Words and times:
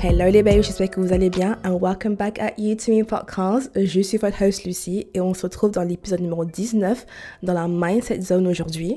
Hello 0.00 0.30
les 0.30 0.42
babes, 0.44 0.62
j'espère 0.62 0.90
que 0.90 1.00
vous 1.00 1.12
allez 1.12 1.30
bien 1.30 1.58
and 1.64 1.78
welcome 1.80 2.14
back 2.14 2.38
at 2.38 2.52
You 2.58 2.76
To 2.76 2.92
Me 2.92 3.02
Podcast. 3.02 3.70
Je 3.74 4.00
suis 4.00 4.18
votre 4.18 4.44
host 4.44 4.64
Lucie 4.64 5.08
et 5.14 5.20
on 5.20 5.34
se 5.34 5.42
retrouve 5.42 5.72
dans 5.72 5.82
l'épisode 5.82 6.20
numéro 6.20 6.44
19 6.44 7.06
dans 7.42 7.52
la 7.54 7.66
Mindset 7.66 8.20
Zone 8.20 8.46
aujourd'hui. 8.46 8.94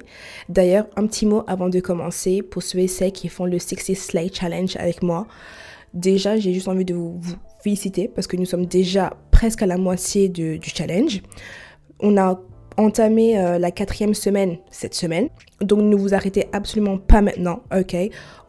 D'ailleurs, 0.49 0.85
un 0.95 1.07
petit 1.07 1.25
mot 1.25 1.43
avant 1.47 1.69
de 1.69 1.79
commencer 1.79 2.43
pour 2.43 2.61
ceux 2.61 2.79
et 2.79 2.87
celles 2.87 3.11
qui 3.11 3.27
font 3.27 3.45
le 3.45 3.57
60 3.57 3.95
Slay 3.95 4.29
Challenge 4.31 4.75
avec 4.77 5.01
moi. 5.01 5.25
Déjà, 5.95 6.37
j'ai 6.37 6.53
juste 6.53 6.67
envie 6.67 6.85
de 6.85 6.93
vous 6.93 7.19
féliciter 7.63 8.07
parce 8.07 8.27
que 8.27 8.37
nous 8.37 8.45
sommes 8.45 8.65
déjà 8.65 9.17
presque 9.41 9.63
à 9.63 9.65
la 9.65 9.77
moitié 9.77 10.29
du 10.29 10.59
challenge. 10.61 11.23
On 11.99 12.15
a 12.15 12.39
entamé 12.77 13.39
euh, 13.39 13.57
la 13.57 13.71
quatrième 13.71 14.13
semaine 14.13 14.57
cette 14.69 14.93
semaine. 14.93 15.29
Donc 15.61 15.79
ne 15.79 15.95
vous 15.95 16.13
arrêtez 16.13 16.45
absolument 16.53 16.99
pas 16.99 17.23
maintenant, 17.23 17.63
ok? 17.75 17.95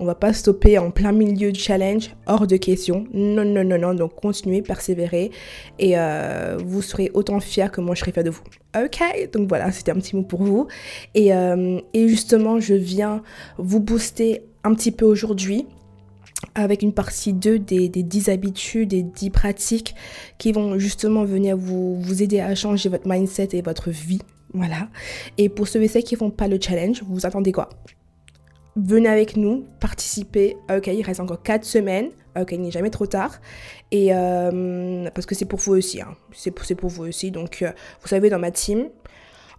On 0.01 0.05
va 0.05 0.15
pas 0.15 0.35
stopper 0.35 0.77
en 0.77 0.91
plein 0.91 1.13
milieu 1.13 1.51
du 1.51 1.59
challenge, 1.59 2.15
hors 2.27 2.47
de 2.47 2.59
question. 2.59 3.07
Non, 3.15 3.43
non, 3.43 3.65
non, 3.65 3.79
non. 3.79 3.95
Donc 3.95 4.17
continuez, 4.21 4.61
persévérez 4.61 5.31
et 5.79 5.95
euh, 5.97 6.59
vous 6.63 6.83
serez 6.83 7.11
autant 7.15 7.41
fiers 7.41 7.71
que 7.73 7.81
moi 7.81 7.95
je 7.95 8.01
serai 8.01 8.13
fière 8.13 8.25
de 8.25 8.31
vous. 8.31 8.45
Ok? 8.77 9.01
Donc 9.33 9.49
voilà, 9.49 9.73
c'était 9.73 9.93
un 9.93 9.99
petit 9.99 10.15
mot 10.15 10.25
pour 10.25 10.43
vous. 10.43 10.69
Et, 11.15 11.33
euh, 11.33 11.81
et 11.95 12.07
justement, 12.07 12.61
je 12.61 12.75
viens 12.75 13.23
vous 13.57 13.81
booster 13.81 14.43
un 14.63 14.75
petit 14.75 14.93
peu 14.93 15.07
aujourd'hui 15.07 15.65
avec 16.55 16.83
une 16.83 16.93
partie 16.93 17.33
2 17.33 17.59
des, 17.59 17.89
des 17.89 18.03
10 18.03 18.29
habitudes, 18.29 18.89
des 18.91 19.03
10 19.03 19.31
pratiques 19.31 19.95
qui 20.39 20.53
vont 20.53 20.79
justement 20.79 21.25
venir 21.25 21.57
vous, 21.57 22.01
vous 22.01 22.23
aider 22.23 22.41
à 22.41 22.55
changer 22.55 22.89
votre 22.89 23.09
mindset 23.09 23.51
et 23.53 23.63
votre 23.63 23.91
vie. 23.91 24.21
Voilà. 24.53 24.89
Et 25.39 25.49
pour 25.49 25.69
ceux 25.69 25.83
et 25.83 25.89
celles 25.89 26.05
qui 26.05 26.17
font 26.17 26.31
pas 26.31 26.49
le 26.49 26.59
challenge, 26.61 27.03
vous 27.07 27.27
attendez 27.27 27.53
quoi? 27.53 27.69
Venez 28.77 29.09
avec 29.09 29.37
nous, 29.37 29.67
participez. 29.81 30.57
Ok, 30.75 30.87
il 30.87 31.03
reste 31.03 31.21
encore 31.21 31.43
4 31.43 31.65
semaines. 31.65 32.11
Ok, 32.41 32.53
il 32.53 32.63
n'est 32.63 32.71
jamais 32.71 32.91
trop 32.91 33.07
tard. 33.07 33.41
Et 33.91 34.09
euh, 34.15 35.09
parce 35.15 35.27
que 35.27 35.35
c'est 35.35 35.45
pour 35.45 35.59
vous 35.59 35.75
aussi. 35.75 36.01
Hein. 36.01 36.15
C'est 36.33 36.51
pour, 36.51 36.67
pour 36.77 36.89
vous 36.89 37.05
aussi. 37.05 37.31
Donc, 37.31 37.61
euh, 37.61 37.71
vous 38.01 38.09
savez, 38.09 38.31
dans 38.31 38.39
ma 38.39 38.51
team, 38.51 38.89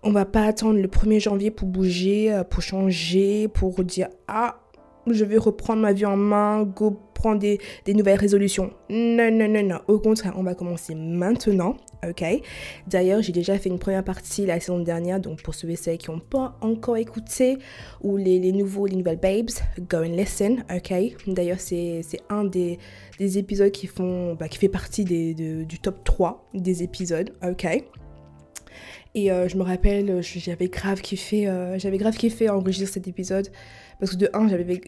on 0.02 0.12
va 0.12 0.25
pas 0.25 0.45
attendre 0.45 0.80
le 0.80 0.88
1er 0.88 1.20
janvier 1.20 1.52
pour 1.52 1.68
bouger, 1.68 2.34
euh, 2.34 2.44
pour 2.44 2.64
changer, 2.64 3.47
pour 3.47 3.84
dire 3.84 4.08
Ah, 4.28 4.62
je 5.08 5.26
vais 5.26 5.38
reprendre 5.38 5.82
ma 5.82 5.94
vie 5.94 6.06
en 6.06 6.18
main, 6.18 6.64
go 6.64 7.00
prendre 7.23 7.40
des, 7.40 7.59
nouvelles 7.94 8.20
résolutions. 8.20 8.72
Non, 8.90 9.32
non, 9.32 9.48
non, 9.48 9.64
non. 9.64 9.80
Au 9.88 9.98
contraire, 10.00 10.34
on 10.36 10.44
va 10.44 10.56
commencer 10.56 10.94
maintenant. 10.94 11.78
Ok? 12.08 12.23
D'ailleurs, 12.88 13.22
j'ai 13.22 13.31
déjà 13.31 13.58
fait 13.58 13.70
une 13.70 13.80
première 13.80 14.04
partie 14.04 14.46
la 14.46 14.59
saison 14.59 14.80
dernière, 14.80 15.22
donc 15.22 15.42
pour 15.42 15.56
ceux 15.56 15.70
et 15.70 15.78
celles 15.78 15.98
qui 15.98 16.12
n'ont 16.12 16.20
pas 16.20 16.58
encore 16.59 16.98
écouté, 16.98 17.58
ou 18.02 18.18
les, 18.18 18.52
nouveaux, 18.52 18.88
les 18.88 18.98
nouvelles 18.98 19.20
babes, 19.20 19.52
go 19.80 19.98
and 20.00 20.16
listen. 20.18 20.66
Ok? 20.70 20.94
D'ailleurs, 21.28 21.62
c'est 21.62 22.02
un 22.30 22.44
des, 22.44 22.78
des 23.20 23.38
épisodes 23.38 23.72
qui, 23.72 23.88
font, 23.88 24.36
bah, 24.36 24.50
qui 24.50 24.58
fait 24.58 24.68
partie 24.68 25.06
des, 25.06 25.34
de- 25.34 25.64
du 25.64 25.80
top 25.80 26.04
3 26.04 26.50
des 26.54 26.84
épisodes. 26.84 27.34
Ok? 27.48 27.66
Et 29.16 29.31
euh, 29.31 29.48
je 29.48 29.58
me 29.58 29.64
rappelle, 29.64 30.22
j'avais 30.22 30.68
grave 30.68 31.00
kiffé, 31.02 31.48
euh, 31.48 31.78
j'avais 31.78 31.98
grave 31.98 32.18
kiffé 32.18 32.50
enregistrer 32.50 32.88
cet 32.88 33.08
épisode 33.08 33.48
parce 34.00 34.12
que 34.12 34.18
de 34.18 34.30
un, 34.34 34.48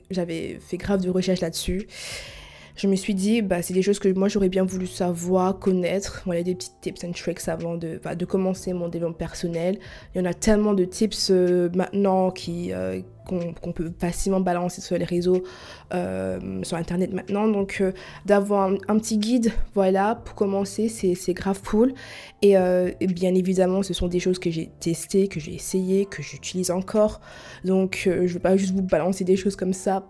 j'avais 0.10 0.60
fait 0.60 0.78
grave 0.78 1.02
de 1.02 1.10
recherches 1.10 1.42
là-dessus. 1.42 1.88
Je 2.76 2.88
me 2.88 2.96
suis 2.96 3.14
dit, 3.16 3.42
bah, 3.42 3.62
c'est 3.62 3.74
des 3.74 3.82
choses 3.82 4.00
que 4.00 4.10
moi 4.10 4.28
j'aurais 4.28 4.50
bien 4.50 4.66
voulu 4.66 4.86
savoir, 4.86 5.60
connaître. 5.60 6.22
Voilà, 6.26 6.44
des 6.44 6.56
petits 6.56 6.72
tips 6.82 7.06
and 7.06 7.12
tricks 7.12 7.48
avant 7.48 7.76
de, 7.76 8.00
de 8.14 8.26
commencer 8.26 8.74
mon 8.74 8.90
développement 8.90 9.18
personnel. 9.18 9.80
Il 10.14 10.18
y 10.18 10.22
en 10.22 10.26
a 10.26 10.34
tellement 10.34 10.74
de 10.74 10.84
tips 10.84 11.30
euh, 11.32 11.70
maintenant 11.74 12.32
qui, 12.32 12.74
euh, 12.74 13.00
qu'on 13.26 13.72
peut 13.72 13.92
facilement 14.00 14.40
balancer 14.40 14.82
sur 14.82 14.98
les 14.98 15.06
réseaux, 15.06 15.44
euh, 15.94 16.64
sur 16.64 16.78
internet 16.78 17.12
maintenant. 17.14 17.48
Donc, 17.48 17.80
euh, 17.82 17.92
d'avoir 18.26 18.72
un, 18.88 18.98
petit 19.00 19.18
guide, 19.18 19.52
voilà, 19.74 20.16
pour 20.16 20.36
commencer, 20.36 20.88
c'est 20.90 21.34
grave 21.34 21.62
cool. 21.64 21.94
Et, 22.42 22.58
euh, 22.58 22.92
et 23.00 23.08
bien 23.08 23.34
évidemment, 23.36 23.84
ce 23.84 23.94
sont 23.94 24.08
des 24.08 24.20
choses 24.20 24.40
que 24.40 24.50
j'ai 24.50 24.70
testées, 24.80 25.28
que 25.28 25.40
j'ai 25.40 25.54
essayées, 25.54 26.06
que 26.06 26.22
j'utilise 26.22 26.72
encore. 26.72 27.22
Donc, 27.64 28.02
je 28.06 28.22
ne 28.22 28.28
vais 28.28 28.40
pas 28.40 28.58
juste 28.58 28.74
vous 28.74 28.84
balancer 28.84 29.24
des 29.24 29.36
choses 29.36 29.56
comme 29.56 29.74
ça 29.74 30.06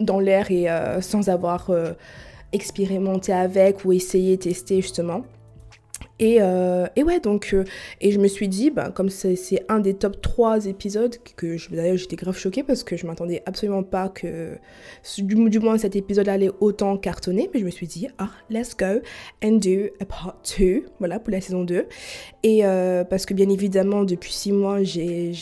dans 0.00 0.18
l'air 0.18 0.50
et 0.50 0.66
sans 1.00 1.28
avoir 1.28 1.70
expérimenté 2.52 3.32
avec 3.32 3.84
ou 3.84 3.92
essayé, 3.92 4.38
testé 4.38 4.82
justement. 4.82 5.22
Et, 6.20 6.38
euh, 6.40 6.86
et 6.94 7.02
ouais, 7.02 7.18
donc, 7.18 7.50
euh, 7.54 7.64
et 8.00 8.12
je 8.12 8.20
me 8.20 8.28
suis 8.28 8.46
dit, 8.46 8.70
bah, 8.70 8.90
comme 8.94 9.08
c'est 9.08 9.64
un 9.68 9.80
des 9.80 9.94
top 9.94 10.20
3 10.20 10.66
épisodes, 10.66 11.16
que 11.36 11.56
d'ailleurs 11.74 11.96
j'étais 11.96 12.14
grave 12.14 12.36
choquée 12.36 12.62
parce 12.62 12.84
que 12.84 12.96
je 12.96 13.06
m'attendais 13.06 13.42
absolument 13.46 13.82
pas 13.82 14.08
que, 14.08 14.56
du, 15.18 15.58
moins 15.58 15.76
cet 15.76 15.96
épisode 15.96 16.28
allait 16.28 16.50
autant 16.60 16.96
cartonner, 16.98 17.50
mais 17.52 17.58
je 17.58 17.64
me 17.64 17.70
suis 17.70 17.88
dit, 17.88 18.06
ah, 18.18 18.30
let's 18.48 18.76
go 18.76 19.00
and 19.42 19.56
do 19.56 19.88
a 20.00 20.04
part 20.04 20.36
2, 20.56 20.84
voilà, 21.00 21.18
pour 21.18 21.32
la 21.32 21.40
saison 21.40 21.64
2. 21.64 21.86
Et 22.44 22.64
euh, 22.64 23.02
parce 23.02 23.26
que 23.26 23.34
bien 23.34 23.48
évidemment, 23.48 24.04
depuis 24.04 24.32
6 24.32 24.52
mois, 24.52 24.84
j'ai 24.84 25.32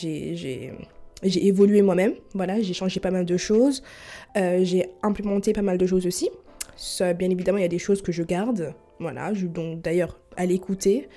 évolué 1.23 1.83
moi-même, 1.83 2.13
voilà, 2.33 2.59
j'ai 2.61 2.73
changé 2.73 2.99
pas 2.99 3.11
mal 3.11 3.25
de 3.25 3.37
choses, 3.37 3.83
j'ai 4.35 4.87
implémenté 5.03 5.53
pas 5.53 5.61
mal 5.61 5.77
de 5.77 5.85
choses 5.85 6.07
aussi. 6.07 6.31
Bien 6.99 7.29
évidemment, 7.29 7.59
il 7.59 7.61
y 7.61 7.65
a 7.65 7.69
des 7.69 7.77
choses 7.77 8.01
que 8.01 8.11
je 8.11 8.23
garde, 8.23 8.73
voilà, 8.99 9.31
donc 9.33 9.81
d'ailleurs, 9.81 10.19
à 10.37 10.45
l'écouter. 10.45 11.07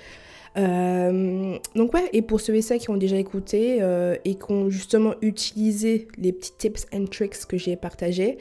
Euh, 0.57 1.57
donc 1.75 1.93
ouais, 1.93 2.09
et 2.13 2.21
pour 2.21 2.41
ceux 2.41 2.55
et 2.55 2.61
celles 2.61 2.79
qui 2.79 2.89
ont 2.89 2.97
déjà 2.97 3.17
écouté 3.17 3.77
euh, 3.81 4.15
et 4.25 4.35
qui 4.35 4.51
ont 4.51 4.69
justement 4.69 5.13
utilisé 5.21 6.07
les 6.17 6.31
petits 6.31 6.53
tips 6.57 6.87
and 6.93 7.05
tricks 7.05 7.45
que 7.47 7.57
j'ai 7.57 7.75
partagés, 7.75 8.37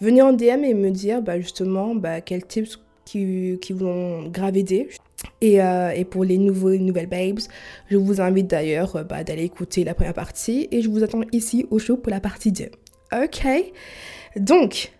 venez 0.00 0.22
en 0.22 0.32
DM 0.32 0.64
et 0.64 0.74
me 0.74 0.90
dire 0.90 1.22
bah, 1.22 1.38
justement 1.38 1.94
bah, 1.94 2.20
quels 2.20 2.44
tips 2.44 2.80
qui, 3.04 3.58
qui 3.60 3.72
vous 3.72 3.86
ont 3.86 4.28
grave 4.28 4.56
aidé. 4.56 4.88
Et, 5.40 5.62
euh, 5.62 5.90
et 5.90 6.04
pour 6.04 6.24
les 6.24 6.36
nouveaux, 6.36 6.70
les 6.70 6.80
nouvelles 6.80 7.06
babes, 7.06 7.38
je 7.88 7.96
vous 7.96 8.20
invite 8.20 8.48
d'ailleurs 8.48 9.04
bah, 9.04 9.22
d'aller 9.22 9.44
écouter 9.44 9.84
la 9.84 9.94
première 9.94 10.14
partie 10.14 10.66
et 10.72 10.82
je 10.82 10.90
vous 10.90 11.04
attends 11.04 11.22
ici 11.30 11.66
au 11.70 11.78
show 11.78 11.96
pour 11.96 12.10
la 12.10 12.18
partie 12.18 12.50
2. 12.50 12.64
Ok? 13.22 13.46
Donc, 14.34 14.92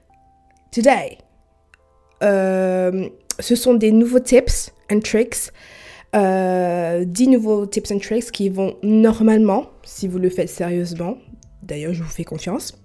today, 0.71 1.19
ce 2.21 3.55
sont 3.57 3.75
des 3.75 3.91
nouveaux 3.91 4.21
tips 4.21 4.73
and 4.93 5.01
tricks. 5.01 5.53
Euh, 6.15 7.05
10 7.07 7.29
nouveaux 7.29 7.65
tips 7.67 7.91
and 7.91 7.99
tricks 7.99 8.31
qui 8.31 8.51
vont 8.51 8.77
normalement, 8.83 9.71
si 9.83 10.09
vous 10.09 10.19
le 10.19 10.29
faites 10.29 10.51
sérieusement, 10.51 11.17
d'ailleurs 11.63 11.95
je 11.95 12.03
vous 12.03 12.09
fais 12.09 12.25
confiance, 12.25 12.79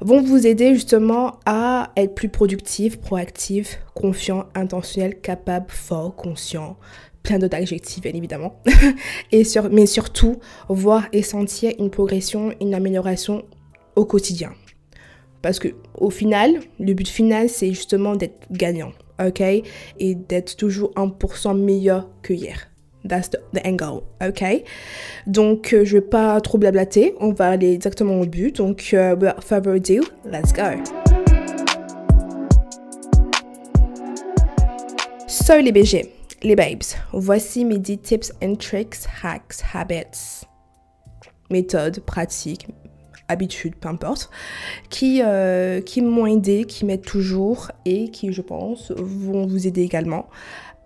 vont 0.00 0.20
vous 0.20 0.46
aider 0.46 0.74
justement 0.74 1.38
à 1.46 1.92
être 1.96 2.16
plus 2.16 2.28
productif, 2.28 2.98
proactif, 2.98 3.78
confiant, 3.94 4.46
intentionnel, 4.56 5.20
capable, 5.20 5.66
fort, 5.68 6.16
conscient, 6.16 6.76
plein 7.22 7.38
d'autres 7.38 7.56
adjectifs 7.56 8.02
bien 8.02 8.12
évidemment, 8.12 8.60
et 9.32 9.44
sur, 9.44 9.70
mais 9.70 9.86
surtout 9.86 10.40
voir 10.68 11.06
et 11.12 11.22
sentir 11.22 11.72
une 11.78 11.90
progression, 11.90 12.52
une 12.60 12.74
amélioration 12.74 13.44
au 13.94 14.04
quotidien. 14.04 14.52
Parce 15.42 15.58
que 15.58 15.68
au 15.94 16.10
final, 16.10 16.60
le 16.80 16.94
but 16.94 17.08
final, 17.08 17.48
c'est 17.48 17.68
justement 17.68 18.16
d'être 18.16 18.46
gagnant, 18.50 18.92
ok? 19.28 19.40
Et 19.98 20.14
d'être 20.14 20.56
toujours 20.56 20.92
1% 20.94 21.56
meilleur 21.58 22.08
que 22.22 22.32
hier. 22.32 22.68
That's 23.08 23.30
the, 23.30 23.40
goal, 23.76 24.02
ok? 24.24 24.62
Donc, 25.26 25.72
euh, 25.72 25.84
je 25.84 25.94
vais 25.94 26.00
pas 26.00 26.40
trop 26.40 26.56
blablater, 26.56 27.14
on 27.18 27.32
va 27.32 27.48
aller 27.48 27.72
exactement 27.72 28.20
au 28.20 28.26
but. 28.26 28.56
Donc, 28.56 28.90
euh, 28.92 29.16
without 29.16 29.42
further 29.42 29.72
ado, 29.72 30.02
let's 30.24 30.52
go 30.52 30.62
So, 35.26 35.58
les 35.60 35.72
BG, 35.72 36.12
les 36.42 36.54
babes, 36.54 36.84
voici 37.12 37.64
mes 37.64 37.78
10 37.78 37.98
tips 37.98 38.32
and 38.40 38.54
tricks, 38.54 39.06
hacks, 39.22 39.62
habits, 39.74 40.46
méthodes, 41.50 42.00
pratiques, 42.00 42.68
habitudes, 43.28 43.74
peu 43.76 43.88
importe, 43.88 44.30
qui, 44.90 45.20
euh, 45.22 45.80
qui 45.80 46.02
m'ont 46.02 46.26
aidé, 46.26 46.64
qui 46.64 46.84
m'aident 46.84 47.04
toujours 47.04 47.70
et 47.84 48.10
qui, 48.10 48.32
je 48.32 48.42
pense, 48.42 48.92
vont 48.92 49.46
vous 49.46 49.66
aider 49.66 49.82
également 49.82 50.28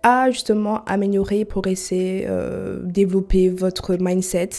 à 0.03 0.31
justement 0.31 0.83
améliorer, 0.85 1.43
progresser, 1.43 2.25
euh, 2.27 2.79
développer 2.83 3.49
votre 3.49 3.97
mindset, 3.99 4.49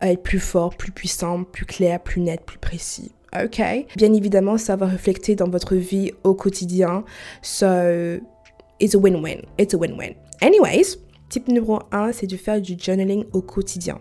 à 0.00 0.12
être 0.12 0.22
plus 0.22 0.40
fort, 0.40 0.74
plus 0.76 0.92
puissant, 0.92 1.44
plus 1.44 1.64
clair, 1.64 2.00
plus 2.00 2.20
net, 2.20 2.42
plus 2.44 2.58
précis. 2.58 3.12
Ok? 3.42 3.62
Bien 3.96 4.12
évidemment, 4.12 4.58
ça 4.58 4.76
va 4.76 4.86
refléter 4.86 5.34
dans 5.34 5.48
votre 5.48 5.74
vie 5.76 6.12
au 6.24 6.34
quotidien. 6.34 7.04
So, 7.40 7.66
it's 8.80 8.94
a 8.94 8.98
win-win. 8.98 9.42
It's 9.58 9.72
a 9.72 9.78
win-win. 9.78 10.14
Anyways, 10.42 10.98
type 11.30 11.48
numéro 11.48 11.78
1, 11.92 12.12
c'est 12.12 12.26
de 12.26 12.36
faire 12.36 12.60
du 12.60 12.76
journaling 12.78 13.24
au 13.32 13.40
quotidien. 13.40 13.98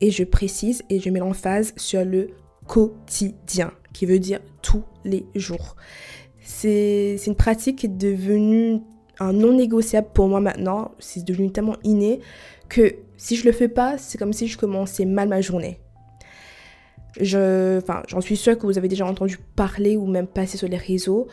Et 0.00 0.12
je 0.12 0.22
précise 0.22 0.82
et 0.90 1.00
je 1.00 1.10
mets 1.10 1.18
l'emphase 1.18 1.72
sur 1.76 2.04
le 2.04 2.28
quotidien, 2.68 3.72
qui 3.92 4.06
veut 4.06 4.20
dire 4.20 4.38
tous 4.62 4.84
les 5.04 5.26
jours. 5.34 5.74
C'est 6.40 7.16
une 7.26 7.34
pratique 7.34 7.78
qui 7.78 7.86
est 7.86 7.88
devenue 7.88 8.80
un 9.18 9.32
non 9.32 9.52
négociable 9.52 10.08
pour 10.14 10.28
moi 10.28 10.40
maintenant. 10.40 10.92
C'est 11.00 11.24
devenu 11.24 11.50
tellement 11.50 11.76
inné 11.82 12.20
que 12.68 12.94
si 13.16 13.36
je 13.36 13.44
le 13.44 13.52
fais 13.52 13.68
pas, 13.68 13.98
c'est 13.98 14.18
comme 14.18 14.32
si 14.32 14.46
je 14.46 14.56
commençais 14.56 15.04
mal 15.04 15.28
ma 15.28 15.40
journée. 15.40 15.80
Enfin, 17.20 18.02
j'en 18.06 18.20
suis 18.20 18.36
sûre 18.36 18.56
que 18.56 18.66
vous 18.66 18.78
avez 18.78 18.86
déjà 18.86 19.04
entendu 19.04 19.38
parler 19.56 19.96
ou 19.96 20.06
même 20.06 20.28
passer 20.28 20.56
sur 20.56 20.68
les 20.68 20.76
réseaux. 20.76 21.26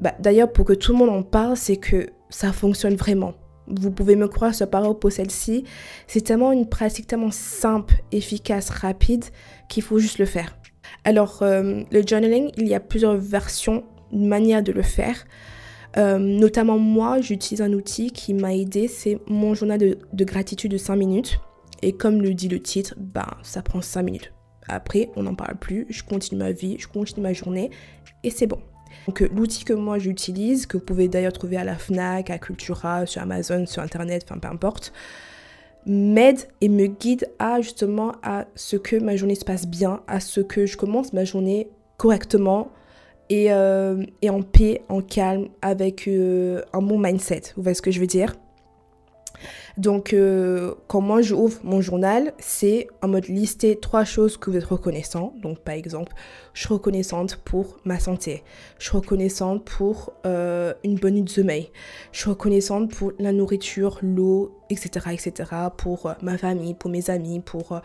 Bah, 0.00 0.14
d'ailleurs, 0.18 0.50
pour 0.50 0.64
que 0.64 0.72
tout 0.72 0.92
le 0.92 0.98
monde 0.98 1.10
en 1.10 1.22
parle, 1.22 1.56
c'est 1.56 1.76
que 1.76 2.08
ça 2.30 2.52
fonctionne 2.52 2.94
vraiment. 2.94 3.34
Vous 3.66 3.90
pouvez 3.90 4.16
me 4.16 4.28
croire 4.28 4.54
sur 4.54 4.68
parole 4.68 4.98
pour 4.98 5.12
celle-ci. 5.12 5.64
C'est 6.06 6.22
tellement 6.22 6.52
une 6.52 6.68
pratique 6.68 7.06
tellement 7.06 7.30
simple, 7.30 8.02
efficace, 8.10 8.70
rapide 8.70 9.26
qu'il 9.68 9.82
faut 9.82 9.98
juste 9.98 10.18
le 10.18 10.24
faire. 10.24 10.56
Alors, 11.04 11.42
euh, 11.42 11.82
le 11.90 12.02
journaling, 12.06 12.50
il 12.56 12.68
y 12.68 12.74
a 12.74 12.80
plusieurs 12.80 13.16
versions, 13.16 13.84
manières 14.12 14.62
de 14.62 14.72
le 14.72 14.82
faire. 14.82 15.24
Euh, 15.96 16.18
notamment 16.18 16.78
moi, 16.78 17.20
j'utilise 17.20 17.62
un 17.62 17.72
outil 17.72 18.10
qui 18.10 18.34
m'a 18.34 18.54
aidé, 18.54 18.86
c'est 18.88 19.18
mon 19.26 19.54
journal 19.54 19.78
de, 19.78 19.98
de, 20.12 20.24
gratitude 20.24 20.70
de 20.70 20.78
5 20.78 20.96
minutes. 20.96 21.40
Et 21.82 21.92
comme 21.92 22.22
le 22.22 22.34
dit 22.34 22.48
le 22.48 22.60
titre, 22.60 22.94
bah, 22.98 23.38
ça 23.42 23.62
prend 23.62 23.80
5 23.80 24.02
minutes. 24.02 24.32
Après, 24.68 25.10
on 25.16 25.24
n'en 25.24 25.34
parle 25.34 25.56
plus, 25.56 25.86
je 25.88 26.02
continue 26.04 26.38
ma 26.38 26.52
vie, 26.52 26.76
je 26.78 26.86
continue 26.86 27.22
ma 27.22 27.32
journée 27.32 27.70
et 28.22 28.30
c'est 28.30 28.46
bon. 28.46 28.60
Donc 29.06 29.22
euh, 29.22 29.28
l'outil 29.34 29.64
que 29.64 29.72
moi 29.72 29.98
j'utilise, 29.98 30.66
que 30.66 30.76
vous 30.76 30.84
pouvez 30.84 31.08
d'ailleurs 31.08 31.32
trouver 31.32 31.56
à 31.56 31.64
la 31.64 31.76
FNAC, 31.76 32.30
à 32.30 32.38
Cultura, 32.38 33.06
sur 33.06 33.22
Amazon, 33.22 33.66
sur 33.66 33.82
Internet, 33.82 34.24
enfin 34.28 34.38
peu 34.38 34.48
importe, 34.48 34.92
m'aide 35.86 36.40
et 36.60 36.68
me 36.68 36.86
guide 36.86 37.28
à 37.38 37.60
justement 37.60 38.12
à 38.22 38.46
ce 38.54 38.76
que 38.76 38.96
ma 38.96 39.16
journée 39.16 39.34
se 39.34 39.44
passe 39.44 39.66
bien, 39.66 40.02
à 40.06 40.20
ce 40.20 40.40
que 40.40 40.66
je 40.66 40.76
commence 40.76 41.12
ma 41.12 41.24
journée 41.24 41.68
correctement 41.96 42.70
et, 43.28 43.52
euh, 43.52 44.04
et 44.22 44.30
en 44.30 44.42
paix, 44.42 44.82
en 44.88 45.00
calme, 45.00 45.48
avec 45.62 46.08
euh, 46.08 46.62
un 46.72 46.82
bon 46.82 46.98
mindset. 46.98 47.52
Vous 47.56 47.62
voyez 47.62 47.74
ce 47.74 47.82
que 47.82 47.90
je 47.90 48.00
veux 48.00 48.06
dire? 48.06 48.34
Donc, 49.76 50.12
euh, 50.12 50.74
quand 50.88 51.00
moi 51.00 51.22
j'ouvre 51.22 51.58
mon 51.62 51.80
journal, 51.80 52.32
c'est 52.38 52.88
en 53.02 53.08
mode 53.08 53.28
lister 53.28 53.78
trois 53.78 54.04
choses 54.04 54.36
que 54.36 54.50
vous 54.50 54.56
êtes 54.56 54.64
reconnaissant. 54.64 55.34
Donc, 55.40 55.60
par 55.60 55.74
exemple, 55.74 56.12
je 56.54 56.60
suis 56.60 56.74
reconnaissante 56.74 57.36
pour 57.36 57.78
ma 57.84 57.98
santé. 57.98 58.42
Je 58.78 58.88
suis 58.88 58.96
reconnaissante 58.96 59.64
pour 59.64 60.12
euh, 60.26 60.74
une 60.84 60.96
bonne 60.96 61.14
nuit 61.14 61.22
de 61.22 61.30
sommeil. 61.30 61.70
Je 62.12 62.20
suis 62.20 62.30
reconnaissante 62.30 62.90
pour 62.94 63.12
la 63.18 63.32
nourriture, 63.32 63.98
l'eau, 64.02 64.58
etc., 64.70 65.06
etc. 65.12 65.50
Pour 65.76 66.06
euh, 66.06 66.12
ma 66.22 66.36
famille, 66.36 66.74
pour 66.74 66.90
mes 66.90 67.10
amis, 67.10 67.40
pour, 67.40 67.80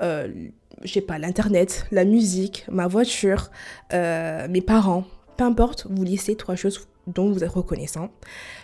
je 0.00 0.50
sais 0.84 1.00
pas, 1.00 1.18
l'internet, 1.18 1.86
la 1.90 2.04
musique, 2.04 2.66
ma 2.70 2.86
voiture, 2.86 3.50
mes 3.92 4.62
parents. 4.64 5.04
Peu 5.36 5.44
importe, 5.44 5.86
vous 5.88 6.04
listez 6.04 6.36
trois 6.36 6.54
choses 6.54 6.86
dont 7.14 7.30
vous 7.30 7.44
êtes 7.44 7.50
reconnaissant. 7.50 8.10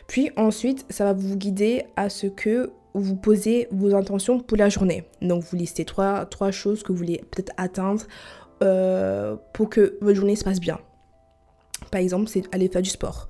Puis 0.07 0.31
ensuite, 0.37 0.87
ça 0.91 1.05
va 1.05 1.13
vous 1.13 1.37
guider 1.37 1.85
à 1.97 2.09
ce 2.09 2.27
que 2.27 2.71
vous 2.95 3.17
posez 3.17 3.69
vos 3.71 3.95
intentions 3.95 4.41
pour 4.41 4.57
la 4.57 4.69
journée. 4.69 5.05
Donc 5.21 5.45
vous 5.45 5.57
listez 5.57 5.85
trois, 5.85 6.27
choses 6.51 6.83
que 6.83 6.93
vous 6.93 6.99
voulez 6.99 7.23
peut-être 7.31 7.53
atteindre 7.57 8.03
euh, 8.63 9.37
pour 9.53 9.69
que 9.69 9.99
votre 10.01 10.17
journée 10.17 10.37
se 10.37 10.45
passe 10.45 10.61
bien. 10.61 10.79
Par 11.91 12.01
exemple, 12.01 12.29
c'est 12.29 12.43
aller 12.55 12.69
faire 12.69 12.83
du 12.83 12.91
sport, 12.91 13.29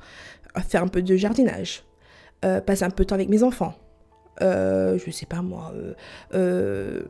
faire 0.68 0.82
un 0.82 0.88
peu 0.88 1.02
de 1.02 1.16
jardinage, 1.16 1.84
euh, 2.44 2.60
passer 2.60 2.84
un 2.84 2.90
peu 2.90 3.04
de 3.04 3.08
temps 3.08 3.16
avec 3.16 3.28
mes 3.28 3.42
enfants, 3.42 3.74
euh, 4.42 4.98
je 5.04 5.10
sais 5.10 5.26
pas 5.26 5.42
moi, 5.42 5.72
30 6.30 6.34
euh, 6.34 7.02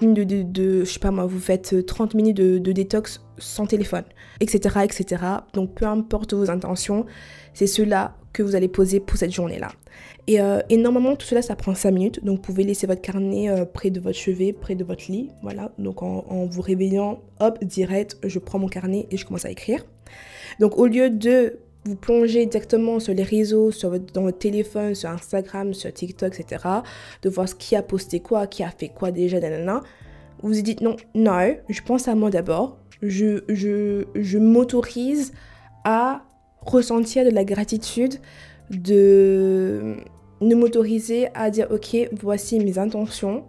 minutes 0.00 0.52
de, 0.52 0.84
je 0.84 0.90
sais 0.90 0.98
pas 0.98 1.10
moi, 1.10 1.26
vous 1.26 1.38
faites 1.38 1.86
30 1.86 2.14
minutes 2.14 2.36
de, 2.36 2.72
détox 2.72 3.22
sans 3.38 3.66
téléphone, 3.66 4.04
etc., 4.40 4.80
etc. 4.84 5.22
Donc 5.52 5.74
peu 5.74 5.86
importe 5.86 6.34
vos 6.34 6.50
intentions, 6.50 7.06
c'est 7.54 7.66
cela 7.66 8.16
que 8.32 8.42
vous 8.42 8.54
allez 8.54 8.68
poser 8.68 9.00
pour 9.00 9.16
cette 9.16 9.32
journée-là. 9.32 9.68
Et, 10.26 10.40
euh, 10.40 10.60
et, 10.68 10.76
normalement, 10.76 11.14
tout 11.14 11.24
cela, 11.24 11.40
ça 11.40 11.54
prend 11.54 11.74
5 11.74 11.90
minutes. 11.92 12.24
Donc, 12.24 12.36
vous 12.38 12.42
pouvez 12.42 12.64
laisser 12.64 12.86
votre 12.86 13.00
carnet 13.00 13.48
près 13.72 13.90
de 13.90 14.00
votre 14.00 14.18
chevet, 14.18 14.52
près 14.52 14.74
de 14.74 14.84
votre 14.84 15.10
lit. 15.10 15.30
Voilà. 15.40 15.70
Donc, 15.78 16.02
en, 16.02 16.46
vous 16.46 16.60
réveillant, 16.60 17.22
hop, 17.38 17.64
direct, 17.64 18.18
je 18.24 18.38
prends 18.40 18.58
mon 18.58 18.66
carnet 18.66 19.06
et 19.10 19.16
je 19.16 19.24
commence 19.24 19.44
à 19.44 19.50
écrire. 19.50 19.86
Donc, 20.58 20.76
au 20.78 20.86
lieu 20.86 21.10
de 21.10 21.60
vous 21.86 21.96
plongez 21.96 22.46
directement 22.46 22.98
sur 22.98 23.14
les 23.14 23.22
réseaux, 23.22 23.70
sur 23.70 23.90
votre, 23.90 24.12
dans 24.12 24.22
votre 24.22 24.38
téléphone, 24.38 24.94
sur 24.94 25.08
Instagram, 25.08 25.72
sur 25.72 25.92
TikTok, 25.92 26.38
etc., 26.38 26.64
de 27.22 27.30
voir 27.30 27.48
ce 27.48 27.54
qui 27.54 27.76
a 27.76 27.82
posté 27.82 28.20
quoi, 28.20 28.46
qui 28.46 28.62
a 28.62 28.70
fait 28.70 28.88
quoi 28.88 29.10
déjà, 29.10 29.38
nanana, 29.38 29.80
vous 30.42 30.52
vous 30.52 30.62
dites 30.62 30.80
non, 30.80 30.96
non, 31.14 31.54
je 31.68 31.80
pense 31.82 32.08
à 32.08 32.14
moi 32.14 32.30
d'abord, 32.30 32.78
je, 33.02 33.44
je, 33.48 34.04
je 34.14 34.38
m'autorise 34.38 35.32
à 35.84 36.22
ressentir 36.60 37.24
de 37.24 37.30
la 37.30 37.44
gratitude, 37.44 38.14
de, 38.70 39.96
de 40.40 40.54
m'autoriser 40.54 41.28
à 41.34 41.50
dire 41.50 41.68
ok, 41.70 42.08
voici 42.12 42.58
mes 42.58 42.78
intentions 42.78 43.44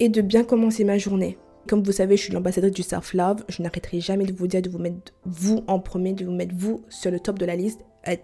et 0.00 0.08
de 0.08 0.20
bien 0.20 0.42
commencer 0.44 0.82
ma 0.84 0.98
journée. 0.98 1.38
Comme 1.70 1.84
vous 1.84 1.92
savez, 1.92 2.16
je 2.16 2.24
suis 2.24 2.32
l'ambassadeur 2.32 2.72
du 2.72 2.82
self-love. 2.82 3.44
Je 3.48 3.62
n'arrêterai 3.62 4.00
jamais 4.00 4.24
de 4.24 4.32
vous 4.32 4.48
dire 4.48 4.60
de 4.60 4.68
vous 4.68 4.80
mettre 4.80 5.12
vous 5.24 5.62
en 5.68 5.78
premier, 5.78 6.14
de 6.14 6.24
vous 6.24 6.32
mettre 6.32 6.52
vous 6.56 6.82
sur 6.88 7.12
le 7.12 7.20
top 7.20 7.38
de 7.38 7.46
la 7.46 7.54
liste, 7.54 7.78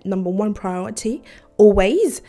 number 0.05 0.35
one 0.35 0.53
priority, 0.53 1.23
always. 1.57 2.23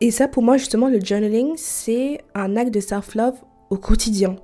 Et 0.00 0.12
ça, 0.12 0.28
pour 0.28 0.44
moi, 0.44 0.56
justement, 0.56 0.88
le 0.88 1.00
journaling, 1.00 1.54
c'est 1.56 2.20
un 2.36 2.54
acte 2.54 2.72
de 2.72 2.78
self-love 2.78 3.34
au 3.70 3.78
quotidien. 3.78 4.36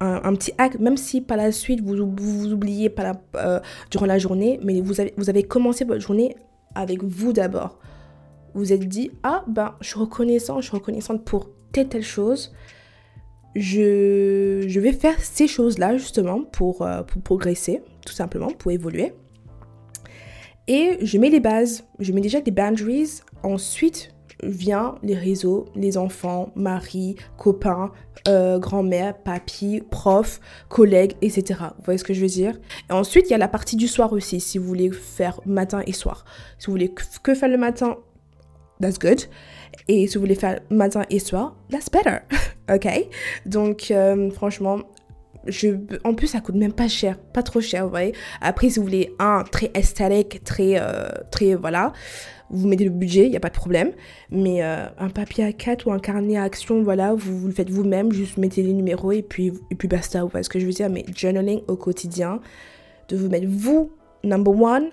Un, 0.00 0.34
petit 0.34 0.50
acte, 0.58 0.80
même 0.80 0.96
si 0.96 1.20
par 1.20 1.36
la 1.36 1.52
suite 1.52 1.80
vous 1.80 1.94
vous, 1.94 2.52
oubliez 2.52 2.90
par 2.90 3.04
la, 3.04 3.12
euh, 3.36 3.60
durant 3.92 4.06
la 4.06 4.18
journée, 4.18 4.58
mais 4.64 4.80
vous 4.80 5.00
avez, 5.00 5.14
vous 5.16 5.30
avez 5.30 5.44
commencé 5.44 5.84
votre 5.84 6.00
journée 6.00 6.34
avec 6.74 7.04
vous 7.04 7.32
d'abord. 7.32 7.78
Vous 8.52 8.72
êtes 8.72 8.88
dit, 8.88 9.12
ah 9.22 9.44
ben, 9.46 9.76
je 9.80 9.90
suis 9.90 9.98
reconnaissant, 10.00 10.60
je 10.60 10.66
suis 10.66 10.76
reconnaissante 10.76 11.24
pour 11.24 11.50
telle, 11.70 11.88
telle 11.88 12.02
chose 12.02 12.52
je, 13.58 14.80
vais 14.80 14.92
faire 14.92 15.20
ces 15.20 15.46
choses-là 15.46 15.96
justement 15.96 16.42
pour, 16.42 16.82
euh, 16.82 17.02
pour 17.02 17.22
progresser, 17.22 17.82
tout 18.04 18.12
simplement, 18.12 18.48
pour 18.48 18.70
évoluer. 18.70 19.12
Et 20.66 20.98
je 21.00 21.18
mets 21.18 21.30
les 21.30 21.40
bases, 21.40 21.84
je 21.98 22.12
mets 22.12 22.20
déjà 22.20 22.40
des 22.40 22.50
boundaries. 22.50 23.20
Ensuite 23.42 24.14
vient 24.42 24.96
les 25.02 25.14
réseaux, 25.14 25.66
les 25.74 25.96
enfants, 25.96 26.52
mari, 26.54 27.16
copains, 27.36 27.90
euh, 28.28 28.58
grand-mère, 28.58 29.16
papy, 29.16 29.82
prof, 29.90 30.40
collègues, 30.68 31.14
etc. 31.22 31.60
Vous 31.78 31.84
voyez 31.84 31.98
ce 31.98 32.04
que 32.04 32.14
je 32.14 32.20
veux 32.20 32.28
dire? 32.28 32.58
Et 32.88 32.92
ensuite, 32.92 33.26
il 33.28 33.30
y 33.30 33.34
a 33.34 33.38
la 33.38 33.48
partie 33.48 33.76
du 33.76 33.88
soir 33.88 34.12
aussi, 34.12 34.40
si 34.40 34.58
vous 34.58 34.66
voulez 34.66 34.90
faire 34.90 35.40
matin 35.46 35.82
et 35.86 35.92
soir. 35.92 36.24
Si 36.58 36.66
vous 36.66 36.72
voulez 36.72 36.92
que 37.22 37.34
faire 37.34 37.48
le 37.48 37.58
matin, 37.58 37.96
that's 38.80 38.98
good. 38.98 39.20
Et 39.88 40.06
si 40.06 40.14
vous 40.14 40.20
voulez 40.20 40.34
faire 40.34 40.60
matin 40.70 41.02
et 41.10 41.18
soir, 41.18 41.56
that's 41.70 41.90
better. 41.90 42.18
ok 42.72 42.88
Donc, 43.46 43.90
euh, 43.90 44.30
franchement, 44.30 44.80
en 46.04 46.14
plus, 46.14 46.26
ça 46.26 46.40
coûte 46.40 46.56
même 46.56 46.72
pas 46.72 46.88
cher, 46.88 47.18
pas 47.18 47.42
trop 47.42 47.60
cher, 47.60 47.84
vous 47.84 47.90
voyez. 47.90 48.12
Après, 48.40 48.68
si 48.68 48.78
vous 48.78 48.84
voulez 48.84 49.14
un 49.18 49.44
très 49.44 49.70
esthétique, 49.74 50.44
très, 50.44 50.74
euh, 50.76 51.08
très, 51.30 51.54
voilà, 51.54 51.92
vous 52.50 52.66
mettez 52.66 52.84
le 52.84 52.90
budget, 52.90 53.24
il 53.24 53.30
n'y 53.30 53.36
a 53.36 53.40
pas 53.40 53.48
de 53.48 53.54
problème. 53.54 53.92
Mais 54.30 54.62
euh, 54.62 54.86
un 54.98 55.08
papier 55.08 55.44
à 55.44 55.52
4 55.52 55.86
ou 55.86 55.92
un 55.92 55.98
carnet 55.98 56.36
à 56.36 56.42
action, 56.42 56.82
voilà, 56.82 57.14
vous, 57.14 57.38
vous 57.38 57.46
le 57.46 57.52
faites 57.52 57.70
vous-même, 57.70 58.12
juste 58.12 58.36
mettez 58.36 58.62
les 58.62 58.72
numéros 58.72 59.12
et 59.12 59.22
puis, 59.22 59.52
et 59.70 59.74
puis 59.74 59.88
basta, 59.88 60.22
vous 60.22 60.28
voyez 60.28 60.44
ce 60.44 60.50
que 60.50 60.58
je 60.58 60.66
veux 60.66 60.72
dire. 60.72 60.90
Mais 60.90 61.04
journaling 61.14 61.62
au 61.68 61.76
quotidien, 61.76 62.40
de 63.08 63.16
vous 63.16 63.28
mettre 63.28 63.48
vous, 63.48 63.90
number 64.24 64.54
one, 64.54 64.90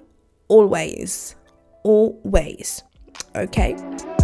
always. 0.50 1.36
Always. 1.84 2.84
Ok 3.36 4.15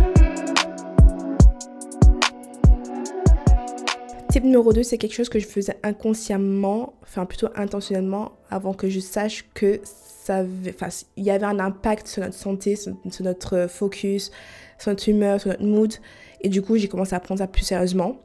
Type 4.31 4.45
numéro 4.45 4.71
2, 4.71 4.81
c'est 4.83 4.97
quelque 4.97 5.13
chose 5.13 5.27
que 5.27 5.39
je 5.39 5.45
faisais 5.45 5.75
inconsciemment, 5.83 6.93
enfin 7.03 7.25
plutôt 7.25 7.49
intentionnellement, 7.53 8.31
avant 8.49 8.73
que 8.73 8.87
je 8.87 9.01
sache 9.01 9.45
que 9.53 9.81
ça 9.83 10.45
enfin, 10.69 10.87
il 11.17 11.25
y 11.25 11.31
avait 11.31 11.45
un 11.45 11.59
impact 11.59 12.07
sur 12.07 12.23
notre 12.23 12.37
santé, 12.37 12.77
sur, 12.77 12.95
notre 13.19 13.67
focus, 13.67 14.31
sur 14.79 14.91
notre 14.91 15.09
humeur, 15.09 15.41
sur 15.41 15.49
notre 15.49 15.65
mood. 15.65 15.93
Et 16.39 16.47
du 16.47 16.61
coup, 16.61 16.77
j'ai 16.77 16.87
commencé 16.87 17.13
à 17.13 17.19
prendre 17.19 17.39
ça 17.39 17.47
plus 17.47 17.63
sérieusement. 17.63 18.21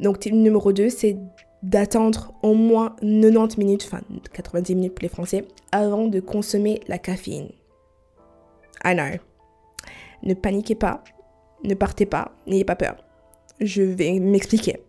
Donc, 0.00 0.18
type 0.18 0.34
numéro 0.34 0.72
2, 0.72 0.90
c'est 0.90 1.16
d'attendre 1.62 2.32
au 2.42 2.54
moins 2.54 2.96
90 3.00 3.56
minutes, 3.56 3.84
enfin 3.86 4.00
90 4.32 4.74
minutes 4.74 4.94
pour 4.96 5.02
les 5.04 5.08
Français, 5.08 5.44
avant 5.70 6.08
de 6.08 6.18
consommer 6.18 6.80
la 6.88 6.98
caféine. 6.98 7.50
I 8.84 8.94
know. 8.94 9.20
Ne 10.24 10.34
paniquez 10.34 10.74
pas, 10.74 11.04
ne 11.62 11.74
partez 11.74 12.06
pas, 12.06 12.32
n'ayez 12.48 12.64
pas 12.64 12.74
peur. 12.74 12.96
Je 13.60 13.82
vais 13.82 14.18
m'expliquer. 14.18 14.80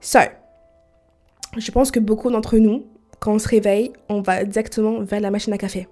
So, 0.00 0.20
je 1.56 1.70
pense 1.70 1.90
que 1.90 2.00
beaucoup 2.00 2.30
d'entre 2.30 2.58
nous, 2.58 2.86
quand 3.20 3.34
on 3.34 3.38
se 3.38 3.48
réveille, 3.48 3.92
on 4.08 4.20
va 4.20 4.42
exactement 4.42 5.00
vers 5.00 5.20
la 5.20 5.30
machine 5.30 5.52
à 5.52 5.58
café. 5.58 5.88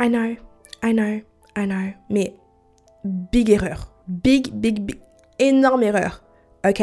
I 0.00 0.08
know, 0.08 0.36
I 0.82 0.92
know, 0.92 1.20
I 1.56 1.66
know. 1.66 1.92
Mais 2.10 2.34
big 3.04 3.50
erreur. 3.50 3.92
Big, 4.08 4.52
big, 4.52 4.80
big, 4.80 4.98
énorme 5.38 5.82
erreur. 5.82 6.22
OK? 6.66 6.82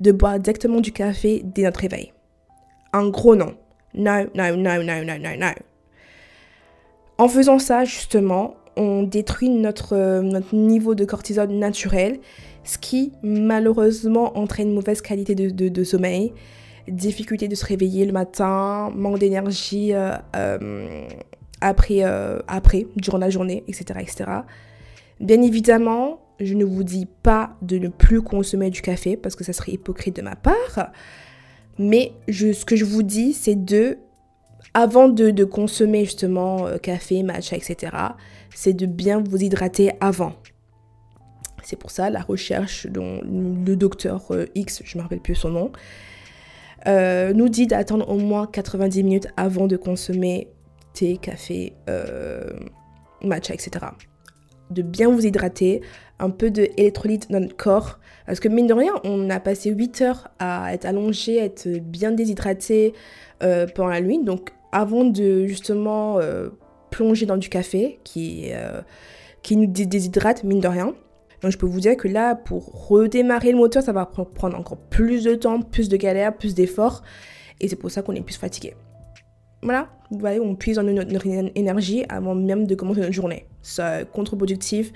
De 0.00 0.12
boire 0.12 0.38
directement 0.38 0.80
du 0.80 0.92
café 0.92 1.42
dès 1.44 1.62
notre 1.62 1.80
réveil. 1.80 2.12
Un 2.92 3.08
gros 3.08 3.36
non. 3.36 3.54
No, 3.94 4.24
no, 4.34 4.56
no, 4.56 4.82
no, 4.82 5.04
no, 5.04 5.18
no, 5.18 5.36
no. 5.36 5.46
En 7.18 7.28
faisant 7.28 7.58
ça, 7.58 7.84
justement, 7.84 8.54
on 8.76 9.02
détruit 9.02 9.50
notre, 9.50 10.20
notre 10.20 10.54
niveau 10.54 10.94
de 10.94 11.04
cortisol 11.04 11.48
naturel, 11.48 12.20
ce 12.68 12.76
qui 12.76 13.12
malheureusement 13.22 14.36
entraîne 14.36 14.72
mauvaise 14.74 15.00
qualité 15.00 15.34
de, 15.34 15.84
sommeil, 15.84 16.34
difficulté 16.86 17.48
de 17.48 17.54
se 17.54 17.64
réveiller 17.64 18.04
le 18.04 18.12
matin, 18.12 18.92
manque 18.94 19.18
d'énergie 19.18 19.94
euh, 19.94 20.14
euh, 20.36 21.08
après, 21.62 22.04
euh, 22.04 22.38
après, 22.46 22.86
durant 22.96 23.16
la 23.16 23.30
journée, 23.30 23.64
etc., 23.68 24.00
etc. 24.00 24.24
Bien 25.18 25.40
évidemment, 25.40 26.20
je 26.40 26.52
ne 26.52 26.64
vous 26.66 26.84
dis 26.84 27.06
pas 27.22 27.56
de 27.62 27.78
ne 27.78 27.88
plus 27.88 28.20
consommer 28.20 28.68
du 28.68 28.82
café 28.82 29.16
parce 29.16 29.34
que 29.34 29.44
ça 29.44 29.54
serait 29.54 29.72
hypocrite 29.72 30.16
de 30.16 30.22
ma 30.22 30.36
part. 30.36 30.90
Mais 31.78 32.12
ce 32.28 32.64
que 32.66 32.76
je 32.76 32.84
vous 32.84 33.02
dis, 33.02 33.32
c'est 33.32 33.64
de, 33.64 33.96
avant 34.74 35.08
de, 35.08 35.44
consommer 35.44 36.04
justement 36.04 36.66
café, 36.82 37.22
matcha, 37.22 37.56
etc., 37.56 37.92
c'est 38.54 38.74
de 38.74 38.84
bien 38.84 39.22
vous 39.26 39.42
hydrater 39.42 39.92
avant. 40.00 40.34
C'est 41.68 41.76
pour 41.76 41.90
ça 41.90 42.08
la 42.08 42.20
recherche 42.20 42.86
dont 42.86 43.20
le 43.22 43.76
docteur 43.76 44.24
euh, 44.30 44.46
X, 44.54 44.82
je 44.84 44.96
ne 44.96 45.00
me 45.00 45.02
rappelle 45.02 45.20
plus 45.20 45.34
son 45.34 45.50
nom, 45.50 45.72
euh, 46.86 47.32
nous 47.32 47.48
dit 47.48 47.66
d'attendre 47.66 48.08
au 48.08 48.16
moins 48.16 48.46
90 48.46 49.02
minutes 49.02 49.28
avant 49.36 49.66
de 49.66 49.76
consommer 49.76 50.48
thé, 50.94 51.18
café, 51.18 51.74
matcha, 53.22 53.52
etc. 53.52 53.86
De 54.70 54.82
bien 54.82 55.10
vous 55.10 55.26
hydrater, 55.26 55.82
un 56.18 56.30
peu 56.30 56.50
d'électrolyte 56.50 57.30
dans 57.30 57.40
notre 57.40 57.56
corps. 57.56 57.98
Parce 58.26 58.40
que 58.40 58.48
mine 58.48 58.66
de 58.66 58.74
rien, 58.74 58.92
on 59.04 59.30
a 59.30 59.40
passé 59.40 59.70
8 59.70 60.02
heures 60.02 60.28
à 60.38 60.74
être 60.74 60.84
allongé, 60.84 61.40
à 61.40 61.44
être 61.44 61.68
bien 61.80 62.12
déshydraté 62.12 62.94
euh, 63.42 63.66
pendant 63.74 63.90
la 63.90 64.00
nuit. 64.00 64.22
Donc 64.22 64.52
avant 64.72 65.04
de 65.04 65.46
justement 65.46 66.18
euh, 66.18 66.48
plonger 66.90 67.26
dans 67.26 67.36
du 67.36 67.48
café 67.48 68.00
qui, 68.04 68.48
euh, 68.52 68.82
qui 69.42 69.56
nous 69.56 69.66
déshydrate, 69.66 70.44
mine 70.44 70.60
de 70.60 70.68
rien. 70.68 70.94
Donc 71.42 71.52
je 71.52 71.58
peux 71.58 71.66
vous 71.66 71.80
dire 71.80 71.96
que 71.96 72.08
là, 72.08 72.34
pour 72.34 72.88
redémarrer 72.88 73.52
le 73.52 73.58
moteur, 73.58 73.82
ça 73.82 73.92
va 73.92 74.06
prendre 74.06 74.58
encore 74.58 74.78
plus 74.78 75.24
de 75.24 75.34
temps, 75.34 75.60
plus 75.60 75.88
de 75.88 75.96
galères, 75.96 76.36
plus 76.36 76.54
d'efforts. 76.54 77.02
Et 77.60 77.68
c'est 77.68 77.76
pour 77.76 77.90
ça 77.90 78.02
qu'on 78.02 78.14
est 78.14 78.22
plus 78.22 78.36
fatigué. 78.36 78.74
Voilà, 79.62 79.88
vous 80.10 80.18
voyez, 80.18 80.40
on 80.40 80.54
puise 80.54 80.76
dans 80.76 80.84
notre, 80.84 81.26
énergie 81.26 82.04
avant 82.08 82.34
même 82.34 82.66
de 82.66 82.74
commencer 82.74 83.00
notre 83.00 83.12
journée. 83.12 83.46
C'est 83.62 84.08
contre-productif, 84.12 84.92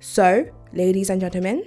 So, 0.00 0.46
ladies 0.72 1.10
and 1.10 1.20
gentlemen, 1.20 1.60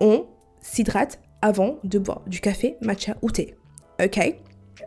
on 0.00 0.26
s'hydrate 0.60 1.20
avant 1.40 1.78
de 1.84 1.98
boire 2.00 2.22
du 2.26 2.40
café, 2.40 2.76
matcha 2.80 3.16
ou 3.22 3.30
thé. 3.30 3.54
Ok? 4.02 4.18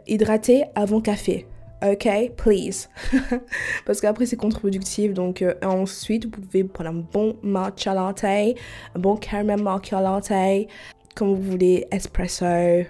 Hydrater 0.06 0.66
avant 0.76 1.00
café. 1.00 1.48
Ok, 1.84 2.08
please. 2.38 2.90
Parce 3.86 4.02
qu'après, 4.02 4.26
c'est 4.26 4.36
contre-productif. 4.36 5.14
Donc, 5.14 5.44
euh, 5.44 5.54
ensuite, 5.64 6.26
vous 6.26 6.32
pouvez 6.32 6.64
prendre 6.64 6.90
un 6.90 6.94
bon 6.94 7.38
matcha 7.44 7.94
latte, 7.94 8.24
un 8.24 8.56
bon 9.00 9.16
caramel 9.16 9.62
matcha 9.62 10.02
latte, 10.02 10.68
comme 11.16 11.36
vous 11.36 11.52
voulez, 11.52 11.86
espresso. 11.92 12.88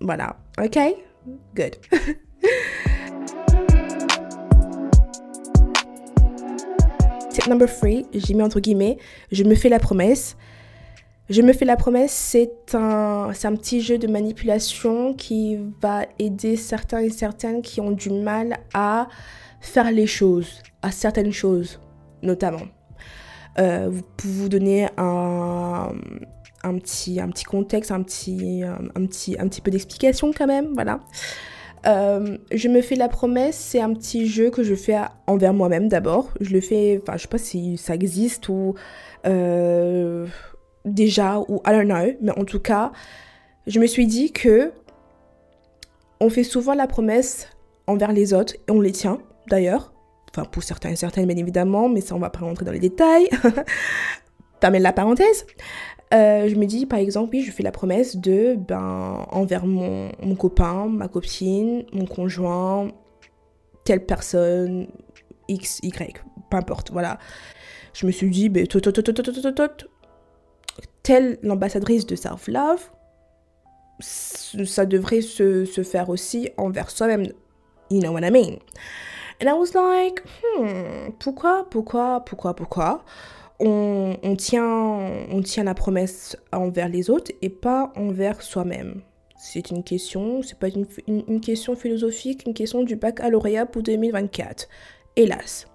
Voilà. 0.00 0.36
Ok? 0.60 0.78
Good. 1.56 1.78
Tip 7.32 7.46
number 7.46 7.66
three, 7.66 8.04
j'ai 8.12 8.34
mis 8.34 8.42
entre 8.42 8.60
guillemets, 8.60 8.98
je 9.30 9.42
me 9.42 9.54
fais 9.54 9.70
la 9.70 9.78
promesse. 9.78 10.36
Je 11.32 11.40
me 11.40 11.54
fais 11.54 11.64
la 11.64 11.76
promesse, 11.76 12.12
c'est 12.12 12.74
un, 12.74 13.32
petit 13.32 13.80
jeu 13.80 13.96
de 13.96 14.06
manipulation 14.06 15.14
qui 15.14 15.58
va 15.80 16.02
aider 16.18 16.56
certains 16.56 16.98
et 16.98 17.08
certaines 17.08 17.62
qui 17.62 17.80
ont 17.80 17.90
du 17.90 18.10
mal 18.10 18.58
à 18.74 19.08
faire 19.58 19.90
les 19.90 20.06
choses, 20.06 20.60
à 20.82 20.90
certaines 20.90 21.32
choses 21.32 21.80
notamment. 22.20 22.66
Euh, 23.58 23.90
vous 24.22 24.50
donner 24.50 24.88
un, 24.98 25.94
petit, 26.62 27.18
contexte, 27.46 27.90
un 27.92 28.02
petit 28.02 28.62
peu 29.64 29.70
d'explication 29.70 30.32
quand 30.36 30.46
même, 30.46 30.74
voilà. 30.74 31.00
Euh, 31.86 32.36
je 32.52 32.68
me 32.68 32.82
fais 32.82 32.94
la 32.94 33.08
promesse, 33.08 33.56
c'est 33.56 33.80
un 33.80 33.94
petit 33.94 34.26
jeu 34.26 34.50
que 34.50 34.62
je 34.62 34.74
fais 34.74 34.98
envers 35.26 35.54
moi-même 35.54 35.88
d'abord. 35.88 36.28
Je 36.40 36.52
le 36.52 36.60
fais, 36.60 37.00
enfin, 37.02 37.16
je 37.16 37.22
sais 37.22 37.28
pas 37.28 37.38
si 37.38 37.78
ça 37.78 37.94
existe 37.94 38.50
ou 38.50 38.74
euh, 39.26 40.26
déjà 40.84 41.38
ou 41.40 41.60
I 41.66 41.70
don't 41.70 41.84
know, 41.84 42.12
mais 42.20 42.32
en 42.38 42.44
tout 42.44 42.60
cas, 42.60 42.92
je 43.66 43.78
me 43.80 43.86
suis 43.86 44.06
dit 44.06 44.32
que 44.32 44.72
on 46.20 46.30
fait 46.30 46.44
souvent 46.44 46.74
la 46.74 46.86
promesse 46.86 47.48
envers 47.86 48.12
les 48.12 48.32
autres 48.32 48.54
et 48.54 48.70
on 48.70 48.80
les 48.80 48.92
tient 48.92 49.18
d'ailleurs. 49.48 49.92
Enfin, 50.30 50.44
pour 50.44 50.62
certains 50.62 50.90
et 50.90 50.96
certaines, 50.96 51.26
bien 51.26 51.36
évidemment, 51.36 51.88
mais 51.88 52.00
ça, 52.00 52.14
on 52.14 52.18
va 52.18 52.30
pas 52.30 52.40
rentrer 52.40 52.64
dans 52.64 52.72
les 52.72 52.80
détails. 52.80 53.28
T'amènes 54.60 54.82
la 54.82 54.92
parenthèse. 54.92 55.46
Euh, 56.14 56.48
je 56.48 56.54
me 56.54 56.66
dis, 56.66 56.86
par 56.86 56.98
exemple, 56.98 57.30
oui, 57.34 57.42
je 57.42 57.50
fais 57.50 57.62
la 57.62 57.72
promesse 57.72 58.16
de, 58.16 58.54
ben, 58.56 59.26
envers 59.30 59.66
mon, 59.66 60.10
copain, 60.38 60.86
ma 60.86 61.08
copine, 61.08 61.84
mon 61.92 62.06
conjoint, 62.06 62.92
telle 63.84 64.06
personne, 64.06 64.86
X, 65.48 65.80
Y, 65.82 66.22
peu 66.50 66.56
importe, 66.56 66.92
voilà. 66.92 67.18
Je 67.94 68.06
me 68.06 68.12
suis 68.12 68.30
dit, 68.30 68.48
ben, 68.48 68.66
telle 71.02 71.38
l'ambassadrice 71.42 72.06
de 72.06 72.16
self-love, 72.16 72.90
ça 74.00 74.86
devrait 74.86 75.20
se, 75.20 75.64
se, 75.64 75.82
faire 75.82 76.08
aussi 76.08 76.50
envers 76.56 76.90
soi-même. 76.90 77.26
You 77.90 78.00
know 78.00 78.12
what 78.12 78.22
I 78.22 78.30
mean? 78.30 78.58
And 79.40 79.48
I 79.48 79.52
was 79.52 79.74
like, 79.74 80.22
hmm, 80.42 81.12
pourquoi, 81.18 81.66
pourquoi, 81.68 82.20
pourquoi, 82.24 82.54
pourquoi? 82.54 83.04
on, 83.64 84.36
tient, 84.36 84.66
on 85.30 85.42
tient 85.42 85.64
la 85.64 85.74
promesse 85.74 86.36
envers 86.52 86.88
les 86.88 87.10
autres 87.10 87.32
et 87.42 87.48
pas 87.48 87.92
envers 87.96 88.42
soi-même? 88.42 89.02
C'est 89.36 89.70
une 89.70 89.82
question, 89.82 90.42
c'est 90.42 90.58
pas 90.58 90.68
une, 90.68 90.86
une, 91.08 91.40
question 91.40 91.74
philosophique, 91.74 92.44
une 92.46 92.54
question 92.54 92.82
du 92.82 92.94
baccalauréat 92.94 93.66
pour 93.66 93.82
2024. 93.82 94.68
Hélas. 95.16 95.66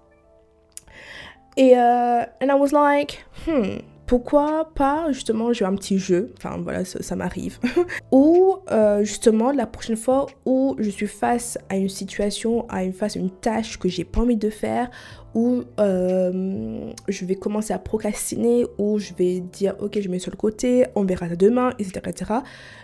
Et 1.56 1.76
euh, 1.76 2.22
and 2.40 2.48
I 2.48 2.54
was 2.54 2.72
like, 2.72 3.24
hmm, 3.46 3.78
pourquoi 4.08 4.70
pas 4.74 5.12
justement 5.12 5.52
jouer 5.52 5.66
un 5.66 5.74
petit 5.74 5.98
jeu, 5.98 6.32
enfin 6.38 6.56
voilà, 6.62 6.84
ça, 6.84 7.14
m'arrive, 7.14 7.58
ou 8.10 8.56
euh, 8.70 9.04
justement 9.04 9.52
la 9.52 9.66
prochaine 9.66 9.96
fois 9.96 10.26
où 10.46 10.74
je 10.78 10.88
suis 10.88 11.06
face 11.06 11.58
à 11.68 11.76
une 11.76 11.90
situation, 11.90 12.66
à 12.70 12.84
une 12.84 12.94
face 12.94 13.16
une 13.16 13.30
tâche 13.30 13.78
que 13.78 13.86
j'ai 13.90 14.04
pas 14.04 14.22
envie 14.22 14.38
de 14.38 14.48
faire, 14.48 14.90
où 15.34 15.62
euh, 15.78 16.90
je 17.06 17.24
vais 17.26 17.34
commencer 17.34 17.74
à 17.74 17.78
procrastiner, 17.78 18.64
ou 18.78 18.98
je 18.98 19.12
vais 19.12 19.40
dire 19.40 19.76
ok 19.78 20.00
je 20.00 20.08
mets 20.08 20.18
sur 20.18 20.32
le 20.32 20.38
côté, 20.38 20.86
on 20.94 21.04
verra 21.04 21.28
ça 21.28 21.36
demain, 21.36 21.74
etc., 21.78 22.00
etc. 22.06 22.32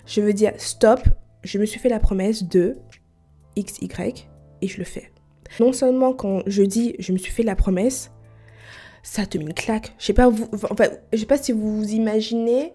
Je 0.05 0.21
veux 0.21 0.35
dire 0.35 0.53
stop, 0.59 1.01
je 1.43 1.59
me 1.59 1.65
suis 1.65 1.81
fait 1.81 1.89
la 1.89 2.01
promesse 2.01 2.45
de 2.45 2.77
X, 3.57 3.79
Y 3.81 4.29
et 4.61 4.69
je 4.69 4.77
le 4.77 4.85
fais. 4.85 5.11
Non 5.59 5.73
seulement 5.73 6.13
quand 6.13 6.43
je 6.47 6.63
dis 6.63 6.97
je 6.99 7.13
me 7.15 7.19
suis 7.19 7.33
fait 7.33 7.45
la 7.45 7.57
promesse, 7.57 8.11
ça 9.05 9.27
te 9.27 9.39
met 9.39 9.45
une 9.45 9.55
claque. 9.55 9.93
Je 9.99 10.07
sais 10.07 10.13
pas, 10.13 10.29
sais 11.13 11.27
pas 11.27 11.39
si 11.39 11.53
vous 11.53 11.79
vous 11.79 11.93
imaginez 11.93 12.73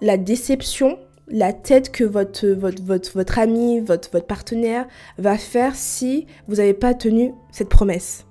la 0.00 0.16
déception, 0.16 0.98
la 1.28 1.52
tête 1.52 1.92
que 1.92 2.02
votre, 2.02 2.48
votre, 2.48 2.82
votre, 2.82 3.12
votre 3.12 3.38
ami, 3.38 3.78
votre, 3.80 4.10
votre 4.10 4.26
partenaire 4.26 4.88
va 5.18 5.38
faire 5.38 5.76
si 5.76 6.26
vous 6.48 6.56
n'avez 6.56 6.74
pas 6.74 6.94
tenu 6.94 7.32
cette 7.52 7.68
promesse 7.68 8.27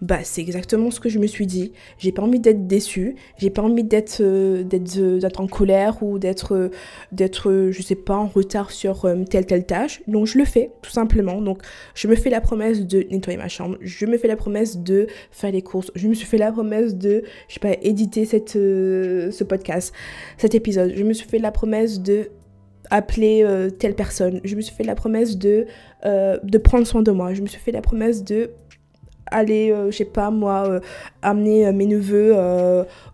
bah 0.00 0.18
c'est 0.22 0.40
exactement 0.40 0.90
ce 0.90 1.00
que 1.00 1.08
je 1.08 1.18
me 1.18 1.26
suis 1.26 1.46
dit. 1.46 1.72
J'ai 1.98 2.12
pas 2.12 2.22
envie 2.22 2.40
d'être 2.40 2.66
déçue, 2.66 3.16
j'ai 3.38 3.50
pas 3.50 3.62
envie 3.62 3.84
d'être 3.84 4.18
euh, 4.20 4.64
euh, 4.98 5.18
d'être 5.18 5.40
en 5.40 5.46
colère 5.46 6.02
ou 6.02 6.18
d'être 6.18 6.54
euh, 6.54 6.70
d'être 7.12 7.70
je 7.70 7.82
sais 7.82 7.94
pas 7.94 8.16
en 8.16 8.26
retard 8.26 8.70
sur 8.70 9.08
telle 9.30 9.46
telle 9.46 9.66
tâche. 9.66 10.02
Donc 10.06 10.26
je 10.26 10.38
le 10.38 10.44
fais 10.44 10.72
tout 10.82 10.90
simplement. 10.90 11.40
Donc 11.40 11.62
je 11.94 12.08
me 12.08 12.16
fais 12.16 12.30
la 12.30 12.40
promesse 12.40 12.86
de 12.86 13.06
nettoyer 13.10 13.38
ma 13.38 13.48
chambre, 13.48 13.76
je 13.80 14.06
me 14.06 14.18
fais 14.18 14.28
la 14.28 14.36
promesse 14.36 14.78
de 14.78 15.06
faire 15.30 15.52
les 15.52 15.62
courses, 15.62 15.90
je 15.94 16.08
me 16.08 16.14
suis 16.14 16.26
fait 16.26 16.38
la 16.38 16.52
promesse 16.52 16.94
de 16.94 17.22
je 17.48 17.54
sais 17.54 17.60
pas 17.60 17.74
éditer 17.82 18.24
cette 18.24 18.52
ce 18.52 19.44
podcast, 19.44 19.92
cet 20.38 20.54
épisode. 20.54 20.92
Je 20.94 21.04
me 21.04 21.12
suis 21.12 21.28
fait 21.28 21.38
la 21.38 21.52
promesse 21.52 22.00
de 22.00 22.30
appeler 22.90 23.46
telle 23.78 23.94
personne. 23.94 24.40
Je 24.44 24.54
me 24.56 24.60
suis 24.60 24.74
fait 24.74 24.84
la 24.84 24.94
promesse 24.94 25.38
de, 25.38 25.66
de 26.04 26.58
prendre 26.58 26.86
soin 26.86 27.02
de 27.02 27.10
moi. 27.10 27.32
Je 27.32 27.42
me 27.42 27.46
suis 27.46 27.60
fait 27.60 27.72
la 27.72 27.80
promesse 27.80 28.24
de 28.24 28.50
aller, 29.34 29.70
euh, 29.70 29.90
je 29.90 29.96
sais 29.96 30.04
pas 30.04 30.30
moi, 30.30 30.64
euh, 30.68 30.80
amener 31.22 31.66
euh, 31.66 31.72
mes 31.72 31.86
neveux 31.86 32.34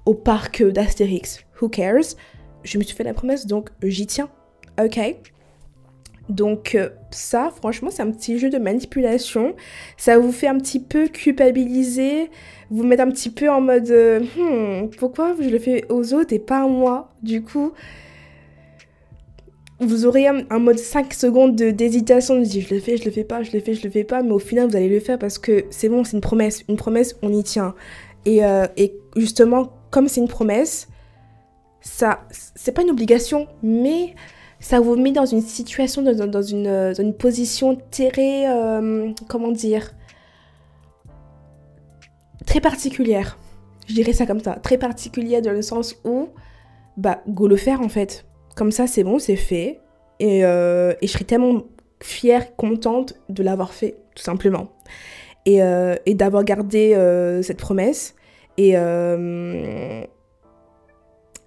au 0.06 0.14
parc 0.14 0.62
d'Astérix. 0.62 1.44
Who 1.60 1.68
cares? 1.68 2.16
Je 2.62 2.78
me 2.78 2.82
suis 2.82 2.94
fait 2.94 3.04
la 3.04 3.14
promesse, 3.14 3.46
donc 3.46 3.70
j'y 3.82 4.06
tiens. 4.06 4.28
Ok 4.82 4.98
donc 6.28 6.78
ça, 7.10 7.50
franchement, 7.56 7.90
c'est 7.90 8.02
un 8.02 8.10
petit 8.12 8.38
jeu 8.38 8.50
de 8.50 8.58
manipulation. 8.58 9.56
Ça 9.96 10.16
vous 10.16 10.30
fait 10.30 10.46
un 10.46 10.58
petit 10.58 10.78
peu 10.78 11.08
culpabiliser, 11.08 12.30
vous 12.70 12.84
mettre 12.84 13.02
un 13.02 13.10
petit 13.10 13.30
peu 13.30 13.50
en 13.50 13.60
mode 13.60 13.90
hmm, 13.90 14.90
pourquoi 14.96 15.34
je 15.40 15.48
le 15.48 15.58
fais 15.58 15.84
aux 15.88 16.14
autres 16.14 16.32
et 16.32 16.38
pas 16.38 16.62
à 16.62 16.68
moi 16.68 17.10
Du 17.24 17.42
coup, 17.42 17.72
vous 19.80 20.04
aurez 20.04 20.26
un, 20.26 20.58
mode 20.58 20.78
5 20.78 21.14
secondes 21.14 21.56
d'hésitation, 21.56 22.38
de, 22.38 22.44
dire 22.44 22.64
je 22.68 22.74
le 22.74 22.80
fais, 22.80 22.98
je 22.98 23.04
le 23.04 23.10
fais 23.10 23.24
pas, 23.24 23.42
je 23.42 23.52
le 23.52 23.60
fais, 23.60 23.74
je 23.74 23.82
le 23.82 23.90
fais 23.90 24.04
pas, 24.04 24.22
mais 24.22 24.32
au 24.32 24.38
final 24.38 24.68
vous 24.68 24.76
allez 24.76 24.90
le 24.90 25.00
faire 25.00 25.18
parce 25.18 25.38
que 25.38 25.64
c'est 25.70 25.88
bon, 25.88 26.04
c'est 26.04 26.12
une 26.12 26.20
promesse, 26.20 26.64
une 26.68 26.76
promesse, 26.76 27.16
on 27.22 27.32
y 27.32 27.42
tient. 27.42 27.74
Et, 28.26 28.44
euh, 28.44 28.66
justement, 29.16 29.72
comme 29.90 30.06
c'est 30.06 30.20
une 30.20 30.28
promesse, 30.28 30.88
ça, 31.80 32.20
c'est 32.30 32.72
pas 32.72 32.82
une 32.82 32.90
obligation, 32.90 33.48
mais 33.62 34.14
ça 34.60 34.80
vous 34.80 34.96
met 34.96 35.12
dans 35.12 35.24
une 35.24 35.40
situation, 35.40 36.02
dans, 36.02 36.26
dans 36.26 36.42
une, 36.42 37.14
position 37.18 37.78
très, 37.90 38.50
euh, 38.50 39.12
comment 39.28 39.50
dire, 39.50 39.92
très 42.46 42.60
particulière. 42.60 43.38
Je 43.88 43.94
dirais 43.94 44.12
ça 44.12 44.26
comme 44.26 44.40
ça, 44.40 44.56
très 44.56 44.76
particulière 44.76 45.40
dans 45.40 45.52
le 45.52 45.62
sens 45.62 45.96
où, 46.04 46.28
bah, 46.98 47.22
go 47.26 47.48
le 47.48 47.56
faire 47.56 47.80
en 47.80 47.88
fait. 47.88 48.26
Comme 48.54 48.72
ça, 48.72 48.86
c'est 48.86 49.04
bon, 49.04 49.18
c'est 49.18 49.36
fait. 49.36 49.80
Et, 50.18 50.44
euh, 50.44 50.92
et, 51.00 51.06
je 51.06 51.12
serais 51.12 51.24
tellement 51.24 51.62
fière, 52.02 52.54
contente 52.56 53.14
de 53.28 53.42
l'avoir 53.42 53.72
fait, 53.72 53.96
tout 54.14 54.22
simplement. 54.22 54.68
Et, 55.46 55.62
euh, 55.62 55.96
d'avoir 56.06 56.44
gardé 56.44 56.94
cette 57.42 57.58
promesse. 57.58 58.14
Et, 58.58 58.76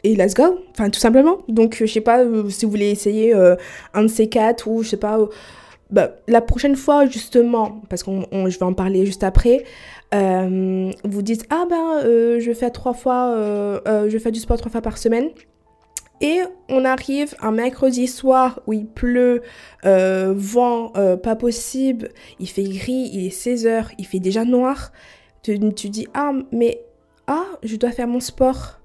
et 0.03 0.15
let's 0.15 0.33
go. 0.33 0.59
Enfin, 0.71 0.89
tout 0.89 0.99
simplement. 0.99 1.39
Donc, 1.47 1.77
je 1.79 1.85
sais 1.85 2.01
pas 2.01 2.19
euh, 2.19 2.49
si 2.49 2.65
vous 2.65 2.71
voulez 2.71 2.91
essayer 2.91 3.33
euh, 3.33 3.55
un 3.93 4.03
de 4.03 4.07
ces 4.07 4.27
quatre 4.27 4.67
ou 4.67 4.83
je 4.83 4.89
sais 4.89 4.97
pas. 4.97 5.19
Euh, 5.19 5.27
bah, 5.89 6.11
la 6.27 6.41
prochaine 6.41 6.75
fois, 6.75 7.05
justement, 7.05 7.81
parce 7.89 8.03
que 8.03 8.11
je 8.31 8.59
vais 8.59 8.65
en 8.65 8.73
parler 8.73 9.05
juste 9.05 9.23
après, 9.23 9.63
vous 10.11 11.21
dites 11.21 11.45
Ah 11.49 11.65
ben, 11.69 12.39
je 12.39 12.51
fais 12.53 12.71
trois 12.71 12.93
fois, 12.93 13.35
je 13.85 14.17
fais 14.17 14.31
du 14.31 14.39
sport 14.39 14.57
trois 14.57 14.71
fois 14.71 14.81
par 14.81 14.97
semaine. 14.97 15.29
Et 16.23 16.39
on 16.69 16.85
arrive 16.85 17.35
un 17.41 17.51
mercredi 17.51 18.07
soir 18.07 18.61
où 18.65 18.73
il 18.73 18.87
pleut, 18.87 19.43
vent, 19.83 20.93
pas 21.21 21.35
possible, 21.35 22.09
il 22.39 22.49
fait 22.49 22.63
gris, 22.63 23.09
il 23.13 23.27
est 23.27 23.29
16h, 23.29 23.89
il 23.99 24.05
fait 24.07 24.19
déjà 24.19 24.45
noir. 24.45 24.91
Tu, 25.43 25.59
tu 25.75 25.89
dis 25.89 26.07
Ah, 26.13 26.31
mais 26.51 26.81
ah, 27.27 27.45
je 27.61 27.75
dois 27.75 27.91
faire 27.91 28.07
mon 28.07 28.21
sport 28.21 28.79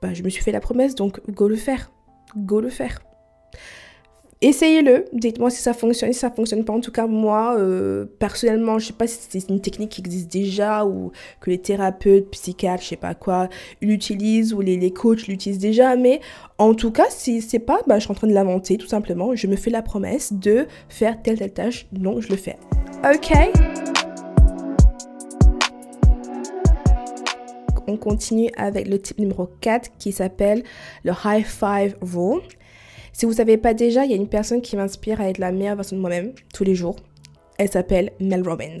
bah, 0.00 0.14
je 0.14 0.22
me 0.22 0.28
suis 0.28 0.42
fait 0.42 0.52
la 0.52 0.60
promesse, 0.60 0.94
donc 0.94 1.20
go 1.30 1.48
le 1.48 1.56
faire. 1.56 1.90
Go 2.36 2.60
le 2.60 2.68
faire. 2.68 3.00
Essayez-le, 4.40 5.06
dites-moi 5.12 5.50
si 5.50 5.60
ça 5.60 5.74
fonctionne, 5.74 6.12
si 6.12 6.20
ça 6.20 6.30
fonctionne 6.30 6.64
pas. 6.64 6.72
En 6.72 6.78
tout 6.78 6.92
cas, 6.92 7.08
moi, 7.08 7.56
euh, 7.58 8.04
personnellement, 8.20 8.78
je 8.78 8.86
sais 8.86 8.92
pas 8.92 9.08
si 9.08 9.18
c'est 9.28 9.48
une 9.48 9.60
technique 9.60 9.90
qui 9.90 10.00
existe 10.00 10.30
déjà 10.30 10.86
ou 10.86 11.10
que 11.40 11.50
les 11.50 11.58
thérapeutes, 11.58 12.30
psychiatres, 12.30 12.84
je 12.84 12.90
sais 12.90 12.96
pas 12.96 13.14
quoi, 13.14 13.48
l'utilisent 13.82 14.54
ou 14.54 14.60
les, 14.60 14.76
les 14.76 14.92
coachs 14.92 15.26
l'utilisent 15.26 15.58
déjà. 15.58 15.96
Mais 15.96 16.20
en 16.58 16.74
tout 16.74 16.92
cas, 16.92 17.06
si 17.08 17.42
c'est 17.42 17.58
pas, 17.58 17.80
bah, 17.88 17.96
je 17.98 18.04
suis 18.04 18.12
en 18.12 18.14
train 18.14 18.28
de 18.28 18.32
l'inventer 18.32 18.76
tout 18.76 18.86
simplement. 18.86 19.34
Je 19.34 19.48
me 19.48 19.56
fais 19.56 19.70
la 19.70 19.82
promesse 19.82 20.32
de 20.32 20.68
faire 20.88 21.20
telle 21.20 21.36
telle 21.38 21.52
tâche, 21.52 21.88
donc 21.90 22.20
je 22.20 22.28
le 22.28 22.36
fais. 22.36 22.58
Ok? 23.04 23.32
On 27.88 27.96
continue 27.96 28.50
avec 28.56 28.86
le 28.86 29.00
type 29.00 29.18
numéro 29.18 29.48
4 29.62 29.96
qui 29.98 30.12
s'appelle 30.12 30.62
le 31.02 31.12
High 31.24 31.44
Five 31.44 31.96
Rule. 32.02 32.42
Si 33.18 33.24
vous 33.24 33.32
ne 33.32 33.36
savez 33.36 33.56
pas 33.56 33.74
déjà, 33.74 34.04
il 34.04 34.12
y 34.12 34.14
a 34.14 34.16
une 34.16 34.28
personne 34.28 34.62
qui 34.62 34.76
m'inspire 34.76 35.20
à 35.20 35.28
être 35.28 35.38
la 35.38 35.50
meilleure 35.50 35.74
version 35.74 35.96
de 35.96 36.00
moi-même 36.00 36.34
tous 36.54 36.62
les 36.62 36.76
jours. 36.76 36.94
Elle 37.58 37.68
s'appelle 37.68 38.12
Mel 38.20 38.48
Robbins. 38.48 38.78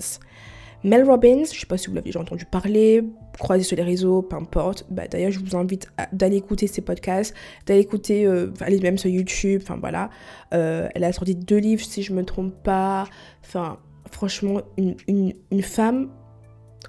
Mel 0.84 1.02
Robbins, 1.02 1.38
je 1.38 1.54
ne 1.54 1.58
sais 1.58 1.66
pas 1.66 1.76
si 1.76 1.88
vous 1.88 1.94
l'avez 1.96 2.04
déjà 2.04 2.20
entendu 2.20 2.44
parler, 2.44 3.02
croisé 3.36 3.64
sur 3.64 3.76
les 3.76 3.82
réseaux, 3.82 4.22
peu 4.22 4.36
importe. 4.36 4.86
Bah, 4.90 5.08
D'ailleurs, 5.08 5.32
je 5.32 5.40
vous 5.40 5.56
invite 5.56 5.90
d'aller 6.12 6.36
écouter 6.36 6.68
ses 6.68 6.82
podcasts, 6.82 7.34
d'aller 7.66 7.80
écouter, 7.80 8.26
euh, 8.26 8.52
aller 8.60 8.78
même 8.78 8.96
sur 8.96 9.10
YouTube, 9.10 9.60
enfin 9.64 9.76
voilà. 9.76 10.08
Euh, 10.54 10.88
elle 10.94 11.02
a 11.02 11.12
sorti 11.12 11.34
deux 11.34 11.58
livres, 11.58 11.82
si 11.82 12.04
je 12.04 12.12
ne 12.12 12.18
me 12.18 12.24
trompe 12.24 12.54
pas. 12.62 13.08
Enfin, 13.44 13.80
franchement, 14.08 14.60
une, 14.76 14.94
une, 15.08 15.32
une 15.50 15.62
femme 15.62 16.10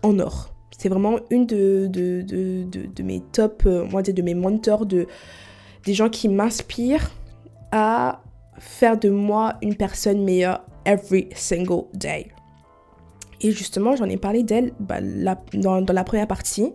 en 0.03 0.20
or. 0.20 0.53
C'est 0.77 0.89
vraiment 0.89 1.18
une 1.32 1.48
de, 1.48 1.88
de, 1.88 2.22
de, 2.22 2.63
de, 2.63 3.03
mes 3.03 3.24
top, 3.32 3.63
euh, 3.65 3.86
moi, 3.86 4.03
de 4.03 4.22
mes 4.22 4.35
mentors, 4.35 4.85
de, 4.85 5.07
des 5.85 5.96
gens 5.96 6.09
qui 6.09 6.29
m'inspirent 6.29 7.09
à 7.72 8.22
faire 8.58 8.98
de 8.98 9.10
moi 9.10 9.55
une 9.62 9.75
personne 9.75 10.24
meilleure 10.24 10.66
every 10.86 11.29
single 11.36 11.84
day. 11.94 12.27
Et 13.42 13.51
justement, 13.51 13.96
j'en 13.96 14.05
ai 14.05 14.18
parlé 14.18 14.44
d'elle 14.44 14.74
bah, 14.79 15.00
dans, 15.53 15.79
la 15.82 16.03
première 16.03 16.27
partie. 16.27 16.74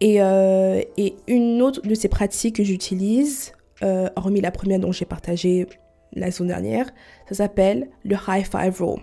Et, 0.00 0.22
euh, 0.22 0.80
et, 0.96 1.16
une 1.28 1.62
autre 1.62 1.82
de 1.82 1.94
ces 1.94 2.08
pratiques 2.08 2.56
que 2.56 2.64
j'utilise, 2.64 3.52
euh, 3.82 4.08
hormis 4.16 4.40
la 4.40 4.50
première 4.50 4.80
dont 4.80 4.92
j'ai 4.92 5.04
partagé 5.04 5.66
la 6.14 6.30
semaine 6.30 6.48
dernière, 6.48 6.86
ça 7.28 7.34
s'appelle 7.34 7.88
le 8.04 8.16
High 8.28 8.46
Five 8.46 8.80
Rule. 8.80 9.00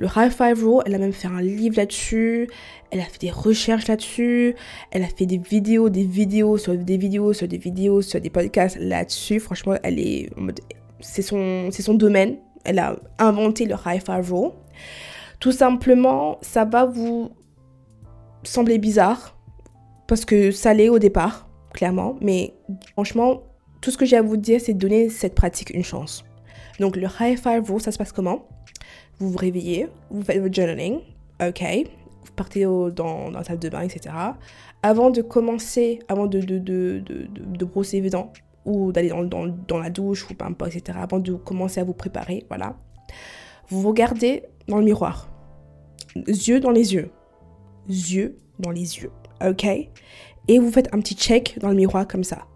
Le 0.00 0.06
High 0.16 0.30
Five 0.30 0.64
Rule, 0.64 0.82
elle 0.86 0.94
a 0.94 0.98
même 0.98 1.12
fait 1.12 1.28
un 1.28 1.42
livre 1.42 1.76
là-dessus, 1.76 2.48
elle 2.90 3.00
a 3.00 3.04
fait 3.04 3.20
des 3.20 3.30
recherches 3.30 3.86
là-dessus, 3.86 4.54
elle 4.92 5.02
a 5.02 5.08
fait 5.08 5.26
des 5.26 5.36
vidéos, 5.36 5.90
des 5.90 6.04
vidéos 6.04 6.56
sur 6.56 6.74
des 6.74 6.96
vidéos, 6.96 7.34
sur 7.34 7.46
des 7.46 7.58
vidéos, 7.58 8.00
sur 8.00 8.18
des 8.18 8.30
podcasts 8.30 8.78
là-dessus. 8.80 9.40
Franchement, 9.40 9.74
elle 9.82 9.98
est 9.98 10.30
c'est 11.00 11.20
son, 11.20 11.68
son 11.70 11.92
domaine. 11.92 12.38
Elle 12.64 12.78
a 12.78 12.96
inventé 13.18 13.66
le 13.66 13.74
High 13.84 14.00
Five 14.02 14.32
Rule. 14.32 14.52
Tout 15.38 15.52
simplement, 15.52 16.38
ça 16.40 16.64
va 16.64 16.86
vous 16.86 17.32
sembler 18.42 18.78
bizarre 18.78 19.36
parce 20.06 20.24
que 20.24 20.50
ça 20.50 20.72
l'est 20.72 20.88
au 20.88 20.98
départ, 20.98 21.46
clairement. 21.74 22.16
Mais 22.22 22.54
franchement, 22.92 23.42
tout 23.82 23.90
ce 23.90 23.98
que 23.98 24.06
j'ai 24.06 24.16
à 24.16 24.22
vous 24.22 24.38
dire, 24.38 24.62
c'est 24.62 24.72
de 24.72 24.78
donner 24.78 25.10
cette 25.10 25.34
pratique 25.34 25.68
une 25.74 25.84
chance. 25.84 26.24
Donc 26.78 26.96
le 26.96 27.06
High 27.20 27.38
Five 27.38 27.70
Rule, 27.70 27.82
ça 27.82 27.92
se 27.92 27.98
passe 27.98 28.12
comment? 28.12 28.48
Vous 29.20 29.30
vous 29.30 29.38
réveillez, 29.38 29.88
vous 30.10 30.22
faites 30.22 30.40
votre 30.40 30.54
journaling, 30.54 30.98
ok, 31.40 31.62
vous 32.24 32.32
partez 32.34 32.64
dans, 32.64 33.30
la 33.30 33.44
salle 33.44 33.58
de 33.58 33.68
bain, 33.68 33.82
etc. 33.82 34.14
Avant 34.82 35.10
de 35.10 35.20
commencer, 35.20 36.00
avant 36.08 36.26
de, 36.26 36.40
de, 36.40 36.58
de, 36.58 37.02
de 37.04 37.64
brosser 37.64 38.00
les 38.00 38.10
dents, 38.10 38.32
ou 38.64 38.92
d'aller 38.92 39.10
dans, 39.10 39.24
dans, 39.24 39.46
dans, 39.46 39.78
la 39.78 39.90
douche, 39.90 40.28
ou 40.30 40.34
peu 40.34 40.44
importe, 40.44 40.74
etc., 40.74 40.98
avant 41.00 41.18
de 41.18 41.34
commencer 41.34 41.80
à 41.80 41.84
vous 41.84 41.92
préparer, 41.92 42.44
voilà, 42.48 42.76
vous 43.68 43.86
regardez 43.86 44.44
dans 44.68 44.78
le 44.78 44.84
miroir, 44.84 45.28
yeux 46.26 46.60
dans 46.60 46.70
les 46.70 46.94
yeux, 46.94 47.10
yeux 47.88 48.36
dans 48.58 48.70
les 48.70 48.98
yeux, 48.98 49.10
ok, 49.46 49.66
et 50.48 50.58
vous 50.58 50.70
faites 50.70 50.92
un 50.94 51.00
petit 51.00 51.14
check 51.14 51.58
dans 51.60 51.68
le 51.68 51.76
miroir 51.76 52.08
comme 52.08 52.24
ça 52.24 52.46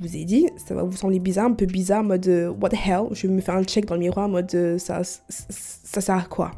je 0.00 0.08
vous 0.08 0.16
ai 0.16 0.24
dit, 0.24 0.48
ça 0.56 0.74
va 0.74 0.82
vous 0.82 0.96
sembler 0.96 1.18
bizarre, 1.18 1.46
un 1.46 1.52
peu 1.52 1.66
bizarre, 1.66 2.02
mode 2.02 2.26
euh, 2.28 2.50
what 2.50 2.70
the 2.70 2.86
hell, 2.86 3.04
je 3.12 3.26
vais 3.26 3.32
me 3.32 3.40
faire 3.40 3.56
un 3.56 3.64
check 3.64 3.86
dans 3.86 3.94
le 3.94 4.00
miroir, 4.00 4.28
mode 4.28 4.54
euh, 4.54 4.78
ça, 4.78 5.02
ça, 5.04 6.00
sert 6.00 6.16
à 6.16 6.22
quoi? 6.22 6.52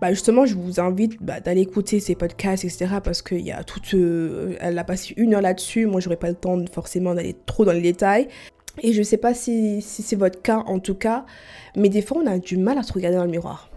Bah 0.00 0.10
justement, 0.10 0.46
je 0.46 0.54
vous 0.54 0.80
invite 0.80 1.22
bah, 1.22 1.40
d'aller 1.40 1.60
écouter 1.60 2.00
ces 2.00 2.14
podcasts, 2.14 2.64
etc. 2.64 2.86
Parce 3.04 3.20
qu'il 3.20 3.40
y 3.40 3.52
a 3.52 3.62
toute. 3.64 3.92
Euh, 3.92 4.56
elle 4.58 4.78
a 4.78 4.84
passé 4.84 5.12
une 5.18 5.34
heure 5.34 5.42
là-dessus. 5.42 5.84
Moi, 5.84 6.00
j'aurais 6.00 6.16
pas 6.16 6.30
le 6.30 6.36
temps 6.36 6.58
forcément 6.72 7.14
d'aller 7.14 7.36
trop 7.44 7.66
dans 7.66 7.72
les 7.72 7.82
détails. 7.82 8.28
Et 8.82 8.94
je 8.94 9.02
sais 9.02 9.18
pas 9.18 9.34
si, 9.34 9.82
si 9.82 10.02
c'est 10.02 10.16
votre 10.16 10.40
cas 10.40 10.62
en 10.66 10.78
tout 10.78 10.94
cas, 10.94 11.26
mais 11.76 11.90
des 11.90 12.00
fois, 12.00 12.22
on 12.24 12.26
a 12.26 12.38
du 12.38 12.56
mal 12.56 12.78
à 12.78 12.82
se 12.82 12.94
regarder 12.94 13.18
dans 13.18 13.24
le 13.24 13.30
miroir 13.30 13.69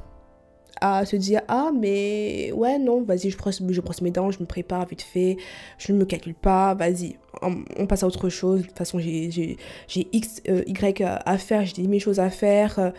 à 0.83 1.05
se 1.05 1.15
dire 1.15 1.41
ah 1.47 1.71
mais 1.73 2.51
ouais 2.51 2.77
non 2.77 3.03
vas-y 3.03 3.29
je 3.29 3.37
brosse, 3.37 3.61
je 3.67 3.81
brosse 3.81 4.01
mes 4.01 4.11
dents 4.11 4.31
je 4.31 4.39
me 4.41 4.45
prépare 4.45 4.85
vite 4.85 5.01
fait 5.01 5.37
je 5.77 5.93
ne 5.93 5.97
me 5.97 6.03
calcule 6.03 6.35
pas 6.35 6.73
vas-y 6.73 7.15
on, 7.41 7.87
passe 7.87 8.03
à 8.03 8.07
autre 8.07 8.29
chose. 8.29 8.61
De 8.61 8.67
toute 8.67 8.77
façon 8.77 8.99
j'ai 8.99 9.57
x 9.87 10.41
euh, 10.49 10.63
y 10.67 11.03
à 11.03 11.37
faire 11.37 11.65
j'ai 11.65 11.87
mes 11.87 11.99
choses 11.99 12.19
à 12.19 12.29
faire 12.29 12.79
euh, 12.79 12.89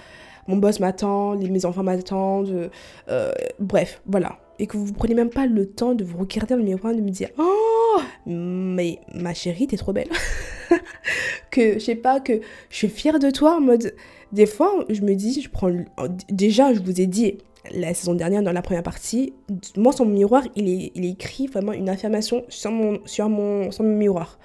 mon 0.49 0.57
boss 0.57 0.81
m'attend 0.81 1.37
mes 1.37 1.67
enfants 1.67 1.83
m'attendent 1.83 2.71
euh, 3.09 3.33
bref 3.61 4.01
voilà. 4.07 4.39
Et 4.59 4.67
que 4.67 4.77
vous 4.77 4.87
ne 4.87 4.93
prenez 4.93 5.15
même 5.15 5.31
pas 5.31 5.47
le 5.47 5.67
temps 5.67 5.95
de 5.95 6.05
vous 6.05 6.17
regarder 6.17 6.55
dans 6.55 6.61
le 6.61 6.65
miroir 6.65 6.93
et 6.93 6.97
de 6.97 7.03
me 7.03 7.11
dire 7.11 7.29
oh 7.39 8.01
mais 8.25 8.99
ma 9.15 9.35
chérie 9.35 9.67
t'es 9.67 9.77
trop 9.77 9.93
belle. 9.93 10.11
Que 11.51 11.75
je 11.75 11.79
sais 11.79 11.95
pas 11.95 12.19
que 12.19 12.41
je 12.69 12.77
suis 12.77 12.89
fière 12.89 13.21
de 13.21 13.31
toi 13.31 13.59
en 13.59 13.61
mode 13.61 13.95
des 14.33 14.47
fois 14.47 14.85
je 14.89 15.03
me 15.03 15.15
dis 15.15 15.41
je 15.41 15.49
prends 15.49 15.71
déjà 16.29 16.75
je 16.75 16.81
vous 16.81 17.01
ai 17.01 17.07
dit 17.07 17.39
la 17.73 17.95
saison 17.95 18.15
dernière, 18.15 18.43
dans 18.43 18.53
la 18.53 18.63
première 18.63 18.83
partie, 18.83 19.33
moi, 19.77 19.93
sur 19.93 20.05
mon 20.05 20.13
miroir, 20.13 20.43
il 20.57 21.05
écrit 21.05 21.47
vraiment 21.47 21.73
une 21.73 21.89
affirmation 21.89 22.45
sur 22.49 22.71
mon, 22.71 22.99
sur 23.07 23.29
mon, 23.29 23.71
sur 23.71 23.85
mon 23.85 23.97
miroir. 23.97 24.39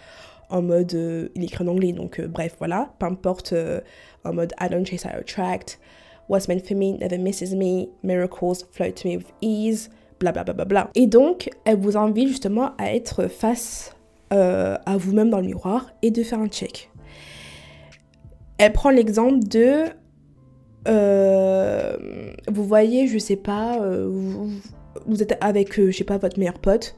En 0.49 0.62
mode, 0.62 0.93
euh, 0.95 1.29
il 1.36 1.43
écrit 1.43 1.63
en 1.63 1.67
anglais, 1.67 1.91
donc 1.91 2.19
euh, 2.19 2.27
bref, 2.27 2.55
voilà. 2.58 2.91
Peu 2.97 3.05
importe, 3.05 3.53
euh, 3.53 3.82
en 4.23 4.34
mode 4.34 4.53
I 4.60 4.67
don't 4.69 4.86
chase, 4.86 5.05
I 5.05 5.15
attract. 5.15 5.79
What's 6.27 6.47
meant 6.47 6.62
for 6.65 6.75
me 6.75 6.97
never 6.97 7.17
misses 7.17 7.53
me. 7.53 7.88
Miracles 8.03 8.65
flow 8.71 8.91
to 8.91 9.08
me 9.08 9.17
with 9.17 9.32
ease. 9.41 9.89
Bla 10.19 10.32
bla 10.32 10.43
bla 10.43 10.65
bla. 10.65 10.89
Et 10.95 11.08
donc, 11.08 11.49
elle 11.65 11.77
vous 11.77 11.97
invite 11.97 12.27
justement 12.27 12.71
à 12.77 12.93
être 12.93 13.27
face 13.27 13.95
à 14.32 14.95
vous-même 14.95 15.32
dans 15.32 15.39
le 15.39 15.47
miroir 15.47 15.89
et 16.03 16.12
de 16.12 16.21
faire 16.21 16.39
un 16.39 16.47
check. 16.47 16.91
Elle 18.60 18.73
prend 18.73 18.91
l'exemple 18.91 19.39
de 19.39 19.86
euh, 20.87 21.97
vous 22.47 22.63
voyez, 22.63 23.07
je 23.07 23.17
sais 23.17 23.35
pas, 23.35 23.81
euh, 23.81 24.07
vous, 25.05 25.21
êtes 25.21 25.37
avec, 25.41 25.77
euh, 25.79 25.91
je 25.91 25.97
sais 25.97 26.03
pas, 26.03 26.17
votre 26.17 26.39
meilleur 26.39 26.59
pote, 26.59 26.95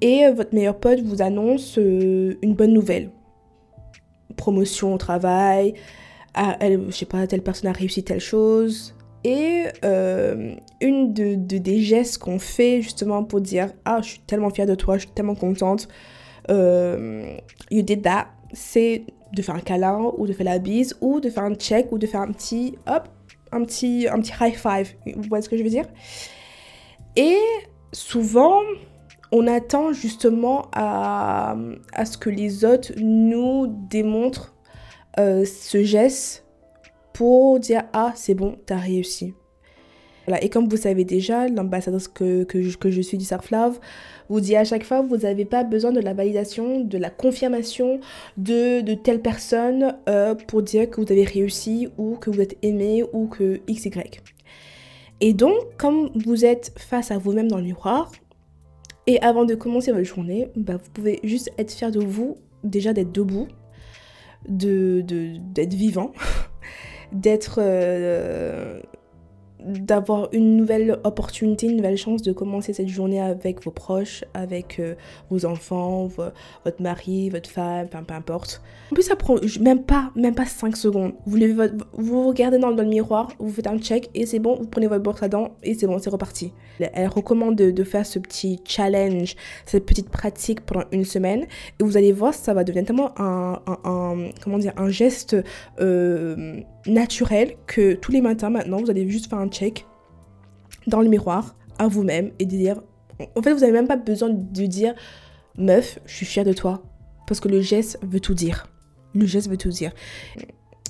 et 0.00 0.28
votre 0.30 0.54
meilleur 0.54 0.78
pote 0.78 1.00
vous 1.00 1.22
annonce 1.22 1.76
une 1.76 2.54
bonne 2.54 2.72
nouvelle. 2.72 3.10
promotion 4.36 4.94
au 4.94 4.98
travail, 4.98 5.74
ah, 6.34 6.56
elle, 6.60 6.86
je 6.88 6.92
sais 6.92 7.06
pas, 7.06 7.26
telle 7.26 7.42
personne 7.42 7.70
a 7.70 7.72
réussi 7.72 8.04
telle 8.04 8.20
chose. 8.20 8.94
Et 9.24 9.64
une 10.80 11.12
de, 11.12 11.34
des 11.34 11.80
gestes 11.80 12.18
qu'on 12.18 12.38
fait 12.38 12.80
justement 12.82 13.24
pour 13.24 13.40
dire 13.40 13.70
Ah, 13.84 14.00
je 14.02 14.10
suis 14.10 14.20
tellement 14.20 14.50
fière 14.50 14.66
de 14.66 14.74
toi, 14.74 14.98
je 14.98 15.06
suis 15.06 15.10
tellement 15.10 15.34
contente, 15.34 15.88
you 16.48 17.82
did 17.82 18.02
that, 18.02 18.28
c'est 18.52 19.04
de 19.32 19.42
faire 19.42 19.56
un 19.56 19.60
câlin 19.60 20.12
ou 20.16 20.26
de 20.26 20.32
faire 20.32 20.46
la 20.46 20.58
bise 20.58 20.96
ou 21.00 21.20
de 21.20 21.28
faire 21.30 21.44
un 21.44 21.54
check 21.54 21.90
ou 21.90 21.98
de 21.98 22.06
faire 22.06 22.20
un 22.20 22.30
petit 22.30 22.76
hop, 22.86 23.08
un 23.52 23.64
petit, 23.64 24.06
un 24.08 24.20
petit 24.20 24.32
high 24.40 24.54
five. 24.54 24.94
Vous 25.16 25.28
voyez 25.28 25.42
ce 25.42 25.48
que 25.48 25.56
je 25.56 25.62
veux 25.62 25.70
dire? 25.70 25.86
Et 27.16 27.38
souvent, 27.92 28.60
on 29.32 29.46
attend 29.46 29.92
justement 29.92 30.68
à, 30.72 31.56
à 31.92 32.04
ce 32.04 32.18
que 32.18 32.30
les 32.30 32.64
autres 32.64 32.92
nous 32.98 33.66
démontrent 33.88 34.54
euh, 35.18 35.44
ce 35.44 35.82
geste 35.82 36.46
pour 37.12 37.58
dire 37.58 37.84
Ah, 37.92 38.12
c'est 38.14 38.34
bon, 38.34 38.56
t'as 38.66 38.76
réussi. 38.76 39.34
Voilà. 40.26 40.42
Et 40.42 40.48
comme 40.48 40.68
vous 40.68 40.76
savez 40.76 41.04
déjà, 41.04 41.48
l'ambassadeur 41.48 42.00
que, 42.12 42.44
que, 42.44 42.76
que 42.76 42.90
je 42.90 43.00
suis 43.00 43.16
du 43.16 43.24
Surf 43.24 43.50
vous 44.28 44.40
dit 44.40 44.56
à 44.56 44.64
chaque 44.64 44.84
fois 44.84 45.02
vous 45.02 45.18
n'avez 45.18 45.44
pas 45.44 45.64
besoin 45.64 45.92
de 45.92 46.00
la 46.00 46.14
validation, 46.14 46.80
de 46.80 46.98
la 46.98 47.10
confirmation 47.10 48.00
de, 48.36 48.80
de 48.80 48.94
telle 48.94 49.20
personne 49.20 49.96
euh, 50.08 50.34
pour 50.34 50.62
dire 50.62 50.88
que 50.90 51.00
vous 51.00 51.12
avez 51.12 51.24
réussi 51.24 51.88
ou 51.98 52.16
que 52.16 52.30
vous 52.30 52.40
êtes 52.40 52.56
aimé 52.62 53.04
ou 53.12 53.26
que 53.26 53.60
XY. 53.70 53.90
Et 55.20 55.32
donc, 55.32 55.54
comme 55.78 56.10
vous 56.14 56.44
êtes 56.44 56.72
face 56.76 57.10
à 57.10 57.18
vous-même 57.18 57.48
dans 57.48 57.56
le 57.56 57.62
miroir, 57.62 58.12
et 59.06 59.20
avant 59.22 59.44
de 59.44 59.54
commencer 59.54 59.92
votre 59.92 60.04
journée, 60.04 60.48
bah, 60.56 60.76
vous 60.76 60.90
pouvez 60.92 61.20
juste 61.22 61.50
être 61.58 61.72
fier 61.72 61.90
de 61.90 62.00
vous, 62.00 62.36
déjà 62.64 62.92
d'être 62.92 63.12
debout, 63.12 63.46
d'être 64.48 65.06
de, 65.06 65.76
vivant, 65.76 66.12
d'être 67.12 67.60
euh, 67.62 68.80
d'avoir 69.66 70.28
une 70.32 70.56
nouvelle 70.56 70.98
opportunité, 71.04 71.66
une 71.66 71.76
nouvelle 71.76 71.96
chance 71.96 72.22
de 72.22 72.32
commencer 72.32 72.72
cette 72.72 72.88
journée 72.88 73.20
avec 73.20 73.64
vos 73.64 73.70
proches, 73.70 74.24
avec 74.34 74.78
euh, 74.78 74.94
vos 75.30 75.44
enfants, 75.44 76.06
votre 76.06 76.82
mari, 76.82 77.30
votre 77.30 77.50
femme, 77.50 77.88
peu 77.88 78.14
importe. 78.14 78.62
En 78.92 78.94
plus, 78.94 79.02
ça 79.02 79.16
prend 79.16 79.36
même 79.60 79.82
pas, 79.82 80.12
même 80.14 80.34
pas 80.34 80.46
5 80.46 80.76
secondes. 80.76 81.12
Vous, 81.26 81.38
vous 81.94 82.28
regardez 82.28 82.58
dans, 82.58 82.70
le 82.70 82.84
miroir, 82.84 83.32
vous 83.38 83.50
faites 83.50 83.66
un 83.66 83.78
check 83.78 84.08
et 84.14 84.26
c'est 84.26 84.38
bon, 84.38 84.56
vous 84.56 84.68
prenez 84.68 84.86
votre 84.86 85.02
brosse 85.02 85.22
à 85.22 85.28
dents 85.28 85.56
et 85.62 85.74
c'est 85.74 85.86
bon, 85.86 85.98
c'est 85.98 86.10
reparti. 86.10 86.52
Elle 86.78 87.08
recommande 87.08 87.56
de, 87.56 87.84
faire 87.84 88.06
ce 88.06 88.18
petit 88.18 88.60
challenge, 88.64 89.34
cette 89.64 89.86
petite 89.86 90.08
pratique 90.08 90.60
pendant 90.60 90.84
une 90.92 91.04
semaine 91.04 91.46
et 91.80 91.84
vous 91.84 91.96
allez 91.96 92.12
voir, 92.12 92.34
ça 92.34 92.54
va 92.54 92.64
devenir 92.64 92.84
tellement 92.86 93.12
un, 93.16 93.60
comment 94.42 94.58
dire, 94.58 94.72
un 94.76 94.88
geste 94.88 95.36
euh, 95.80 96.60
naturel 96.86 97.56
que 97.66 97.94
tous 97.94 98.12
les 98.12 98.20
matins 98.20 98.50
maintenant, 98.50 98.78
vous 98.78 98.90
allez 98.90 99.08
juste 99.08 99.28
faire 99.28 99.38
un 99.38 99.48
dans 100.86 101.00
le 101.00 101.08
miroir 101.08 101.56
à 101.78 101.88
vous-même 101.88 102.32
et 102.38 102.46
de 102.46 102.50
dire, 102.50 102.82
en 103.34 103.42
fait, 103.42 103.52
vous 103.52 103.60
n'avez 103.60 103.72
même 103.72 103.88
pas 103.88 103.96
besoin 103.96 104.30
de 104.30 104.66
dire, 104.66 104.94
meuf, 105.56 105.98
je 106.06 106.14
suis 106.14 106.26
fière 106.26 106.44
de 106.44 106.52
toi. 106.52 106.82
Parce 107.26 107.40
que 107.40 107.48
le 107.48 107.60
geste 107.60 107.98
veut 108.02 108.20
tout 108.20 108.34
dire. 108.34 108.68
Le 109.14 109.26
geste 109.26 109.48
veut 109.48 109.56
tout 109.56 109.70
dire. 109.70 109.92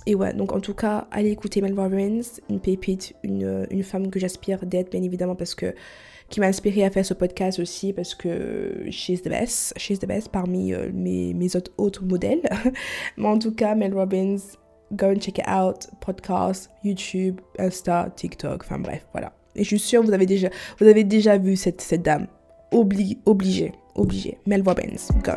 Et 0.07 0.15
ouais, 0.15 0.33
donc 0.35 0.53
en 0.53 0.61
tout 0.61 0.75
cas, 0.75 1.09
allez 1.11 1.31
écouter 1.31 1.61
Mel 1.61 1.79
Robbins, 1.79 2.21
une 2.49 2.61
pépite, 2.61 3.15
une, 3.23 3.67
une 3.71 3.83
femme 3.83 4.11
que 4.11 4.21
j'aspire 4.21 4.65
d'être, 4.65 4.91
bien 4.91 5.03
évidemment, 5.03 5.35
parce 5.35 5.55
que 5.55 5.75
qui 6.29 6.41
m'a 6.41 6.47
inspiré 6.47 6.85
à 6.85 6.91
faire 6.91 7.07
ce 7.07 7.15
podcast 7.15 7.59
aussi, 7.59 7.93
parce 7.93 8.15
que 8.15 8.87
she's 8.91 9.23
the 9.23 9.29
best, 9.29 9.73
she's 9.77 9.99
the 9.99 10.07
best 10.07 10.29
parmi 10.31 10.73
euh, 10.73 10.91
mes, 10.93 11.35
mes 11.35 11.55
autres, 11.57 11.73
autres 11.79 12.05
modèles. 12.05 12.43
Mais 13.17 13.29
en 13.29 13.39
tout 13.39 13.53
cas, 13.53 13.75
Mel 13.75 13.95
Robbins, 13.95 14.37
go 14.92 15.07
and 15.07 15.20
check 15.20 15.38
it 15.38 15.49
out, 15.49 15.88
podcast, 16.01 16.70
YouTube, 16.85 17.40
Insta, 17.59 18.11
TikTok, 18.14 18.62
enfin 18.64 18.79
bref, 18.79 19.07
voilà. 19.12 19.33
Et 19.55 19.64
je 19.64 19.68
suis 19.68 19.79
sûre 19.79 20.03
vous 20.03 20.12
avez 20.12 20.27
déjà, 20.27 20.49
vous 20.79 20.87
avez 20.87 21.05
déjà 21.05 21.38
vu 21.38 21.57
cette, 21.57 21.81
cette 21.81 22.03
dame. 22.03 22.27
Obli 22.72 23.18
obligée, 23.25 23.72
obligée. 23.94 24.38
Mel 24.46 24.62
Robbins, 24.62 25.09
go. 25.25 25.33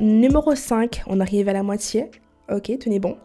Numéro 0.00 0.54
5, 0.54 1.02
on 1.06 1.20
arrive 1.20 1.48
à 1.48 1.52
la 1.52 1.62
moitié. 1.62 2.10
Ok, 2.50 2.72
tenez 2.78 2.98
bon. 2.98 3.16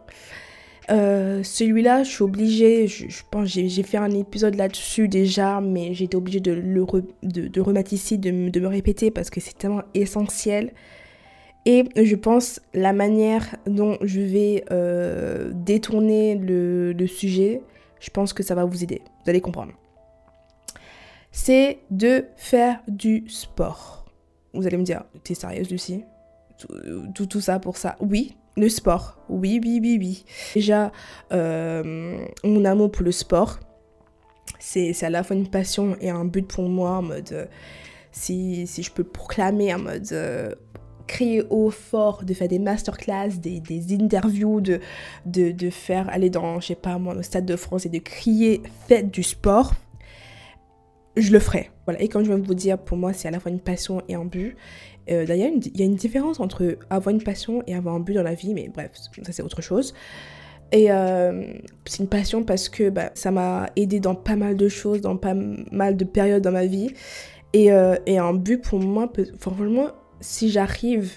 Euh, 0.90 1.42
celui-là, 1.42 2.02
je 2.02 2.10
suis 2.10 2.22
obligée, 2.22 2.86
je, 2.86 3.22
pense 3.30 3.48
j'ai 3.48 3.82
fait 3.82 3.96
un 3.96 4.10
épisode 4.10 4.54
là-dessus 4.56 5.08
déjà, 5.08 5.60
mais 5.60 5.94
j'ai 5.94 6.04
été 6.04 6.16
obligée 6.16 6.40
de 6.40 6.52
le 6.52 6.84
de, 7.22 7.60
remettre 7.60 7.92
ici, 7.92 8.18
de, 8.18 8.30
me 8.30 8.66
répéter 8.66 9.10
parce 9.10 9.30
que 9.30 9.40
c'est 9.40 9.56
tellement 9.56 9.82
essentiel. 9.94 10.72
Et 11.66 11.84
je 11.96 12.14
pense 12.14 12.60
la 12.74 12.92
manière 12.92 13.56
dont 13.66 13.96
je 14.02 14.20
vais 14.20 14.64
euh, 14.70 15.50
détourner 15.54 16.34
le, 16.34 17.06
sujet, 17.06 17.62
je 18.00 18.10
pense 18.10 18.32
que 18.32 18.42
ça 18.42 18.54
va 18.54 18.64
vous 18.64 18.82
aider. 18.82 19.00
Vous 19.24 19.30
allez 19.30 19.40
comprendre. 19.40 19.72
C'est 21.32 21.78
de 21.90 22.26
faire 22.36 22.80
du 22.86 23.24
sport. 23.28 24.04
Vous 24.52 24.66
allez 24.66 24.76
me 24.76 24.84
dire, 24.84 25.04
t'es 25.24 25.34
sérieuse 25.34 25.70
Lucie? 25.70 26.04
Tout, 27.14 27.40
ça 27.40 27.58
pour 27.58 27.76
ça. 27.78 27.96
Oui, 27.98 28.36
le 28.56 28.68
sport. 28.68 29.18
Oui, 29.28 29.58
oui, 29.62 29.80
oui, 29.82 29.96
oui. 29.98 30.24
Déjà, 30.54 30.92
euh, 31.32 32.24
mon 32.44 32.64
amour 32.64 32.92
pour 32.92 33.04
le 33.04 33.10
sport, 33.10 33.58
c'est 34.60 35.02
à 35.02 35.10
la 35.10 35.22
fois 35.22 35.34
une 35.34 35.48
passion 35.48 35.96
et 36.00 36.10
un 36.10 36.24
but 36.26 36.46
pour 36.46 36.68
moi 36.68 36.98
en 36.98 37.02
mode... 37.02 37.32
Euh, 37.32 37.46
si, 38.16 38.64
je 38.64 38.92
peux 38.92 39.02
proclamer 39.02 39.74
en 39.74 39.80
mode 39.80 40.12
crier 41.06 41.42
haut, 41.50 41.70
fort, 41.70 42.24
de 42.24 42.34
faire 42.34 42.48
des 42.48 42.58
masterclass, 42.58 43.38
des, 43.38 43.60
des 43.60 43.94
interviews, 43.94 44.60
de, 44.60 44.80
de, 45.26 45.50
de, 45.52 45.70
faire 45.70 46.08
aller 46.10 46.30
dans, 46.30 46.60
je 46.60 46.68
sais 46.68 46.74
pas 46.74 46.98
moi, 46.98 47.14
le 47.14 47.22
Stade 47.22 47.46
de 47.46 47.56
France 47.56 47.86
et 47.86 47.88
de 47.88 47.98
crier 47.98 48.62
faites 48.86 49.10
du 49.10 49.22
sport, 49.22 49.74
je 51.16 51.32
le 51.32 51.38
ferai. 51.38 51.70
Voilà. 51.86 52.00
Et 52.02 52.08
comme 52.08 52.24
je 52.24 52.28
viens 52.28 52.38
vous 52.38 52.54
dire, 52.54 52.78
pour 52.78 52.96
moi, 52.96 53.12
c'est 53.12 53.28
à 53.28 53.30
la 53.30 53.40
fois 53.40 53.50
une 53.50 53.60
passion 53.60 54.02
et 54.08 54.14
un 54.14 54.24
but. 54.24 54.56
Euh, 55.10 55.26
d'ailleurs, 55.26 55.50
il 55.52 55.78
y 55.78 55.82
a 55.82 55.84
une 55.84 55.96
différence 55.96 56.40
entre 56.40 56.78
avoir 56.90 57.14
une 57.14 57.22
passion 57.22 57.62
et 57.66 57.74
avoir 57.74 57.94
un 57.94 58.00
but 58.00 58.14
dans 58.14 58.22
la 58.22 58.34
vie, 58.34 58.54
mais 58.54 58.70
bref, 58.72 58.90
ça 58.94 59.32
c'est 59.32 59.42
autre 59.42 59.62
chose. 59.62 59.94
Et 60.72 60.90
euh, 60.90 61.44
c'est 61.84 62.02
une 62.02 62.08
passion 62.08 62.42
parce 62.42 62.68
que 62.68 62.88
bah, 62.88 63.10
ça 63.14 63.30
m'a 63.30 63.68
aidé 63.76 64.00
dans 64.00 64.14
pas 64.14 64.34
mal 64.34 64.56
de 64.56 64.68
choses, 64.68 65.02
dans 65.02 65.16
pas 65.16 65.34
mal 65.34 65.96
de 65.96 66.04
périodes 66.04 66.42
dans 66.42 66.52
ma 66.52 66.66
vie. 66.66 66.92
Et, 67.52 67.70
euh, 67.70 67.96
et 68.06 68.18
un 68.18 68.32
but 68.32 68.62
pour 68.62 68.80
moi, 68.80 69.12
franchement, 69.38 69.88
si 70.20 70.50
j'arrive 70.50 71.12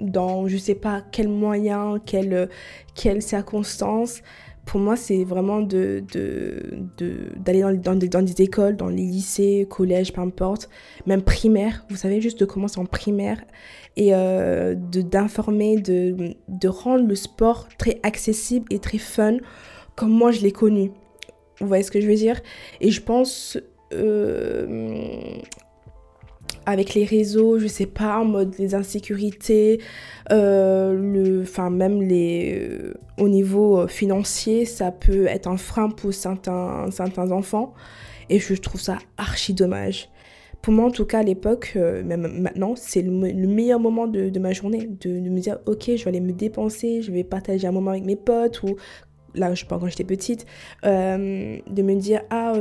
dans 0.00 0.48
je 0.48 0.56
sais 0.56 0.74
pas 0.74 1.02
quel 1.12 1.28
moyen, 1.28 2.00
quelle, 2.04 2.48
quelle 2.94 3.22
circonstance, 3.22 4.22
pour 4.64 4.80
moi, 4.80 4.96
c'est 4.96 5.24
vraiment 5.24 5.60
d'aller 5.60 6.00
de, 6.00 6.62
de, 6.96 7.74
dans, 7.76 7.94
dans, 7.94 8.22
des 8.22 8.42
écoles, 8.42 8.76
dans 8.76 8.88
les 8.88 9.02
lycées, 9.02 9.66
collèges, 9.68 10.12
peu 10.12 10.22
importe, 10.22 10.70
même 11.06 11.22
primaire, 11.22 11.84
vous 11.90 11.96
savez, 11.96 12.20
juste 12.20 12.40
de 12.40 12.44
commencer 12.46 12.80
en 12.80 12.86
primaire 12.86 13.42
et 13.96 14.14
euh, 14.14 14.74
d'informer, 14.74 15.76
de, 15.76 16.34
de, 16.48 16.68
rendre 16.68 17.06
le 17.06 17.14
sport 17.14 17.68
très 17.78 18.00
accessible 18.02 18.66
et 18.70 18.78
très 18.78 18.98
fun 18.98 19.36
comme 19.96 20.10
moi 20.10 20.32
je 20.32 20.40
l'ai 20.40 20.52
connu. 20.52 20.90
Vous 21.60 21.68
voyez 21.68 21.84
ce 21.84 21.90
que 21.90 22.00
je 22.00 22.08
veux 22.08 22.16
dire? 22.16 22.40
Et 22.80 22.90
je 22.90 23.00
pense 23.00 23.58
euh, 23.92 25.36
avec 26.66 26.94
les 26.94 27.04
réseaux, 27.04 27.58
je 27.58 27.66
sais 27.66 27.86
pas, 27.86 28.18
en 28.18 28.24
mode 28.24 28.54
les 28.58 28.74
insécurités, 28.74 29.80
euh, 30.32 30.92
le, 30.94 31.42
enfin 31.42 31.70
même 31.70 32.02
les, 32.02 32.68
euh, 32.70 32.94
au 33.18 33.28
niveau 33.28 33.80
euh, 33.80 33.86
financier, 33.86 34.64
ça 34.64 34.90
peut 34.90 35.26
être 35.26 35.46
un 35.46 35.56
frein 35.56 35.90
pour 35.90 36.12
certains, 36.14 36.90
certains 36.90 37.30
enfants. 37.30 37.74
Et 38.30 38.38
je 38.38 38.54
trouve 38.54 38.80
ça 38.80 38.98
archi 39.18 39.52
dommage. 39.52 40.08
Pour 40.62 40.72
moi, 40.72 40.86
en 40.86 40.90
tout 40.90 41.04
cas, 41.04 41.18
à 41.18 41.22
l'époque, 41.22 41.74
même 41.76 42.40
maintenant, 42.40 42.74
c'est 42.74 43.02
le, 43.02 43.10
meilleur 43.10 43.78
moment 43.78 44.06
de, 44.06 44.38
ma 44.38 44.52
journée. 44.52 44.86
De, 44.86 45.20
de, 45.20 45.28
me 45.28 45.38
dire, 45.38 45.58
ok, 45.66 45.90
je 45.94 46.04
vais 46.04 46.08
aller 46.08 46.20
me 46.20 46.32
dépenser, 46.32 47.02
je 47.02 47.12
vais 47.12 47.22
partager 47.22 47.66
un 47.66 47.72
moment 47.72 47.90
avec 47.90 48.04
mes 48.04 48.16
potes, 48.16 48.62
ou 48.62 48.76
là, 49.34 49.54
je 49.54 49.66
parle 49.66 49.82
quand 49.82 49.88
j'étais 49.88 50.04
petite, 50.04 50.46
de 50.82 51.82
me 51.82 51.94
dire, 52.00 52.22
ah, 52.30 52.54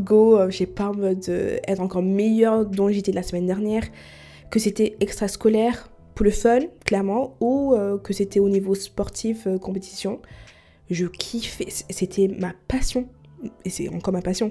go, 0.00 0.38
euh, 0.38 0.50
j'ai 0.50 0.66
pas, 0.66 0.90
en 0.90 0.94
mode 0.94 1.24
euh, 1.28 1.58
être 1.66 1.80
encore 1.80 2.02
meilleure 2.02 2.66
dont 2.66 2.88
j'étais 2.88 3.12
la 3.12 3.22
semaine 3.22 3.46
dernière, 3.46 3.84
que 4.50 4.58
c'était 4.58 4.96
extrascolaire 5.00 5.88
pour 6.14 6.24
le 6.24 6.30
fun, 6.30 6.60
clairement, 6.84 7.36
ou 7.40 7.74
euh, 7.74 7.98
que 7.98 8.12
c'était 8.12 8.40
au 8.40 8.48
niveau 8.48 8.74
sportif, 8.74 9.46
compétition. 9.60 10.20
Je 10.90 11.06
kiffais, 11.06 11.66
c'était 11.68 12.28
ma 12.28 12.54
passion, 12.68 13.08
et 13.64 13.70
c'est 13.70 13.88
encore 13.88 14.14
ma 14.14 14.22
passion. 14.22 14.50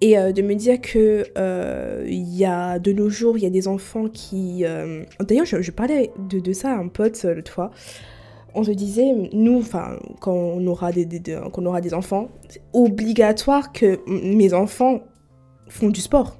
Et 0.00 0.14
de 0.14 0.42
me 0.42 0.54
dire 0.54 0.80
que 0.80 1.24
il 2.06 2.34
y 2.34 2.44
a 2.44 2.78
de 2.78 2.92
nos 2.92 3.08
jours, 3.08 3.36
il 3.36 3.42
y 3.42 3.46
a 3.46 3.50
des 3.50 3.66
enfants 3.66 4.08
qui... 4.08 4.64
D'ailleurs, 5.20 5.44
je, 5.44 5.70
parlais 5.72 6.12
de, 6.30 6.38
de, 6.38 6.52
ça 6.52 6.70
à 6.70 6.76
un 6.76 6.86
pote 6.86 7.24
l'autre 7.24 7.52
fois 7.52 7.72
on 8.54 8.64
se 8.64 8.70
disait, 8.70 9.12
nous, 9.32 9.62
quand 10.20 10.32
on 10.32 10.66
aura 10.66 10.92
des, 10.92 11.08
aura 11.56 11.80
des 11.80 11.94
enfants, 11.94 12.28
c'est 12.48 12.62
obligatoire 12.72 13.72
que 13.72 14.00
mes 14.06 14.52
enfants 14.52 15.00
font 15.68 15.88
du 15.88 16.00
sport. 16.00 16.36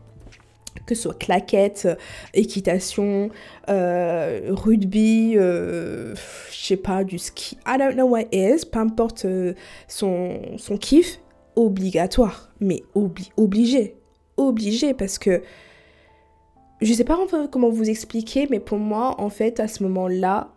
que 0.86 0.94
ce 0.94 1.02
soit 1.02 1.18
claquettes, 1.18 1.88
équitation, 2.34 3.30
rugby, 3.68 5.34
je 5.34 6.14
sais 6.50 6.76
pas, 6.76 7.04
du 7.04 7.18
ski, 7.18 7.56
I 7.66 7.78
don't 7.78 7.94
know 7.94 8.06
what 8.06 8.22
it 8.32 8.34
is, 8.34 8.66
peu 8.66 8.78
importe 8.80 9.26
son, 9.88 10.40
son 10.56 10.76
kiff, 10.76 11.20
obligatoire, 11.56 12.50
mais 12.60 12.82
obligé, 13.36 13.96
obligé 14.36 14.94
parce 14.94 15.18
que 15.18 15.42
je 16.80 16.92
sais 16.92 17.04
pas 17.04 17.18
comment 17.50 17.70
vous 17.70 17.88
expliquer, 17.88 18.48
mais 18.50 18.58
pour 18.58 18.78
moi, 18.78 19.14
en 19.20 19.30
fait, 19.30 19.60
à 19.60 19.68
ce 19.68 19.84
moment-là, 19.84 20.50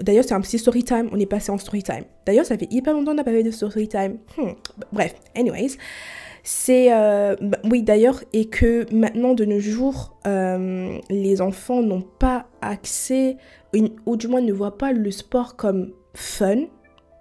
D'ailleurs, 0.00 0.24
c'est 0.24 0.32
un 0.32 0.40
petit 0.40 0.58
story 0.58 0.84
time. 0.84 1.08
On 1.12 1.18
est 1.18 1.26
passé 1.26 1.50
en 1.50 1.58
story 1.58 1.82
time. 1.82 2.04
D'ailleurs, 2.24 2.46
ça 2.46 2.56
fait 2.56 2.68
hyper 2.70 2.94
longtemps 2.94 3.10
qu'on 3.10 3.16
n'a 3.16 3.24
pas 3.24 3.32
fait 3.32 3.42
de 3.42 3.50
story 3.50 3.88
time. 3.88 4.18
Hmm, 4.38 4.52
bref, 4.92 5.14
anyways. 5.36 5.76
C'est. 6.44 6.92
Euh, 6.92 7.36
bah, 7.40 7.58
oui, 7.64 7.82
d'ailleurs, 7.82 8.22
et 8.32 8.46
que 8.46 8.92
maintenant, 8.92 9.34
de 9.34 9.44
nos 9.44 9.60
jours, 9.60 10.16
euh, 10.26 10.98
les 11.10 11.40
enfants 11.40 11.82
n'ont 11.82 12.02
pas 12.02 12.46
accès, 12.60 13.36
ou 14.06 14.16
du 14.16 14.28
moins 14.28 14.40
ne 14.40 14.52
voient 14.52 14.78
pas 14.78 14.92
le 14.92 15.10
sport 15.10 15.56
comme 15.56 15.92
fun, 16.14 16.64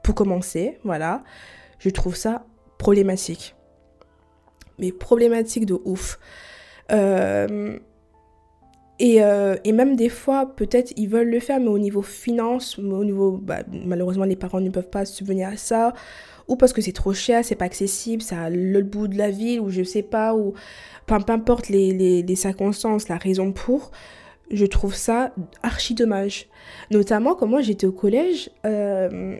pour 0.03 0.15
commencer. 0.15 0.79
Voilà. 0.83 1.21
Je 1.79 1.89
trouve 1.89 2.15
ça 2.15 2.45
problématique. 2.77 3.55
Mais 4.79 4.91
problématique 4.91 5.65
de 5.65 5.77
ouf. 5.85 6.19
Euh, 6.91 7.77
et, 9.03 9.23
euh, 9.23 9.55
et, 9.63 9.71
même 9.71 9.95
des 9.95 10.09
fois, 10.09 10.55
peut-être 10.55 10.93
ils 10.95 11.09
veulent 11.09 11.31
le 11.31 11.39
faire, 11.39 11.59
mais 11.59 11.69
au 11.69 11.79
niveau 11.79 12.03
finance, 12.03 12.77
au 12.77 13.03
niveau, 13.03 13.31
bah, 13.31 13.63
malheureusement, 13.85 14.25
les 14.25 14.35
parents 14.35 14.61
ne 14.61 14.69
peuvent 14.69 14.91
pas 14.91 15.05
subvenir 15.05 15.49
à 15.49 15.57
ça, 15.57 15.93
ou 16.47 16.55
parce 16.55 16.71
que 16.71 16.81
c'est 16.81 16.91
trop 16.91 17.11
cher, 17.11 17.43
c'est 17.43 17.55
pas 17.55 17.65
accessible, 17.65 18.21
c'est 18.21 18.35
à 18.35 18.51
l'autre 18.51 18.89
bout 18.89 19.07
de 19.07 19.17
la 19.17 19.31
ville, 19.31 19.59
ou 19.59 19.71
je 19.71 19.81
sais 19.81 20.03
pas, 20.03 20.35
ou 20.35 20.53
peu, 21.07 21.15
importe 21.15 21.69
les, 21.69 22.35
circonstances, 22.35 23.09
la 23.09 23.17
raison 23.17 23.51
pour, 23.51 23.89
je 24.51 24.67
trouve 24.67 24.93
ça 24.93 25.33
archi 25.63 25.95
dommage. 25.95 26.47
Notamment, 26.91 27.33
quand 27.33 27.47
moi 27.47 27.61
j'étais 27.61 27.87
au 27.87 27.91
collège, 27.91 28.51
euh, 28.67 29.35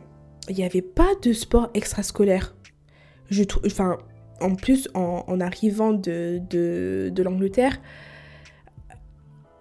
il 0.48 0.56
n'y 0.56 0.64
avait 0.64 0.82
pas 0.82 1.10
de 1.22 1.32
sport 1.32 1.70
extrascolaire. 1.74 2.56
Je 3.30 3.44
enfin, 3.64 3.98
en 4.40 4.56
plus, 4.56 4.88
en, 4.94 5.40
arrivant 5.40 5.92
de, 5.92 7.12
l'Angleterre, 7.22 7.78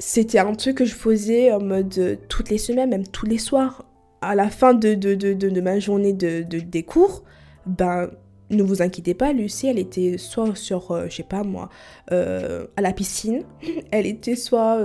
c'était 0.02 0.40
un 0.40 0.54
truc 0.56 0.78
que 0.78 0.86
je 0.86 0.96
faisais 0.96 1.52
en 1.52 1.62
mode 1.62 1.94
euh, 2.00 2.16
toutes 2.28 2.50
les 2.50 2.58
semaines, 2.58 2.90
même 2.90 3.08
tous 3.08 3.28
les 3.28 3.38
soirs. 3.38 3.86
À 4.22 4.34
la 4.34 4.50
fin 4.50 4.74
de, 4.74 4.96
de, 4.96 5.14
de 5.16 5.62
ma 5.62 5.80
journée 5.80 6.12
de, 6.12 6.42
des 6.42 6.84
cours, 6.84 7.24
ben, 7.68 8.10
ne 8.50 8.64
vous 8.64 8.82
inquiétez 8.82 9.14
pas, 9.14 9.32
Lucie, 9.32 9.68
elle 9.68 9.78
était 9.78 10.18
soit 10.18 10.56
sur, 10.56 10.92
euh, 10.92 11.06
je 11.08 11.18
sais 11.18 11.24
pas 11.24 11.44
moi, 11.44 11.70
euh, 12.12 12.66
à 12.78 12.82
la 12.82 12.94
piscine, 12.94 13.44
elle 13.92 14.08
était 14.08 14.36
soit, 14.36 14.80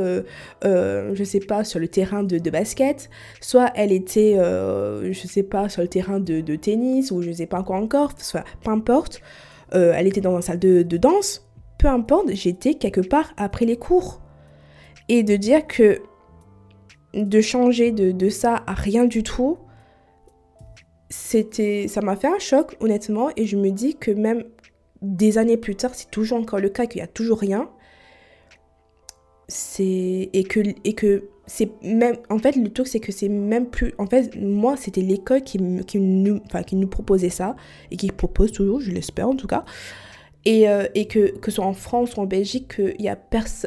je 0.63 1.25
sais 1.25 1.41
pas, 1.41 1.65
sur 1.65 1.81
le 1.81 1.89
terrain 1.89 2.23
de, 2.23 2.51
basket, 2.51 3.09
soit 3.41 3.73
elle 3.75 3.93
était, 3.93 4.37
je 4.37 5.27
sais 5.27 5.43
pas, 5.43 5.71
sur 5.71 5.81
le 5.83 5.89
terrain 5.89 6.21
de, 6.21 6.57
tennis, 6.57 7.11
ou 7.11 7.23
je 7.23 7.33
sais 7.33 7.47
pas 7.47 7.63
quoi 7.63 7.77
encore, 7.77 8.13
soit 8.19 8.45
peu 8.63 8.71
importe. 8.71 9.23
Elle 9.73 10.07
était 10.07 10.21
dans 10.21 10.37
une 10.37 10.43
salle 10.43 10.59
de, 10.59 10.97
danse, 10.97 11.47
peu 11.79 11.89
importe, 11.89 12.29
j'étais 12.33 12.75
quelque 12.75 13.01
part 13.01 13.33
après 13.37 13.65
les 13.65 13.77
cours. 13.77 14.21
Et 15.09 15.23
de 15.23 15.37
dire 15.37 15.67
que 15.67 16.01
de 17.15 17.41
changer 17.41 17.93
de, 17.93 18.29
ça 18.29 18.63
à 18.67 18.75
rien 18.75 19.05
du 19.05 19.23
tout, 19.23 19.59
c'était, 21.09 21.87
ça 21.89 22.01
m'a 22.01 22.17
fait 22.17 22.29
un 22.29 22.39
choc 22.39 22.77
honnêtement 22.81 23.31
et 23.37 23.47
je 23.47 23.57
me 23.57 23.71
dis 23.71 23.97
que 23.97 24.11
même 24.11 24.45
des 25.03 25.39
années 25.39 25.57
plus 25.57 25.77
tard, 25.77 25.93
c'est 25.95 26.11
toujours 26.11 26.39
encore 26.39 26.59
le 26.59 26.69
cas 26.69 26.87
qu'il 26.87 27.01
n'y 27.01 27.05
a 27.05 27.09
toujours 27.09 27.39
rien. 27.39 27.71
Et 29.79 30.45
que 30.49 30.61
et 30.83 30.95
que 30.95 31.29
c'est 31.47 31.71
même 31.83 32.17
en 32.29 32.39
fait 32.39 32.57
le 32.57 32.69
truc 32.73 32.89
c'est 32.89 32.99
que 32.99 33.13
c'est 33.13 33.29
même 33.29 33.67
plus 33.67 33.95
en 33.99 34.07
fait 34.07 34.35
moi 34.37 34.77
c'était 34.77 35.03
l'école 35.03 35.43
qui, 35.43 35.59
qui, 35.87 36.01
nous, 36.01 36.41
qui 36.67 36.75
nous 36.75 36.89
proposait 36.89 37.31
ça 37.31 37.55
et 37.93 37.97
qui 37.97 38.11
propose 38.11 38.51
toujours 38.51 38.81
je 38.81 38.91
l'espère 38.91 39.29
en 39.29 39.37
tout 39.37 39.47
cas 39.47 39.65
et, 40.47 40.69
euh, 40.69 40.87
et 40.95 41.07
que 41.07 41.37
que 41.39 41.51
ce 41.51 41.57
soit 41.57 41.67
en 41.67 41.75
France 41.75 42.17
ou 42.17 42.21
en 42.21 42.25
Belgique 42.25 42.75
il 42.79 43.05
y 43.05 43.09
a 43.09 43.19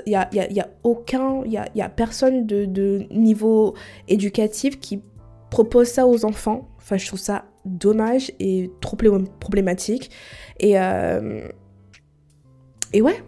y 0.07 0.15
a, 0.15 0.29
y, 0.33 0.59
a, 0.59 0.69
aucun 0.83 1.43
il 1.45 1.51
y 1.51 1.57
a, 1.57 1.67
y 1.75 1.81
a 1.81 1.89
personne 1.89 2.47
de, 2.47 2.65
de, 2.65 3.05
niveau 3.11 3.75
éducatif 4.07 4.79
qui 4.79 5.01
propose 5.51 5.89
ça 5.89 6.07
aux 6.07 6.25
enfants. 6.25 6.69
Enfin 6.77 6.97
je 6.97 7.05
trouve 7.05 7.19
ça 7.19 7.45
dommage 7.65 8.31
et 8.39 8.71
trop 8.79 8.97
problématique. 9.39 10.09
Et 10.59 10.79
euh, 10.79 11.47
et 12.93 13.01
ouais 13.01 13.21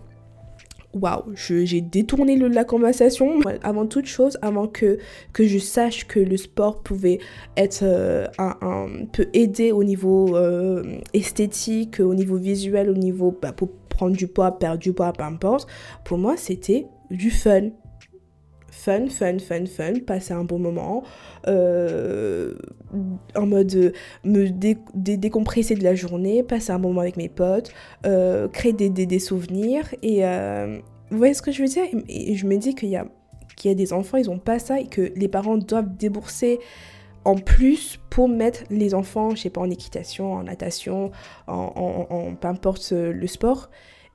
waouh, 0.94 1.24
j'ai 1.36 1.82
détourné 1.82 2.38
la 2.38 2.64
conversation. 2.64 3.40
Avant 3.64 3.86
toute 3.86 4.06
chose, 4.06 4.38
avant 4.42 4.68
que, 4.68 4.98
que 5.34 5.46
je 5.46 5.60
sache 5.60 6.08
que 6.08 6.20
le 6.20 6.38
sport 6.38 6.82
pouvait 6.82 7.20
être 7.58 7.84
euh, 7.84 8.28
un, 8.38 8.88
peut 9.12 9.28
aider 9.34 9.72
au 9.72 9.84
niveau 9.84 10.36
euh, 10.36 11.00
esthétique, 11.14 12.00
au 12.00 12.14
niveau 12.14 12.38
visuel, 12.38 12.90
au 12.90 12.96
niveau 12.96 13.38
bah, 13.42 13.52
pour 13.52 13.70
prendre 13.90 14.16
du 14.16 14.28
poids, 14.28 14.58
perdre 14.58 14.80
du 14.80 14.94
poids, 14.94 15.14
peu 15.14 15.24
importe. 15.24 15.68
Pour 16.04 16.18
moi, 16.18 16.36
c'était 16.38 16.88
du 17.10 17.30
fun. 17.30 17.70
Fun, 18.72 19.08
fun, 19.10 19.38
fun, 19.40 19.66
fun, 19.66 19.94
passer 20.08 20.34
un 20.34 20.44
bon 20.44 20.58
moment, 20.58 21.04
euh, 21.48 22.54
en 23.36 23.46
mode 23.46 23.94
me 24.24 24.50
décompresser 24.50 25.76
de 25.76 25.84
la 25.84 25.94
journée, 25.94 26.42
passer 26.42 26.72
un 26.72 26.80
bon 26.80 26.90
moment 26.90 27.02
avec 27.02 27.18
mes 27.18 27.30
potes, 27.30 27.72
créer 28.54 28.74
des, 28.74 28.90
des, 28.90 29.06
des, 29.06 29.20
souvenirs 29.20 29.94
et, 30.02 30.24
vous 31.12 31.18
voyez 31.18 31.34
ce 31.34 31.42
que 31.42 31.52
je 31.52 31.62
veux 31.62 31.68
dire? 31.68 31.84
Et 32.08 32.36
je 32.36 32.48
me 32.48 32.56
dis 32.56 32.74
qu'il 32.74 32.90
y 32.90 32.98
qu'il 33.58 33.70
y 33.70 33.72
a 33.74 33.76
des 33.76 33.94
enfants, 33.94 34.18
ils 34.18 34.28
n'ont 34.28 34.40
pas 34.40 34.60
ça 34.60 34.80
et 34.80 34.88
que 34.88 35.12
les 35.16 35.28
parents 35.28 35.58
doivent 35.58 35.96
débourser 35.96 36.60
en 37.26 37.36
plus 37.36 38.00
pour 38.10 38.28
mettre 38.28 38.64
les 38.70 38.94
enfants, 38.94 39.36
je 39.36 39.42
sais 39.44 39.50
pas, 39.50 39.62
en 39.62 39.70
équitation, 39.70 40.34
en 40.34 40.44
natation, 40.44 41.12
en, 41.48 42.34
peu 42.40 42.48
importe 42.48 42.90
euh, 42.94 43.14
le 43.14 43.28
sport. 43.28 43.70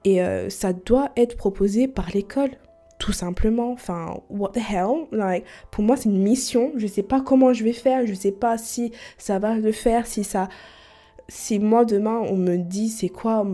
Et 0.05 0.23
euh, 0.23 0.51
ça 0.51 0.73
doit 0.73 1.11
être 1.17 1.37
proposé 1.37 1.89
par 1.89 2.11
l'école, 2.13 2.51
tout 2.99 3.13
simplement. 3.13 3.73
Enfin, 3.73 4.21
what 4.31 4.51
the 4.51 4.59
hell? 4.59 5.07
Like, 5.13 5.45
pour 5.71 5.85
moi, 5.85 5.97
c'est 5.97 6.09
une 6.09 6.23
mission. 6.23 6.73
Je 6.77 6.87
sais 6.87 7.03
pas 7.03 7.21
comment 7.21 7.53
je 7.53 7.65
vais 7.65 7.73
faire. 7.73 8.07
Je 8.07 8.15
sais 8.15 8.33
pas 8.33 8.59
si 8.59 8.93
ça 9.19 9.39
va 9.39 9.57
le 9.57 9.73
faire, 9.73 10.07
si 10.07 10.25
ça. 10.25 10.49
Si 11.29 11.59
moi 11.59 11.85
demain 11.85 12.21
on 12.31 12.37
me 12.37 12.57
dit 12.57 12.89
c'est 12.89 13.09
quoi, 13.09 13.45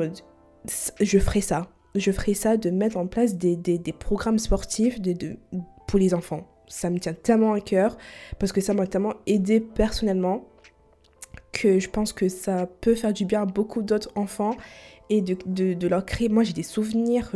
je 1.00 1.18
ferai 1.18 1.40
ça 1.40 1.68
je 1.94 2.10
ferai 2.10 2.34
ça 2.34 2.56
de 2.56 2.70
mettre 2.70 2.96
en 2.96 3.06
place 3.06 3.36
des, 3.36 3.94
programmes 3.98 4.38
sportifs 4.38 5.00
de, 5.00 5.36
pour 5.86 5.98
les 5.98 6.14
enfants. 6.14 6.46
Ça 6.68 6.90
me 6.90 6.98
tient 6.98 7.12
tellement 7.12 7.52
à 7.52 7.60
cœur 7.60 7.96
parce 8.38 8.52
que 8.52 8.60
ça 8.60 8.72
m'a 8.72 8.86
tellement 8.86 9.14
aidé 9.26 9.60
personnellement 9.60 10.44
que 11.52 11.78
je 11.78 11.90
pense 11.90 12.14
que 12.14 12.28
ça 12.28 12.66
peut 12.80 12.94
faire 12.94 13.12
du 13.12 13.26
bien 13.26 13.42
à 13.42 13.46
beaucoup 13.46 13.82
d'autres 13.82 14.10
enfants 14.14 14.56
et 15.10 15.20
de, 15.20 15.88
leur 15.88 16.04
créer. 16.04 16.28
Moi, 16.28 16.42
j'ai 16.42 16.52
des 16.52 16.62
souvenirs, 16.62 17.30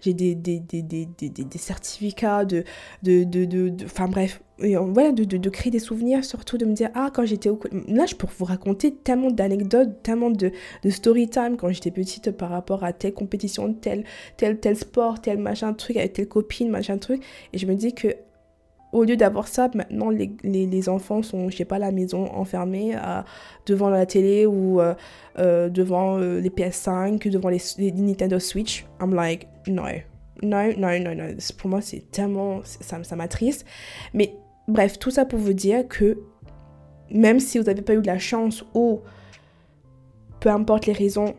j'ai 0.00 0.14
des, 0.14 0.34
des, 0.34 0.60
des, 0.60 1.58
certificats, 1.58 2.44
de. 2.44 2.64
de, 3.02 3.84
enfin, 3.84 4.08
bref. 4.08 4.40
Et 4.60 4.76
voilà, 4.76 5.12
de, 5.12 5.48
créer 5.48 5.70
des 5.70 5.78
souvenirs, 5.78 6.24
surtout 6.24 6.58
de 6.58 6.64
me 6.64 6.72
dire, 6.72 6.90
ah, 6.94 7.10
quand 7.12 7.24
j'étais 7.24 7.48
au. 7.48 7.58
Là, 7.88 8.06
je 8.06 8.14
peux 8.14 8.26
vous 8.38 8.44
raconter 8.44 8.94
tellement 8.94 9.30
d'anecdotes, 9.30 10.02
tellement 10.02 10.30
de, 10.30 10.52
story 10.88 11.28
time 11.28 11.56
quand 11.56 11.70
j'étais 11.70 11.90
petite 11.90 12.30
par 12.30 12.50
rapport 12.50 12.84
à 12.84 12.92
telle 12.92 13.14
compétition, 13.14 13.72
tel, 13.74 14.04
tel, 14.36 14.58
tel 14.60 14.76
sport, 14.76 15.20
tel 15.20 15.38
machin 15.38 15.72
truc, 15.72 15.96
avec 15.96 16.14
telle 16.14 16.28
copine, 16.28 16.68
machin 16.68 16.98
truc. 16.98 17.22
Et 17.52 17.58
je 17.58 17.66
me 17.66 17.74
dis 17.74 17.94
que 17.94 18.08
au 18.94 19.04
lieu 19.04 19.16
d'avoir 19.16 19.48
ça, 19.48 19.68
maintenant 19.74 20.08
les, 20.08 20.30
les, 20.44 20.88
enfants 20.88 21.22
sont, 21.22 21.50
je 21.50 21.56
sais 21.56 21.64
pas, 21.64 21.76
à 21.76 21.80
la 21.80 21.90
maison 21.90 22.32
enfermés 22.32 22.96
devant 23.66 23.90
la 23.90 24.06
télé 24.06 24.46
ou 24.46 24.80
euh, 24.80 24.94
euh, 25.38 25.68
devant 25.68 26.18
euh, 26.18 26.40
les 26.40 26.48
PS5, 26.48 27.28
devant 27.28 27.48
les, 27.48 27.60
Nintendo 27.92 28.38
Switch. 28.38 28.86
I'm 29.00 29.12
like, 29.12 29.48
no, 29.66 29.82
no, 30.42 30.72
no, 30.76 30.98
no, 30.98 31.14
no. 31.14 31.24
Pour 31.58 31.70
moi, 31.70 31.80
c'est 31.80 32.10
tellement, 32.10 32.60
ça, 32.62 33.02
ça 33.02 33.16
m'attriste. 33.16 33.66
Mais 34.12 34.36
bref, 34.68 34.98
tout 34.98 35.10
ça 35.10 35.24
pour 35.24 35.40
vous 35.40 35.54
dire 35.54 35.88
que 35.88 36.18
même 37.10 37.40
si 37.40 37.58
vous 37.58 37.64
n'avez 37.64 37.82
pas 37.82 37.94
eu 37.94 38.00
de 38.00 38.06
la 38.06 38.18
chance 38.18 38.64
ou 38.74 39.00
peu 40.38 40.50
importe 40.50 40.86
les 40.86 40.92
raisons, 40.92 41.34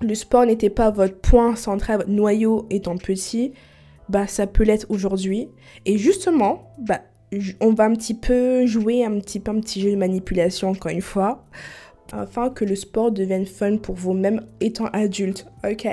le 0.00 0.14
sport 0.14 0.46
n'était 0.46 0.70
pas 0.70 0.90
votre 0.90 1.20
point 1.20 1.56
central, 1.56 1.98
votre 1.98 2.10
noyau 2.10 2.66
étant 2.70 2.96
petit, 2.96 3.52
bah 4.10 4.26
ça 4.26 4.46
peut 4.46 4.64
l'être 4.64 4.86
aujourd'hui. 4.88 5.48
Et 5.86 5.96
justement, 5.98 6.74
bah 6.78 7.00
on 7.60 7.72
va 7.72 7.84
un 7.84 7.94
petit 7.94 8.14
peu 8.14 8.66
jouer 8.66 9.04
un 9.04 9.20
petit 9.20 9.38
peu 9.38 9.52
un 9.52 9.60
petit 9.60 9.80
jeu 9.80 9.90
de 9.92 9.96
manipulation 9.96 10.70
encore 10.70 10.90
une 10.90 11.00
fois 11.00 11.44
afin 12.12 12.50
que 12.50 12.64
le 12.64 12.74
sport 12.74 13.12
devienne 13.12 13.46
fun 13.46 13.76
pour 13.76 13.94
vous 13.94 14.12
même 14.12 14.44
étant 14.60 14.86
adulte, 14.86 15.46
ok? 15.64 15.86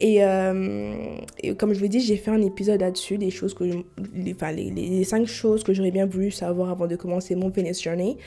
Et, 0.00 0.22
euh, 0.22 1.16
comme 1.56 1.72
je 1.72 1.80
vous 1.80 1.88
dis, 1.88 2.00
j'ai 2.00 2.18
fait 2.18 2.30
un 2.30 2.42
épisode 2.42 2.80
là-dessus, 2.80 3.16
des 3.16 3.30
choses 3.30 3.54
que, 3.54 3.64
les, 3.64 4.34
enfin, 4.34 4.52
les, 4.52 5.02
cinq 5.04 5.26
choses 5.26 5.64
que 5.64 5.72
j'aurais 5.72 5.90
bien 5.90 6.04
voulu 6.04 6.30
savoir 6.30 6.68
avant 6.68 6.86
de 6.86 6.96
commencer 6.96 7.34
mon 7.36 7.50
fitness 7.50 7.82
journey. 7.82 8.18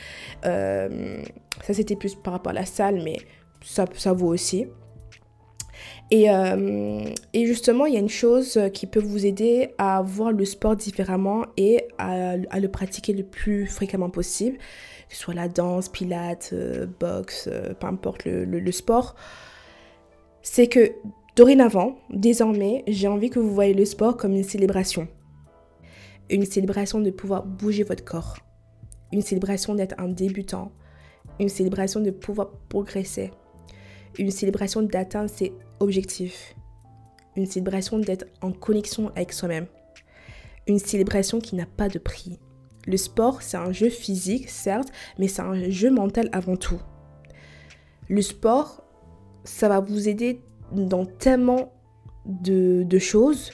Euh, 0.46 1.22
ça 1.62 1.76
c'était 1.76 1.96
plus 1.96 2.16
par 2.16 2.34
rapport 2.34 2.50
à 2.50 2.56
la 2.56 2.66
salle, 2.66 3.02
mais 3.04 3.18
ça, 3.62 3.86
ça 3.96 4.14
vaut 4.14 4.34
aussi. 4.34 4.66
Et, 6.14 6.30
euh, 6.30 7.12
et, 7.34 7.48
justement, 7.48 7.88
il 7.88 7.96
y 7.96 7.98
a 7.98 8.00
une 8.00 8.08
chose 8.08 8.60
qui 8.72 8.86
peut 8.86 9.00
vous 9.00 9.26
aider 9.26 9.74
à 9.80 10.04
voir 10.04 10.32
le 10.32 10.46
sport 10.46 10.76
différemment 10.76 11.48
et 11.58 11.88
à, 11.98 12.38
le 12.38 12.68
pratiquer 12.68 13.14
le 13.14 13.24
plus 13.24 13.66
fréquemment 13.66 14.12
possible, 14.12 14.60
que 15.10 15.16
ce 15.16 15.24
soit 15.24 15.34
la 15.34 15.48
danse, 15.48 15.90
pilates, 15.90 16.52
euh, 16.54 16.86
boxe, 17.00 17.50
euh, 17.52 17.74
peu 17.74 17.88
importe 17.88 18.26
le, 18.26 18.46
le, 18.46 18.60
le 18.60 18.72
sport. 18.72 19.16
C'est 20.44 20.68
que 20.68 20.92
dorénavant, 21.36 21.96
désormais, 22.12 22.84
j'ai 22.88 23.08
envie 23.08 23.32
que 23.32 23.40
vous 23.40 23.52
voyez 23.52 23.74
le 23.74 23.86
sport 23.86 24.16
comme 24.16 24.34
une 24.34 24.44
célébration. 24.44 25.08
Une 26.30 26.46
célébration 26.46 27.00
de 27.00 27.10
pouvoir 27.10 27.44
bouger 27.44 27.82
votre 27.82 28.06
corps. 28.06 28.38
Une 29.12 29.24
célébration 29.24 29.74
d'être 29.74 29.96
un 29.98 30.10
débutant. 30.10 30.74
Une 31.40 31.50
célébration 31.50 32.02
de 32.02 32.12
pouvoir 32.12 32.52
progresser 32.70 33.32
une 34.20 34.32
célébration 34.32 34.82
d'atteindre 34.82 35.30
ses 35.30 35.54
objectifs, 35.84 36.56
une 37.36 37.46
célébration 37.46 38.00
d'être 38.00 38.26
en 38.42 38.52
connexion 38.52 39.12
avec 39.16 39.34
soi-même, 39.34 39.68
une 40.68 40.80
célébration 40.80 41.40
qui 41.40 41.56
n'a 41.56 41.66
pas 41.66 41.90
de 41.90 42.00
prix. 42.00 42.40
Le 42.86 42.98
sport, 42.98 43.42
c'est 43.42 43.58
un 43.58 43.72
jeu 43.72 43.90
physique, 43.90 44.50
certes, 44.50 44.90
mais 45.18 45.28
c'est 45.28 45.42
un 45.42 45.70
jeu 45.70 45.92
mental 45.92 46.30
avant 46.32 46.58
tout. 46.58 46.82
Le 48.10 48.22
sport, 48.22 48.84
ça 49.44 49.70
va 49.70 49.80
vous 49.80 50.10
aider 50.10 50.42
dans 50.72 51.06
tellement 51.06 51.74
de, 52.26 52.98
choses 53.00 53.52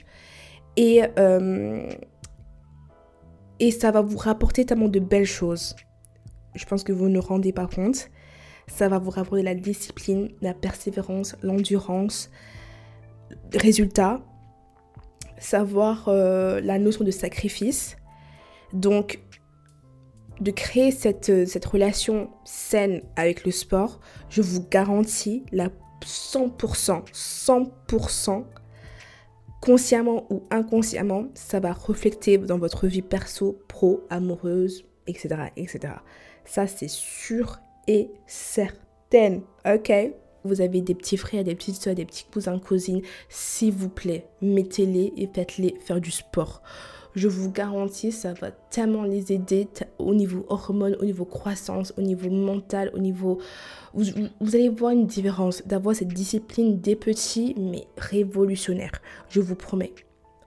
et, 0.77 1.03
euh, 1.17 1.89
et 3.59 3.71
ça 3.71 3.91
va 3.91 4.01
vous 4.01 4.17
rapporter 4.17 4.65
tellement 4.65 4.87
de 4.87 4.99
belles 4.99 5.25
choses. 5.25 5.75
Je 6.55 6.65
pense 6.65 6.83
que 6.83 6.91
vous 6.91 7.09
ne 7.09 7.19
rendez 7.19 7.53
pas 7.53 7.67
compte. 7.67 8.09
Ça 8.69 8.87
va 8.87 8.97
vous 8.97 9.09
rapporter 9.09 9.43
la 9.43 9.55
discipline, 9.55 10.29
la 10.41 10.53
persévérance, 10.53 11.35
l'endurance. 11.43 12.29
Résultat, 13.53 14.21
savoir 15.37 16.07
euh, 16.07 16.61
la 16.61 16.79
notion 16.79 17.03
de 17.03 17.11
sacrifice. 17.11 17.97
Donc, 18.71 19.19
de 20.39 20.51
créer 20.51 20.91
cette, 20.91 21.47
cette 21.47 21.65
relation 21.65 22.29
saine 22.45 23.01
avec 23.17 23.45
le 23.45 23.51
sport, 23.51 23.99
je 24.29 24.41
vous 24.41 24.65
garantis 24.69 25.43
la 25.51 25.69
100%, 26.05 27.03
100%, 27.11 28.45
consciemment 29.61 30.25
ou 30.29 30.43
inconsciemment, 30.49 31.27
ça 31.33 31.59
va 31.59 31.73
refléter 31.73 32.37
dans 32.37 32.57
votre 32.57 32.87
vie 32.87 33.01
perso, 33.01 33.59
pro, 33.67 34.05
amoureuse, 34.09 34.85
etc. 35.07 35.35
etc. 35.57 35.95
Ça, 36.45 36.67
c'est 36.67 36.87
sûr 36.87 37.59
et 37.87 38.11
certaine. 38.27 39.41
Ok? 39.65 39.91
Vous 40.45 40.61
avez 40.61 40.81
des 40.81 40.95
petits 40.95 41.17
frères, 41.17 41.43
des 41.43 41.55
petites 41.55 41.81
soeurs, 41.81 41.95
des 41.95 42.05
petits 42.05 42.25
cousins, 42.31 42.59
cousines. 42.59 43.01
S'il 43.27 43.73
vous 43.73 43.89
plaît, 43.89 44.25
mettez-les 44.41 45.13
et 45.17 45.27
faites-les 45.33 45.75
faire 45.81 45.99
du 45.99 46.11
sport. 46.11 46.61
Je 47.15 47.27
vous 47.27 47.51
garantis, 47.51 48.11
ça 48.11 48.33
va 48.33 48.51
tellement 48.51 49.03
les 49.03 49.33
aider 49.33 49.67
au 49.97 50.13
niveau 50.13 50.45
hormones, 50.47 50.95
au 51.01 51.05
niveau 51.05 51.25
croissance, 51.25 51.93
au 51.97 52.01
niveau 52.01 52.29
mental, 52.29 52.91
au 52.93 52.99
niveau... 52.99 53.39
Vous, 53.93 54.05
vous 54.39 54.55
allez 54.55 54.69
voir 54.69 54.91
une 54.91 55.07
différence 55.07 55.65
d'avoir 55.65 55.95
cette 55.95 56.09
discipline 56.09 56.79
des 56.79 56.95
petits, 56.95 57.55
mais 57.57 57.87
révolutionnaire. 57.97 58.91
Je 59.29 59.41
vous 59.41 59.55
promets. 59.55 59.93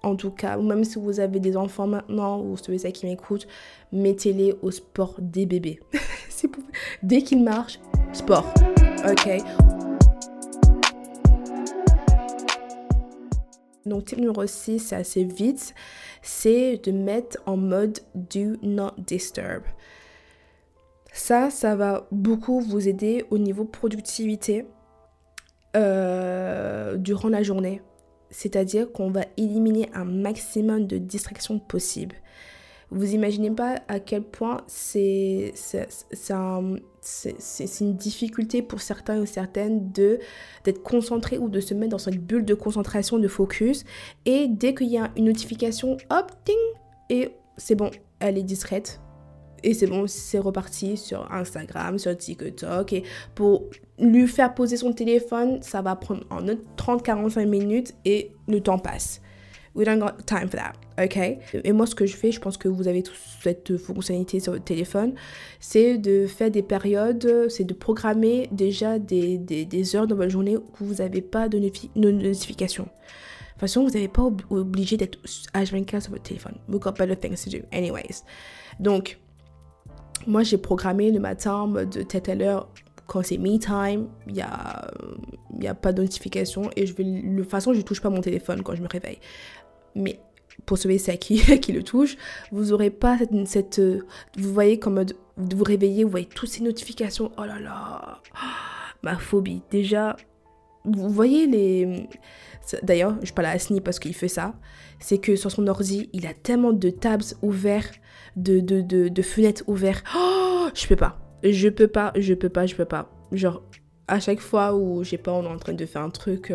En 0.03 0.17
tout 0.17 0.31
cas, 0.31 0.57
même 0.57 0.85
si 0.85 0.99
vous 0.99 1.21
avez 1.21 1.39
des 1.39 1.57
enfants 1.57 1.87
maintenant 1.87 2.41
ou 2.41 2.57
ceux 2.57 2.75
qui 2.77 3.07
m'écoutent, 3.07 3.47
mettez-les 3.93 4.57
au 4.63 4.71
sport 4.71 5.15
des 5.19 5.47
bébés. 5.47 5.81
Dès 7.03 7.23
qu'ils 7.23 7.43
marchent, 7.43 7.79
sport. 8.13 8.53
Ok 9.09 9.43
Donc, 13.87 14.07
type 14.07 14.19
numéro 14.19 14.47
6, 14.47 14.79
c'est 14.79 14.97
assez 14.97 15.25
vite, 15.25 15.75
c'est 16.23 16.79
de 16.85 16.93
mettre 16.93 17.39
en 17.47 17.57
mode 17.57 17.99
do 18.15 18.57
not 18.63 18.93
disturb. 18.97 19.63
Ça, 21.13 21.51
ça 21.51 21.77
va 21.77 22.07
beaucoup 22.11 22.61
vous 22.61 22.89
aider 22.89 23.25
au 23.31 23.39
niveau 23.39 23.65
productivité 23.65 24.67
euh, 25.77 26.97
durant 26.97 27.29
la 27.29 27.43
journée. 27.43 27.83
C'est-à-dire 28.33 28.91
qu'on 28.91 29.11
va 29.11 29.27
éliminer 29.37 29.89
un 29.95 30.05
maximum 30.05 30.89
de 30.89 30.99
distractions 30.99 31.61
possibles. 31.61 32.17
Vous 32.91 33.15
imaginez 33.15 33.51
pas 33.51 33.77
à 33.89 34.01
quel 34.01 34.23
point 34.23 34.63
c'est 34.67 35.55
une 37.81 37.97
difficulté 37.97 38.61
pour 38.61 38.81
certains 38.81 39.21
ou 39.21 39.27
certaines 39.27 39.93
d'être 39.93 40.83
concentré 40.83 41.39
ou 41.39 41.49
de 41.49 41.61
se 41.61 41.73
mettre 41.73 41.93
dans 41.93 41.99
cette 41.99 42.19
bulle 42.19 42.45
de 42.45 42.55
concentration, 42.55 43.19
de 43.19 43.29
focus. 43.29 43.85
Et 44.27 44.49
dès 44.49 44.75
qu'il 44.75 44.89
y 44.89 44.99
a 44.99 45.11
une 45.17 45.27
notification, 45.27 45.97
hop, 46.11 46.33
ting, 46.45 46.57
et 47.09 47.31
c'est 47.57 47.77
bon, 47.77 47.91
elle 48.19 48.37
est 48.37 48.43
distraite. 48.43 49.01
Et 49.63 49.75
c'est 49.75 49.87
bon, 49.87 50.07
c'est 50.07 50.39
reparti 50.39 50.97
sur 50.97 51.31
Instagram, 51.33 51.99
sur 51.99 52.17
TikTok. 52.17 52.93
Et 52.93 53.05
pour 53.35 53.69
lui 53.99 54.27
faire 54.27 54.55
poser 54.55 54.77
son 54.77 54.93
téléphone, 54.93 55.63
ça 55.63 55.83
va 55.83 55.97
prendre 55.97 56.25
en 56.31 56.43
30-45 56.77 57.47
minutes 57.47 57.95
et 58.05 58.33
le 58.49 58.61
temps 58.61 58.79
passe. 58.79 59.21
We 59.75 59.87
don't 59.87 60.01
got 60.01 60.23
time 60.27 60.51
for 60.51 60.61
that, 60.61 60.75
ok? 61.03 61.39
Et 61.65 61.73
moi, 61.73 61.87
ce 61.87 61.95
que 61.95 62.05
je 62.05 62.15
fais, 62.15 62.31
je 62.31 62.41
pense 62.41 62.59
que 62.59 62.69
vous 62.69 62.89
avez 62.89 63.03
toute 63.03 63.17
cette 63.43 63.79
fonctionnalité 63.79 64.39
sur 64.39 64.53
votre 64.53 64.65
téléphone, 64.65 65.15
c'est 65.61 65.97
de 65.97 66.27
faire 66.27 66.51
des 66.51 66.63
périodes, 66.63 67.49
c'est 67.49 67.65
de 67.65 67.73
programmer 67.73 68.51
déjà 68.53 68.99
des, 68.99 69.39
des, 69.39 69.97
heures 69.97 70.07
dans 70.07 70.17
votre 70.17 70.31
journée 70.31 70.59
où 70.59 70.65
vous 70.79 70.97
n'avez 70.97 71.23
pas 71.23 71.49
de, 71.49 71.59
notification. 71.97 72.85
De 72.85 72.89
toute 72.89 73.61
façon, 73.61 73.85
vous 73.85 73.93
n'avez 73.93 74.09
pas 74.09 74.31
obligé 74.51 74.99
d'être 74.99 75.19
H24 75.55 76.03
sur 76.03 76.11
votre 76.11 76.25
téléphone. 76.25 76.57
We 76.69 76.79
got 76.79 76.93
better 76.93 77.17
things 77.17 77.43
to 77.45 77.51
do, 77.51 77.65
anyways. 77.73 78.25
Donc, 78.79 79.22
moi, 80.27 80.43
j'ai 80.43 80.59
programmé 80.59 81.11
le 81.11 81.21
matin 81.21 81.69
de 81.69 82.03
tête 82.03 82.29
à 82.29 82.35
l'heure 82.35 82.69
quand 83.07 83.23
c'est 83.23 83.39
me 83.39 83.59
time, 83.59 84.09
il 84.27 84.35
n'y 84.35 84.41
a, 84.41 84.89
a 85.69 85.75
pas 85.75 85.93
de 85.93 86.01
notification 86.01 86.71
et 86.77 86.87
je 86.87 86.95
vais, 86.95 87.05
de 87.05 87.43
toute 87.43 87.51
façon, 87.51 87.73
je 87.73 87.79
ne 87.79 87.83
touche 87.83 88.01
pas 88.01 88.11
mon 88.11 88.21
téléphone 88.21 88.63
quand 88.63 88.75
je 88.75 88.83
me 88.83 88.89
réveille. 88.89 89.19
Mais 89.95 90.19
pour 90.67 90.79
sauver 90.79 90.99
ceux 90.99 91.13
qui, 91.15 91.37
qui 91.61 91.73
le 91.73 91.83
touche, 91.83 92.17
vous 92.51 92.67
n'aurez 92.67 92.91
pas 92.91 93.19
cette, 93.19 93.47
cette, 93.47 93.81
Vous 94.39 94.53
voyez 94.53 94.79
comme 94.79 95.05
vous 95.37 95.57
vous 95.57 95.65
réveillez, 95.65 96.05
vous 96.05 96.11
voyez 96.11 96.27
toutes 96.27 96.49
ces 96.49 96.63
notifications. 96.63 97.33
Oh 97.37 97.45
là 97.45 97.59
là 97.59 98.21
Ma 99.03 99.19
phobie. 99.19 99.63
Déjà, 99.71 100.17
vous 100.85 101.09
voyez 101.09 101.47
les... 101.47 102.09
D'ailleurs, 102.83 103.17
je 103.23 103.33
parle 103.33 103.47
à 103.47 103.51
Asni 103.51 103.81
parce 103.81 103.99
qu'il 103.99 104.15
fait 104.15 104.29
ça. 104.29 104.55
C'est 105.01 105.19
que 105.19 105.35
sur 105.35 105.51
son 105.51 105.67
ordi, 105.67 106.09
il 106.13 106.27
a 106.27 106.35
tellement 106.35 106.73
de 106.73 106.91
tabs 106.91 107.35
ouverts, 107.43 107.91
de, 108.37 108.61
de, 108.61 108.81
de, 108.81 109.09
de 109.09 109.23
fenêtres 109.23 109.65
ouvertes. 109.67 110.05
Oh, 110.17 110.69
je 110.75 110.87
peux 110.87 110.97
pas. 110.97 111.19
Je 111.43 111.69
peux 111.69 111.89
pas, 111.89 112.13
je 112.17 112.35
peux 112.35 112.49
pas, 112.49 112.67
je 112.67 112.75
peux 112.75 112.85
pas. 112.85 113.11
Genre, 113.33 113.63
à 114.09 114.21
chaque 114.21 114.41
fois 114.41 114.75
où 114.75 115.03
j'ai 115.05 115.19
pas, 115.19 115.33
on 115.33 115.45
est 115.45 115.49
en 115.49 115.59
train 115.59 115.73
de 115.73 115.87
faire 115.87 116.03
un 116.03 116.11
truc 116.11 116.53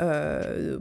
euh, 0.00 0.78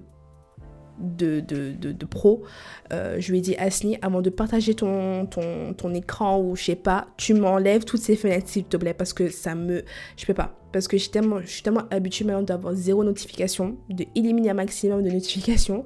euh 1.04 1.40
de, 1.42 1.74
de, 1.92 2.06
pro, 2.06 2.44
euh, 2.92 3.18
je 3.20 3.32
lui 3.32 3.40
ai 3.40 3.42
dit 3.42 3.56
Asni, 3.56 3.98
avant 4.02 4.22
de 4.22 4.30
partager 4.30 4.74
ton, 4.74 5.26
ton, 5.26 5.74
ton 5.74 5.94
écran 5.94 6.42
ou 6.42 6.56
je 6.56 6.64
sais 6.64 6.76
pas, 6.76 7.08
tu 7.18 7.34
m'enlèves 7.34 7.84
toutes 7.84 8.02
ces 8.02 8.16
fenêtres 8.16 8.48
s'il 8.48 8.66
te 8.66 8.78
plaît 8.78 8.94
parce 8.94 9.14
que 9.14 9.30
ça 9.30 9.56
me... 9.56 9.84
Je 10.18 10.26
peux 10.26 10.34
pas. 10.34 10.58
Parce 10.72 10.88
que 10.88 10.98
je 10.98 11.04
suis 11.04 11.12
tellement, 11.12 11.40
je 11.40 11.48
suis 11.48 11.62
tellement 11.62 11.84
habituée 11.92 12.26
maintenant 12.26 12.42
d'avoir 12.42 12.74
zéro 12.74 13.04
notification, 13.04 13.78
de 13.90 14.06
un 14.50 14.54
maximum 14.56 15.04
de 15.04 15.12
notifications. 15.12 15.86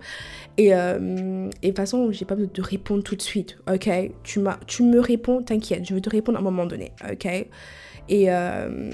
Et, 0.57 0.73
euh, 0.73 1.49
et 1.61 1.67
de 1.67 1.71
toute 1.71 1.75
façon, 1.75 2.11
j'ai 2.11 2.23
pas 2.23 2.35
besoin 2.35 2.51
de 2.53 2.61
répondre 2.61 3.03
tout 3.03 3.15
de 3.15 3.21
suite, 3.21 3.57
ok? 3.69 3.89
Tu, 4.23 4.39
tu 4.65 4.83
me 4.83 4.99
réponds, 4.99 5.43
t'inquiète, 5.43 5.85
je 5.85 5.93
vais 5.93 6.01
te 6.01 6.09
répondre 6.09 6.37
à 6.37 6.41
un 6.41 6.43
moment 6.43 6.65
donné, 6.65 6.93
ok? 7.11 7.25
Et... 8.09 8.31
Euh, 8.31 8.91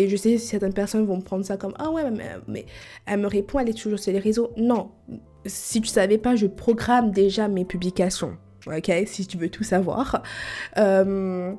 et 0.00 0.08
je 0.08 0.16
sais 0.16 0.38
certaines 0.38 0.72
personnes 0.72 1.04
vont 1.04 1.20
prendre 1.20 1.44
ça 1.44 1.56
comme 1.56 1.74
Ah 1.78 1.90
ouais, 1.90 2.02
mais, 2.48 2.66
elle 3.06 3.20
me 3.20 3.26
répond, 3.26 3.58
elle 3.58 3.68
est 3.68 3.78
toujours 3.78 3.98
sur 3.98 4.12
les 4.12 4.18
réseaux. 4.18 4.50
Non, 4.56 4.90
si 5.44 5.80
tu 5.80 5.88
savais 5.88 6.18
pas, 6.18 6.36
je 6.36 6.46
programme 6.46 7.10
déjà 7.10 7.48
mes 7.48 7.64
publications. 7.64 8.36
Ok, 8.66 8.90
si 9.06 9.26
tu 9.26 9.36
veux 9.36 9.48
tout 9.48 9.64
savoir. 9.64 10.22
Euh, 10.78 11.52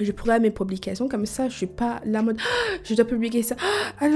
je 0.00 0.12
programme 0.12 0.42
mes 0.42 0.50
publications 0.50 1.08
comme 1.08 1.26
ça, 1.26 1.48
je 1.48 1.56
suis 1.56 1.66
pas 1.66 2.00
la 2.04 2.22
mode 2.22 2.38
ah, 2.40 2.76
je 2.84 2.94
dois 2.94 3.04
publier 3.04 3.42
ça. 3.42 3.56
Ah, 4.00 4.08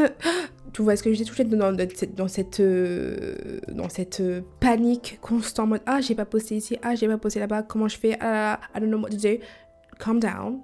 tu 0.72 0.82
vois, 0.82 0.94
est-ce 0.94 1.02
que 1.02 1.12
j'étais 1.12 1.28
toujours 1.28 1.46
dans, 1.46 1.72
dans, 1.72 1.88
cette, 1.94 2.14
dans 2.14 2.28
cette, 2.28 2.60
euh, 2.60 3.60
dans 3.68 3.88
cette 3.88 4.20
euh, 4.20 4.42
panique 4.60 5.18
constante 5.20 5.68
mode 5.68 5.82
Ah, 5.86 6.00
j'ai 6.00 6.14
pas 6.14 6.26
posté 6.26 6.56
ici, 6.56 6.78
ah, 6.82 6.94
j'ai 6.94 7.08
pas 7.08 7.18
posté 7.18 7.40
là-bas, 7.40 7.62
comment 7.62 7.88
je 7.88 7.98
fais 7.98 8.16
Ah, 8.20 8.60
I 8.74 8.80
don't 8.80 8.88
know 8.88 8.98
what 8.98 9.10
to 9.10 9.16
do. 9.16 9.38
Calm 9.98 10.20
down. 10.20 10.60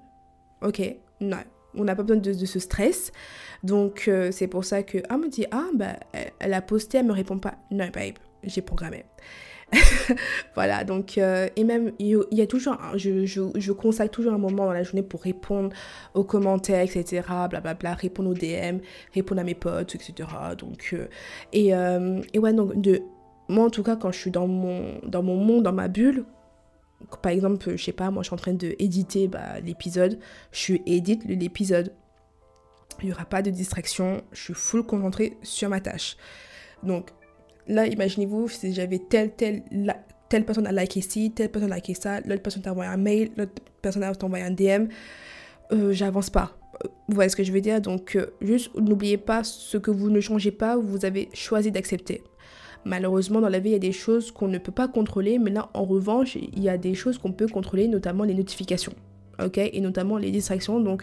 Ok, 0.62 0.80
non 1.20 1.55
on 1.77 1.85
n'a 1.85 1.95
pas 1.95 2.03
besoin 2.03 2.20
de, 2.20 2.33
ce 2.33 2.59
stress. 2.59 3.12
Donc, 3.62 4.05
euh, 4.09 4.31
c'est 4.33 4.47
pour 4.47 4.64
ça 4.64 4.83
que, 4.83 4.99
ah, 5.09 5.16
me 5.16 5.29
dit, 5.29 5.47
ah, 5.51 5.66
bah, 5.74 5.97
elle, 6.39 6.55
a 6.55 6.62
posté, 6.62 6.99
elle 6.99 7.07
me 7.07 7.12
répond 7.12 7.39
pas. 7.39 7.55
Non, 7.70 7.87
babe, 7.93 8.14
j'ai 8.43 8.62
programmé. 8.62 9.05
voilà, 10.55 10.85
donc, 10.85 11.18
euh, 11.18 11.49
et 11.57 11.64
même, 11.64 11.93
il 11.99 12.22
y 12.31 12.41
a 12.41 12.47
toujours, 12.47 12.77
je, 12.95 13.27
je, 13.27 13.72
consacre 13.72 14.12
toujours 14.12 14.33
un 14.33 14.39
moment 14.39 14.66
dans 14.66 14.72
la 14.72 14.85
journée 14.85 15.03
pour 15.03 15.22
répondre 15.22 15.70
aux 16.14 16.22
commentaires, 16.22 16.83
etc., 16.83 17.22
blablabla, 17.27 17.61
bla, 17.61 17.74
bla, 17.74 17.95
répondre 17.95 18.31
aux 18.31 18.35
DM, 18.35 18.79
répondre 19.12 19.41
à 19.41 19.45
mes 19.45 19.57
potes, 19.57 19.97
etc., 19.97 20.29
donc, 20.57 20.91
euh, 20.93 21.09
et, 21.53 21.70
et 22.33 22.39
ouais, 22.39 22.53
donc, 22.53 22.81
de, 22.81 23.03
moi, 23.49 23.64
en 23.64 23.70
tout 23.70 23.83
cas, 23.83 23.97
quand 23.97 24.12
je 24.12 24.18
suis 24.18 24.31
dans 24.31 24.47
mon, 24.47 25.01
dans 25.05 25.22
mon 25.22 25.37
monde, 25.37 25.64
dans 25.64 25.72
ma 25.72 25.89
bulle, 25.89 26.24
par 27.22 27.32
exemple, 27.32 27.76
je 27.76 27.82
sais 27.82 27.92
pas, 27.92 28.11
moi, 28.11 28.22
je 28.22 28.28
suis 28.28 28.34
en 28.34 28.38
train 28.38 28.52
de 28.52 28.74
éditer 28.78 29.28
bah, 29.28 29.61
l'épisode, 29.61 30.18
je 30.52 30.74
édite 30.86 31.24
l'épisode, 31.24 31.92
il 33.02 33.07
n'y 33.07 33.12
aura 33.12 33.24
pas 33.24 33.42
de 33.42 33.50
distraction, 33.50 34.22
je 34.32 34.42
suis 34.42 34.54
full 34.54 34.84
concentrée 34.84 35.36
sur 35.42 35.68
ma 35.68 35.80
tâche. 35.80 36.16
Donc, 36.82 37.11
là, 37.66 37.86
imaginez-vous 37.86 38.48
si 38.48 38.72
j'avais 38.72 38.98
telle, 38.98 39.32
telle, 39.34 39.62
telle 40.28 40.44
personne 40.44 40.66
a 40.66 40.72
liké 40.72 41.00
ici, 41.00 41.32
telle 41.32 41.50
personne 41.50 41.72
a 41.72 41.76
liké 41.76 41.94
ça, 41.94 42.20
l'autre 42.20 42.42
personne 42.42 42.62
t'a 42.62 42.72
envoyé 42.72 42.90
un 42.90 42.96
mail, 42.96 43.30
l'autre 43.36 43.52
personne 43.82 44.02
a 44.02 44.12
envoyé 44.22 44.44
un 44.44 44.50
DM, 44.50 44.88
euh, 45.72 45.92
j'avance 45.92 46.30
pas. 46.30 46.59
Vous 47.09 47.14
voyez 47.14 47.30
ce 47.30 47.36
que 47.36 47.44
je 47.44 47.52
veux 47.52 47.61
dire 47.61 47.80
Donc, 47.80 48.16
euh, 48.16 48.34
juste 48.40 48.74
n'oubliez 48.74 49.16
pas 49.16 49.44
ce 49.44 49.78
que 49.78 49.90
vous 49.90 50.11
ne 50.11 50.20
changez 50.20 50.50
pas, 50.50 50.76
vous 50.76 51.04
avez 51.04 51.28
choisi 51.32 51.70
d'accepter. 51.70 52.22
Malheureusement, 52.87 53.41
dans 53.41 53.49
la 53.49 53.59
vie, 53.59 53.70
il 53.70 53.72
y 53.72 53.76
a 53.76 53.80
des 53.80 53.91
choses 53.91 54.30
qu'on 54.30 54.47
ne 54.47 54.59
peut 54.59 54.70
pas 54.70 54.87
contrôler, 54.87 55.41
mais 55.41 55.51
là, 55.51 55.70
en 55.74 55.84
revanche, 55.84 56.37
il 56.37 56.62
y 56.62 56.68
a 56.68 56.78
des 56.78 56.95
choses 56.95 57.18
qu'on 57.18 57.32
peut 57.32 57.49
contrôler, 57.49 57.89
notamment 57.89 58.22
les 58.22 58.32
notifications, 58.32 58.93
ok? 59.45 59.59
Et 59.59 59.80
notamment 59.80 60.18
les 60.18 60.30
distractions. 60.30 60.78
Donc, 60.78 61.03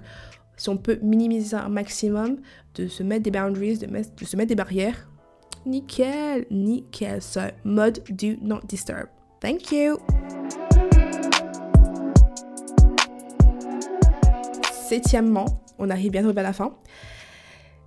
si 0.55 0.69
on 0.69 0.77
peut 0.77 0.97
minimiser 1.01 1.57
un 1.57 1.67
maximum, 1.67 2.37
de 2.75 2.87
se 2.87 3.03
mettre 3.03 3.23
des 3.23 3.31
boundaries, 3.31 3.79
de, 3.79 3.87
de 3.87 4.25
se 4.25 4.37
mettre 4.37 4.47
des 4.47 4.55
barrières, 4.55 5.09
Nickel, 5.65 6.45
nickel. 6.49 7.21
So, 7.21 7.41
mode 7.65 7.99
do 8.09 8.37
not 8.41 8.61
disturb. 8.69 9.09
Thank 9.41 9.73
you. 9.73 9.97
Septièmement, 14.71 15.61
on 15.79 15.89
arrive 15.89 16.11
bientôt 16.11 16.31
vers 16.31 16.43
la 16.43 16.53
fin. 16.53 16.77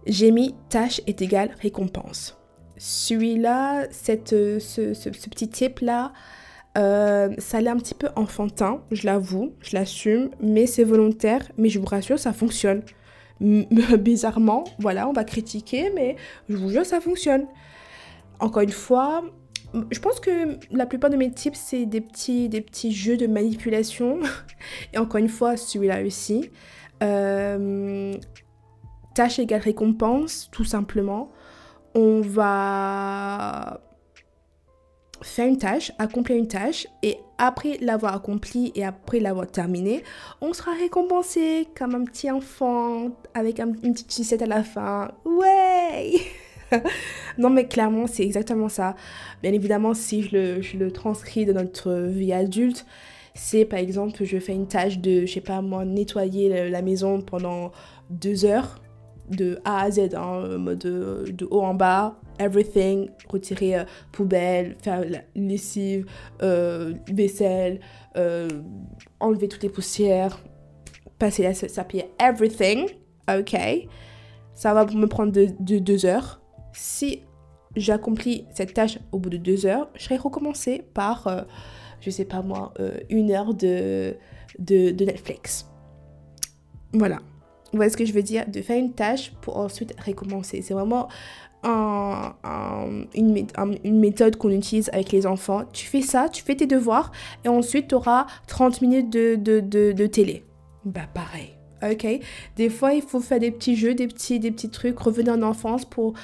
J'ai 0.07 0.33
mis 0.33 0.55
tâche 0.69 1.01
est 1.07 1.23
égal 1.23 1.55
récompense. 1.63 2.37
Celui-là, 2.79 3.87
cette, 3.91 4.31
ce, 4.31 4.95
ce, 4.95 5.09
petit 5.09 5.49
type-là, 5.49 6.13
euh, 6.77 7.31
ça 7.39 7.61
l'est 7.61 7.71
un 7.71 7.77
petit 7.77 7.95
peu 7.95 8.09
enfantin, 8.17 8.83
je 8.91 9.07
l'avoue, 9.07 9.55
je 9.61 9.77
l'assume, 9.77 10.31
mais 10.41 10.67
c'est 10.67 10.85
volontaire, 10.85 11.43
mais 11.57 11.69
je 11.69 11.79
vous 11.79 11.87
rassure, 11.87 12.19
ça 12.19 12.33
fonctionne. 12.33 12.83
bizarrement, 13.41 14.65
voilà, 14.79 15.09
on 15.09 15.13
va 15.13 15.25
critiquer, 15.25 15.91
mais 15.95 16.17
je 16.49 16.57
vous 16.57 16.71
jure, 16.71 16.87
ça 16.87 17.01
fonctionne. 17.01 17.47
Encore 18.41 18.63
une 18.63 18.73
fois, 18.73 19.25
je 19.91 19.99
pense 20.01 20.21
que 20.21 20.59
la 20.71 20.87
plupart 20.87 21.11
de 21.11 21.17
mes 21.17 21.31
tips, 21.31 21.59
c'est 21.59 21.87
des 21.87 22.01
petits, 22.01 22.49
des 22.49 22.61
petits 22.61 22.93
jeux 22.93 23.17
de 23.17 23.27
manipulation. 23.27 24.21
Et 24.93 24.99
encore 24.99 25.19
une 25.19 25.29
fois, 25.29 25.57
celui-là 25.57 26.03
aussi. 26.03 26.51
Euh, 27.03 28.13
tâche 29.15 29.39
égale 29.39 29.61
récompense, 29.61 30.49
tout 30.53 30.65
simplement. 30.65 31.31
On 31.99 32.21
va 32.21 33.81
faire 35.23 35.49
une 35.49 35.57
tâche, 35.57 35.93
accomplir 35.99 36.37
une 36.37 36.47
tâche, 36.47 36.87
et 37.03 37.17
après 37.39 37.79
l'avoir 37.81 38.15
accomplie 38.15 38.71
et 38.75 38.85
après 38.85 39.19
l'avoir 39.19 39.47
terminée, 39.47 40.05
on 40.43 40.53
sera 40.53 40.73
récompensé 40.73 41.67
comme 41.75 41.95
un 41.95 42.05
petit 42.05 42.31
enfant 42.31 43.13
avec 43.33 43.61
une 43.61 43.75
petite 43.77 44.13
sucette 44.13 44.43
à 44.43 44.47
la 44.47 44.63
fin. 44.63 45.11
Ouais 45.25 46.17
Non 47.39 47.49
mais 47.49 47.67
clairement 47.67 48.07
c'est 48.07 48.25
exactement 48.25 48.69
ça. 48.69 48.95
Bien 49.43 49.55
évidemment 49.55 49.95
si 49.95 50.23
je 50.23 50.77
le, 50.77 50.91
transcris 50.91 51.47
de 51.47 51.55
notre 51.55 51.93
vie 51.93 52.35
adulte, 52.35 52.85
c'est 53.33 53.65
par 53.65 53.79
exemple 53.79 54.23
je 54.23 54.39
fais 54.39 54.53
une 54.53 54.69
tâche 54.69 54.99
de, 54.99 55.25
je 55.25 55.33
sais 55.33 55.41
pas 55.41 55.63
moi, 55.63 55.87
nettoyer 55.87 56.69
la 56.69 56.83
maison 56.83 57.23
pendant 57.23 57.73
deux 58.11 58.45
heures 58.45 58.83
de 59.31 59.59
A 59.65 59.83
à 59.83 59.91
Z, 59.91 60.15
hein, 60.15 60.59
mode 60.59 60.79
de, 60.79 61.49
haut 61.51 61.63
en 61.63 61.75
bas, 61.75 62.19
everything, 62.39 63.11
retirer 63.29 63.79
euh, 63.79 63.85
poubelle, 64.13 64.77
faire 64.83 65.09
la 65.09 65.21
lessive, 65.35 66.07
euh, 66.43 66.95
vaisselle, 67.13 67.81
euh, 68.17 68.49
enlever 69.21 69.49
toutes 69.49 69.63
les 69.63 69.69
poussières, 69.69 70.39
passer 71.19 71.43
la 71.43 71.53
papier, 71.75 72.11
everything, 72.21 72.89
ok. 73.29 73.57
Ça 74.55 74.73
va 74.73 74.87
me 74.87 75.07
prendre 75.07 75.33
de, 75.33 75.79
deux 75.79 76.07
heures. 76.07 76.41
Si 76.73 77.23
j'accomplis 77.75 78.47
cette 78.55 78.73
tâche 78.73 78.99
au 79.13 79.19
bout 79.19 79.29
de 79.29 79.37
deux 79.37 79.67
heures, 79.67 79.89
je 79.97 80.05
serai 80.05 80.17
recommencé 80.17 80.83
par, 80.95 81.45
je 82.01 82.09
sais 82.09 82.25
pas 82.25 82.41
moi, 82.41 82.73
une 83.11 83.31
heure 83.33 83.53
de, 83.53 84.17
de 84.59 85.05
Netflix. 85.05 85.67
Voilà. 86.95 87.19
Vous 87.73 87.79
voyez 87.79 87.91
ce 87.91 87.97
que 87.97 88.05
je 88.05 88.13
veux 88.13 88.23
dire? 88.23 88.45
De 88.49 88.63
faire 88.63 88.79
une 88.79 88.93
tâche 88.93 89.33
pour 89.41 89.57
ensuite 89.57 89.95
recommencer. 90.01 90.63
C'est 90.63 90.75
vraiment 90.75 91.09
une, 91.65 93.47
une, 93.85 93.99
méthode 93.99 94.37
qu'on 94.37 94.51
utilise 94.51 94.89
avec 94.93 95.13
les 95.13 95.27
enfants. 95.27 95.65
Tu 95.73 95.87
fais 95.87 96.03
ça, 96.03 96.29
tu 96.29 96.43
fais 96.43 96.55
tes 96.55 96.67
devoirs 96.67 97.11
et 97.45 97.49
ensuite 97.49 97.89
tu 97.89 97.95
auras 97.95 98.27
30 98.47 98.83
minutes 98.83 99.11
de, 99.11 99.35
de, 99.35 99.61
de, 99.61 100.07
télé. 100.07 100.45
Bah 100.85 101.07
pareil. 101.13 101.55
Ok? 101.83 102.07
Des 102.57 102.71
fois, 102.71 102.95
il 102.95 103.03
faut 103.03 103.21
faire 103.21 103.41
des 103.41 103.51
petits 103.51 103.77
jeux, 103.77 103.95
des 103.95 104.07
petits, 104.07 104.39
des 104.39 104.51
petits 104.51 104.71
trucs, 104.71 104.99
revenir 104.99 105.35
en 105.35 105.43
enfance 105.43 105.85
pour 105.85 106.15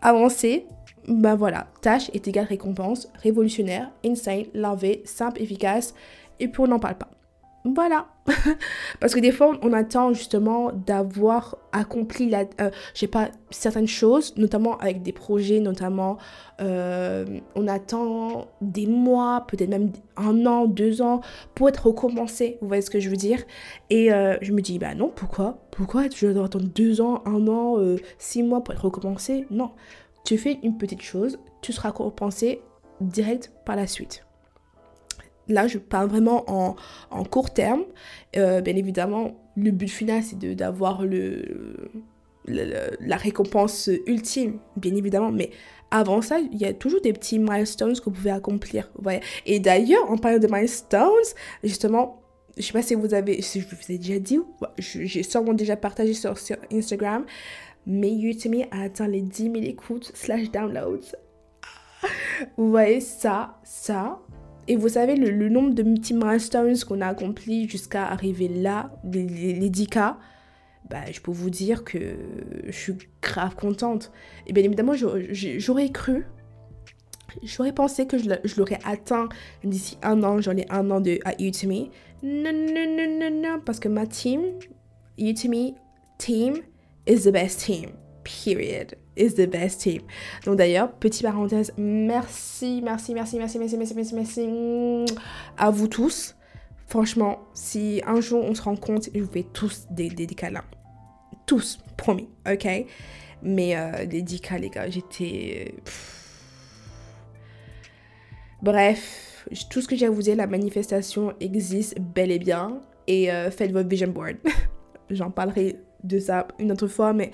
avancer. 0.00 0.66
Bah 1.08 1.34
voilà, 1.34 1.66
tâche 1.80 2.10
est 2.12 2.28
égale 2.28 2.46
récompense, 2.46 3.08
révolutionnaire, 3.22 3.90
insane, 4.04 4.44
lavé, 4.54 5.02
simple, 5.04 5.42
efficace, 5.42 5.94
et 6.38 6.46
puis 6.46 6.60
on 6.60 6.68
n'en 6.68 6.78
parle 6.78 6.96
pas. 6.96 7.11
Voilà. 7.64 8.08
Parce 9.00 9.14
que 9.14 9.20
des 9.20 9.30
fois, 9.30 9.56
on 9.62 9.72
attend 9.72 10.12
justement 10.12 10.72
d'avoir 10.72 11.58
accompli, 11.70 12.28
la, 12.28 12.44
euh, 12.60 12.70
pas, 13.10 13.30
certaines 13.50 13.86
choses, 13.86 14.36
notamment 14.36 14.78
avec 14.78 15.02
des 15.02 15.12
projets, 15.12 15.60
notamment, 15.60 16.18
euh, 16.60 17.24
on 17.54 17.68
attend 17.68 18.48
des 18.60 18.86
mois, 18.86 19.44
peut-être 19.46 19.70
même 19.70 19.92
un 20.16 20.44
an, 20.46 20.66
deux 20.66 21.02
ans, 21.02 21.20
pour 21.54 21.68
être 21.68 21.86
recommencé. 21.86 22.58
Vous 22.60 22.68
voyez 22.68 22.82
ce 22.82 22.90
que 22.90 23.00
je 23.00 23.08
veux 23.08 23.16
dire? 23.16 23.42
Et 23.90 24.12
euh, 24.12 24.36
je 24.42 24.52
me 24.52 24.60
dis, 24.60 24.78
bah 24.78 24.94
non, 24.94 25.12
pourquoi? 25.14 25.58
Pourquoi 25.70 26.04
je 26.14 26.26
dois 26.26 26.46
attendre 26.46 26.66
deux 26.66 27.00
ans, 27.00 27.22
un 27.26 27.46
an, 27.46 27.76
six 28.18 28.42
mois 28.42 28.64
pour 28.64 28.74
être 28.74 28.84
recommencé? 28.84 29.46
Non. 29.50 29.70
Tu 30.24 30.36
fais 30.36 30.58
une 30.62 30.78
petite 30.78 31.02
chose, 31.02 31.38
tu 31.62 31.72
seras 31.72 31.90
récompensé 31.90 32.60
direct 33.00 33.52
par 33.64 33.76
la 33.76 33.86
suite. 33.86 34.24
Là, 35.48 35.66
je 35.66 35.78
parle 35.78 36.08
vraiment 36.08 36.44
en, 36.46 36.76
en 37.10 37.24
court 37.24 37.52
terme. 37.52 37.84
Euh, 38.36 38.60
bien 38.60 38.76
évidemment, 38.76 39.32
le 39.56 39.70
but 39.70 39.88
final, 39.88 40.22
c'est 40.22 40.38
d'avoir 40.54 41.04
le, 41.04 41.90
la 42.46 43.16
récompense 43.16 43.90
ultime, 44.06 44.58
bien 44.76 44.94
évidemment. 44.94 45.30
Mais 45.30 45.50
avant 45.90 46.22
ça, 46.22 46.38
il 46.38 46.58
y 46.58 46.64
a 46.64 46.72
toujours 46.72 47.00
des 47.00 47.12
petits 47.12 47.38
milestones 47.38 47.94
que 47.98 48.04
vous 48.04 48.12
pouvez 48.12 48.30
accomplir. 48.30 48.90
Voyez. 48.98 49.20
Et 49.46 49.60
d'ailleurs, 49.60 50.10
en 50.10 50.16
parlant 50.16 50.38
de 50.38 50.48
milestones, 50.50 51.10
justement, 51.62 52.22
je 52.56 52.62
sais 52.62 52.72
pas 52.72 52.82
si 52.82 52.94
vous 52.94 53.14
avez, 53.14 53.42
si 53.42 53.60
je 53.60 53.66
vous 53.66 53.92
ai 53.92 53.98
déjà 53.98 54.18
dit, 54.18 54.38
j'ai 54.78 55.22
sûrement 55.22 55.54
déjà 55.54 55.76
partagé 55.76 56.14
sur, 56.14 56.34
Instagram, 56.72 57.24
mais 57.86 58.10
YouTube 58.10 58.54
a 58.70 58.82
atteint 58.82 59.08
les 59.08 59.22
10 59.22 59.42
000 59.44 59.54
écoutes 59.56 60.12
slash 60.14 60.50
downloads. 60.50 61.12
Vous 62.56 62.70
voyez 62.70 63.00
ça, 63.00 63.58
ça, 63.62 64.20
et 64.68 64.76
vous 64.76 64.88
savez, 64.88 65.16
le, 65.16 65.48
nombre 65.48 65.74
de 65.74 65.82
petits 65.82 66.14
milestones 66.14 66.78
qu'on 66.78 67.00
a 67.00 67.08
accomplis 67.08 67.68
jusqu'à 67.68 68.06
arriver 68.06 68.48
là, 68.48 68.92
les, 69.04 69.26
les, 69.26 69.70
10K, 69.70 70.14
bah, 70.88 71.10
je 71.10 71.20
peux 71.20 71.32
vous 71.32 71.50
dire 71.50 71.84
que 71.84 71.98
je 72.66 72.72
suis 72.72 72.94
grave 73.20 73.56
contente. 73.56 74.12
Et 74.46 74.52
bien 74.52 74.62
évidemment, 74.62 74.94
j'aurais 74.94 75.88
cru, 75.90 76.26
j'aurais 77.42 77.72
pensé 77.72 78.06
que 78.06 78.18
je 78.18 78.56
l'aurais 78.56 78.78
atteint 78.84 79.28
d'ici 79.64 79.98
un 80.02 80.22
an, 80.22 80.40
j'en 80.40 80.56
ai 80.56 80.66
un 80.70 80.90
an 80.90 81.00
de, 81.00 81.18
à 81.24 81.32
Udemy. 81.40 81.90
Non, 82.22 82.52
non, 82.52 82.96
non, 82.96 83.18
non, 83.18 83.42
non, 83.42 83.60
parce 83.64 83.80
que 83.80 83.88
ma 83.88 84.06
team, 84.06 84.42
Udemy 85.18 85.74
team, 86.18 86.54
is 87.06 87.24
the 87.24 87.32
best 87.32 87.64
team. 87.64 87.90
Period 88.22 88.96
is 89.16 89.34
the 89.34 89.48
best 89.48 89.80
team. 89.80 90.02
Donc 90.44 90.56
d'ailleurs, 90.56 90.92
petite 90.92 91.22
parenthèse, 91.22 91.72
merci, 91.76 92.80
merci, 92.82 93.14
merci, 93.14 93.38
merci, 93.38 93.58
merci, 93.58 93.76
merci, 93.76 93.94
merci, 93.94 94.14
merci 94.14 95.14
à 95.56 95.70
vous 95.70 95.88
tous. 95.88 96.34
Franchement, 96.86 97.38
si 97.54 98.02
un 98.06 98.20
jour 98.20 98.44
on 98.44 98.54
se 98.54 98.62
rend 98.62 98.76
compte, 98.76 99.08
je 99.14 99.20
vous 99.20 99.30
fais 99.30 99.46
tous 99.52 99.86
des, 99.90 100.10
des, 100.10 100.26
câlins. 100.26 100.64
Tous, 101.46 101.78
promis, 101.96 102.28
ok? 102.50 102.68
Mais 103.42 103.76
euh, 103.76 104.04
les 104.04 104.22
10 104.22 104.40
cas, 104.40 104.58
les 104.58 104.68
gars, 104.68 104.88
j'étais... 104.90 105.74
Bref, 108.60 109.48
tout 109.70 109.80
ce 109.80 109.88
que 109.88 109.96
j'ai 109.96 110.06
à 110.06 110.10
vous 110.10 110.22
dire, 110.22 110.36
la 110.36 110.46
manifestation 110.46 111.34
existe 111.40 111.98
bel 111.98 112.30
et 112.30 112.38
bien. 112.38 112.80
Et 113.06 113.32
euh, 113.32 113.50
faites 113.50 113.72
votre 113.72 113.88
vision 113.88 114.08
board. 114.08 114.36
J'en 115.10 115.30
parlerai 115.30 115.76
de 116.04 116.18
ça 116.18 116.46
une 116.58 116.70
autre 116.72 116.86
fois, 116.86 117.12
mais 117.12 117.32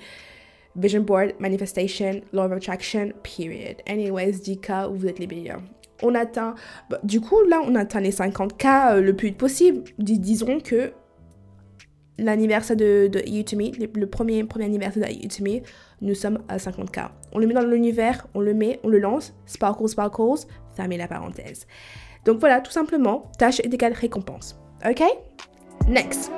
Vision 0.79 1.01
board, 1.01 1.33
manifestation, 1.39 2.21
law 2.31 2.45
of 2.45 2.53
attraction, 2.53 3.11
period. 3.23 3.77
Anyways, 3.85 4.39
10 4.39 4.59
vous 4.91 5.07
êtes 5.07 5.19
les 5.19 5.27
meilleurs. 5.27 5.61
on 6.01 6.15
atteint, 6.15 6.55
bah, 6.89 6.99
du 7.03 7.21
coup, 7.21 7.41
là, 7.49 7.61
on 7.65 7.75
atteint 7.75 7.99
les 7.99 8.11
50K 8.11 8.93
euh, 8.93 9.01
le 9.01 9.15
plus 9.15 9.29
vite 9.29 9.37
possible. 9.37 9.83
disons 9.97 10.59
que 10.59 10.93
l'anniversaire 12.17 12.75
de, 12.75 13.07
de 13.07 13.19
le, 13.99 14.05
premier, 14.07 14.43
premier 14.43 14.65
anniversaire 14.65 15.07
de 15.07 15.13
You 15.13 15.61
nous 16.01 16.15
sommes 16.15 16.39
à 16.47 16.57
50K. 16.57 17.09
On 17.31 17.39
le 17.39 17.47
met 17.47 17.53
dans 17.53 17.61
l'univers, 17.61 18.27
on 18.33 18.41
le 18.41 18.53
met, 18.53 18.79
on 18.83 18.89
le 18.89 18.99
lance, 18.99 19.33
sparkle, 19.45 19.87
sparkles, 19.87 20.45
met 20.87 20.97
la 20.97 21.07
parenthèse. 21.07 21.67
Donc 22.25 22.39
voilà, 22.39 22.61
tout 22.61 22.71
simplement, 22.71 23.31
tâche 23.37 23.59
égale 23.61 23.93
récompense. 23.93 24.59
Ok? 24.85 25.03
Next. 25.87 26.31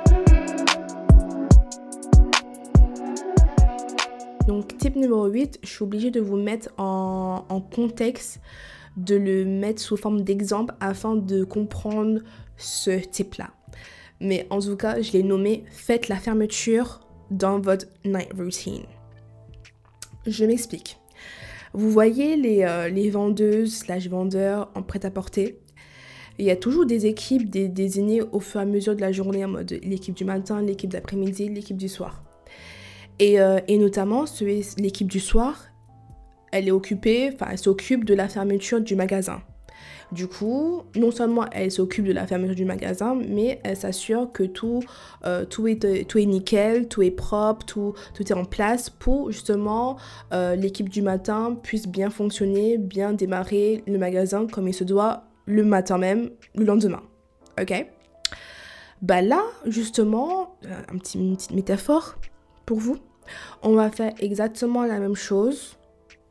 Donc, 4.46 4.76
type 4.78 4.96
numéro 4.96 5.26
8, 5.26 5.60
je 5.62 5.68
suis 5.68 5.82
obligée 5.82 6.10
de 6.10 6.20
vous 6.20 6.36
mettre 6.36 6.68
en, 6.76 7.60
contexte, 7.74 8.40
de 8.96 9.14
le 9.14 9.44
mettre 9.44 9.80
sous 9.80 9.96
forme 9.96 10.22
d'exemple 10.22 10.74
afin 10.80 11.14
de 11.14 11.44
comprendre 11.44 12.20
ce 12.56 12.90
type-là. 12.90 13.50
Mais 14.20 14.46
en 14.50 14.60
tout 14.60 14.76
cas, 14.76 15.00
je 15.00 15.12
l'ai 15.12 15.22
nommé 15.22 15.64
Faites 15.70 16.08
la 16.08 16.16
fermeture 16.16 17.00
dans 17.30 17.60
votre 17.60 17.86
night 18.04 18.32
routine. 18.34 18.82
Je 20.26 20.44
m'explique. 20.44 20.98
Vous 21.72 21.90
voyez 21.90 22.36
les, 22.36 22.64
euh, 22.64 22.88
les 22.88 23.10
vendeuses 23.10 23.74
slash 23.74 24.08
vendeurs 24.08 24.70
en 24.74 24.82
prêt-à-porter 24.82 25.58
il 26.38 26.46
y 26.46 26.50
a 26.50 26.56
toujours 26.56 26.86
des 26.86 27.06
équipes 27.06 27.50
désignées 27.50 28.22
au 28.22 28.40
fur 28.40 28.60
et 28.60 28.62
à 28.62 28.66
mesure 28.66 28.96
de 28.96 29.00
la 29.00 29.12
journée 29.12 29.44
en 29.44 29.48
mode 29.48 29.78
l'équipe 29.82 30.14
du 30.14 30.24
matin, 30.24 30.62
l'équipe 30.62 30.90
d'après-midi, 30.90 31.48
l'équipe 31.48 31.76
du 31.76 31.88
soir. 31.88 32.21
Et, 33.18 33.40
euh, 33.40 33.60
et 33.68 33.78
notamment, 33.78 34.24
l'équipe 34.78 35.08
du 35.08 35.20
soir, 35.20 35.66
elle 36.52 36.68
est 36.68 36.72
occupée, 36.72 37.30
enfin, 37.32 37.46
elle 37.50 37.58
s'occupe 37.58 38.04
de 38.04 38.14
la 38.14 38.28
fermeture 38.28 38.80
du 38.80 38.94
magasin. 38.94 39.42
Du 40.12 40.26
coup, 40.26 40.82
non 40.94 41.10
seulement 41.10 41.46
elle 41.52 41.70
s'occupe 41.70 42.04
de 42.04 42.12
la 42.12 42.26
fermeture 42.26 42.54
du 42.54 42.66
magasin, 42.66 43.14
mais 43.14 43.60
elle 43.64 43.76
s'assure 43.78 44.30
que 44.30 44.42
tout, 44.42 44.80
euh, 45.24 45.46
tout, 45.46 45.66
est, 45.66 46.06
tout 46.06 46.18
est 46.18 46.26
nickel, 46.26 46.86
tout 46.86 47.00
est 47.00 47.10
propre, 47.10 47.64
tout, 47.64 47.94
tout 48.12 48.22
est 48.30 48.34
en 48.34 48.44
place 48.44 48.90
pour 48.90 49.32
justement 49.32 49.96
euh, 50.34 50.54
l'équipe 50.54 50.90
du 50.90 51.00
matin 51.00 51.56
puisse 51.62 51.88
bien 51.88 52.10
fonctionner, 52.10 52.76
bien 52.76 53.14
démarrer 53.14 53.82
le 53.86 53.96
magasin 53.96 54.46
comme 54.46 54.68
il 54.68 54.74
se 54.74 54.84
doit 54.84 55.24
le 55.46 55.64
matin 55.64 55.96
même, 55.96 56.28
le 56.56 56.66
lendemain. 56.66 57.02
Ok? 57.58 57.86
Bah 59.00 59.22
là, 59.22 59.42
justement, 59.66 60.56
euh, 60.66 60.80
un 60.92 60.98
petit, 60.98 61.18
une 61.18 61.36
petite 61.36 61.52
métaphore 61.52 62.16
vous. 62.78 62.98
On 63.62 63.74
va 63.74 63.90
faire 63.90 64.12
exactement 64.18 64.84
la 64.84 64.98
même 64.98 65.14
chose 65.14 65.76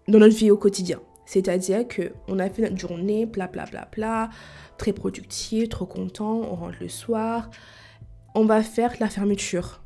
dans 0.08 0.20
notre 0.20 0.36
vie 0.36 0.52
au 0.52 0.58
quotidien. 0.58 1.00
C'est-à-dire 1.26 1.86
qu'on 1.88 2.40
a 2.40 2.50
fait 2.50 2.64
notre 2.64 2.78
journée, 2.78 3.26
pla 3.26 3.48
pla 3.48 3.66
pla 3.66 3.86
pla, 3.86 4.30
très 4.78 4.94
productif, 4.94 5.70
trop 5.70 5.86
content, 5.86 6.42
on 6.42 6.56
rentre 6.56 6.78
le 6.82 6.90
soir. 6.90 7.50
On 8.36 8.46
va 8.46 8.64
faire 8.64 8.94
la 9.00 9.10
fermeture. 9.10 9.82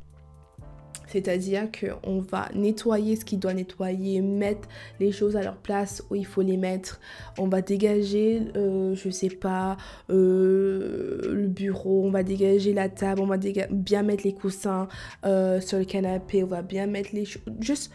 C'est-à-dire 1.06 1.68
qu'on 1.70 2.20
va 2.20 2.48
nettoyer 2.54 3.16
ce 3.16 3.24
qui 3.24 3.36
doit 3.36 3.54
nettoyer, 3.54 4.20
mettre 4.20 4.68
les 5.00 5.12
choses 5.12 5.36
à 5.36 5.42
leur 5.42 5.56
place 5.56 6.02
où 6.10 6.14
il 6.14 6.26
faut 6.26 6.42
les 6.42 6.56
mettre. 6.56 7.00
On 7.38 7.48
va 7.48 7.62
dégager, 7.62 8.42
euh, 8.56 8.94
je 8.94 9.10
sais 9.10 9.28
pas, 9.28 9.76
euh, 10.10 11.32
le 11.32 11.48
bureau, 11.48 12.04
on 12.04 12.10
va 12.10 12.22
dégager 12.22 12.72
la 12.72 12.88
table, 12.88 13.20
on 13.20 13.26
va 13.26 13.38
bien 13.70 14.02
mettre 14.02 14.24
les 14.24 14.34
coussins 14.34 14.88
euh, 15.24 15.60
sur 15.60 15.78
le 15.78 15.84
canapé, 15.84 16.42
on 16.42 16.48
va 16.48 16.62
bien 16.62 16.86
mettre 16.86 17.10
les 17.12 17.24
choses. 17.24 17.42
Juste 17.60 17.92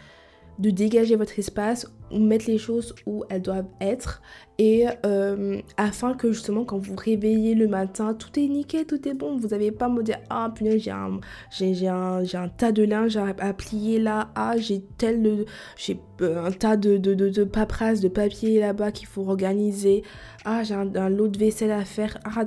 de 0.62 0.70
dégager 0.70 1.16
votre 1.16 1.38
espace 1.38 1.86
ou 2.12 2.18
mettre 2.18 2.46
les 2.46 2.58
choses 2.58 2.94
où 3.04 3.24
elles 3.28 3.42
doivent 3.42 3.68
être. 3.80 4.22
Et 4.58 4.86
euh, 5.04 5.60
afin 5.76 6.14
que 6.14 6.30
justement 6.30 6.64
quand 6.64 6.78
vous 6.78 6.94
réveillez 6.94 7.54
le 7.54 7.66
matin 7.66 8.14
tout 8.14 8.38
est 8.38 8.46
nickel 8.46 8.86
tout 8.86 9.08
est 9.08 9.14
bon. 9.14 9.36
Vous 9.36 9.48
n'avez 9.48 9.72
pas 9.72 9.86
à 9.86 9.88
me 9.88 10.02
dire 10.02 10.18
ah 10.30 10.52
punaise 10.54 10.82
j'ai 10.82 10.90
un, 10.90 11.18
un, 11.50 12.22
un 12.34 12.48
tas 12.48 12.70
de 12.70 12.84
linge 12.84 13.16
à, 13.16 13.52
plier 13.52 13.98
là. 13.98 14.30
Ah 14.36 14.56
j'ai 14.56 14.82
tel 14.98 15.46
j'ai 15.76 15.98
euh, 16.20 16.44
un 16.46 16.52
tas 16.52 16.76
de, 16.76 16.96
de, 16.96 17.14
de, 17.14 17.28
de 17.28 17.44
de 17.44 18.08
papier 18.08 18.60
là-bas 18.60 18.92
qu'il 18.92 19.08
faut 19.08 19.28
organiser. 19.28 20.04
Ah 20.44 20.62
j'ai 20.62 20.74
un, 20.74 21.08
lot 21.08 21.28
de 21.28 21.38
vaisselle 21.38 21.72
à 21.72 21.84
faire. 21.84 22.18
Ah, 22.24 22.44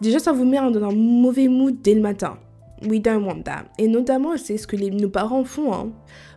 déjà 0.00 0.18
ça 0.20 0.32
vous 0.32 0.44
met 0.44 0.58
dans 0.58 0.84
un 0.84 0.94
mauvais 0.94 1.48
mood 1.48 1.76
dès 1.82 1.94
le 1.94 2.02
matin 2.02 2.38
we 2.82 3.00
don't 3.00 3.24
want 3.24 3.42
that 3.42 3.64
et 3.78 3.88
notamment 3.88 4.36
c'est 4.36 4.56
ce 4.56 4.66
que 4.66 4.76
les, 4.76 4.90
nos 4.90 5.08
parents 5.08 5.44
font 5.44 5.72
hein 5.72 5.92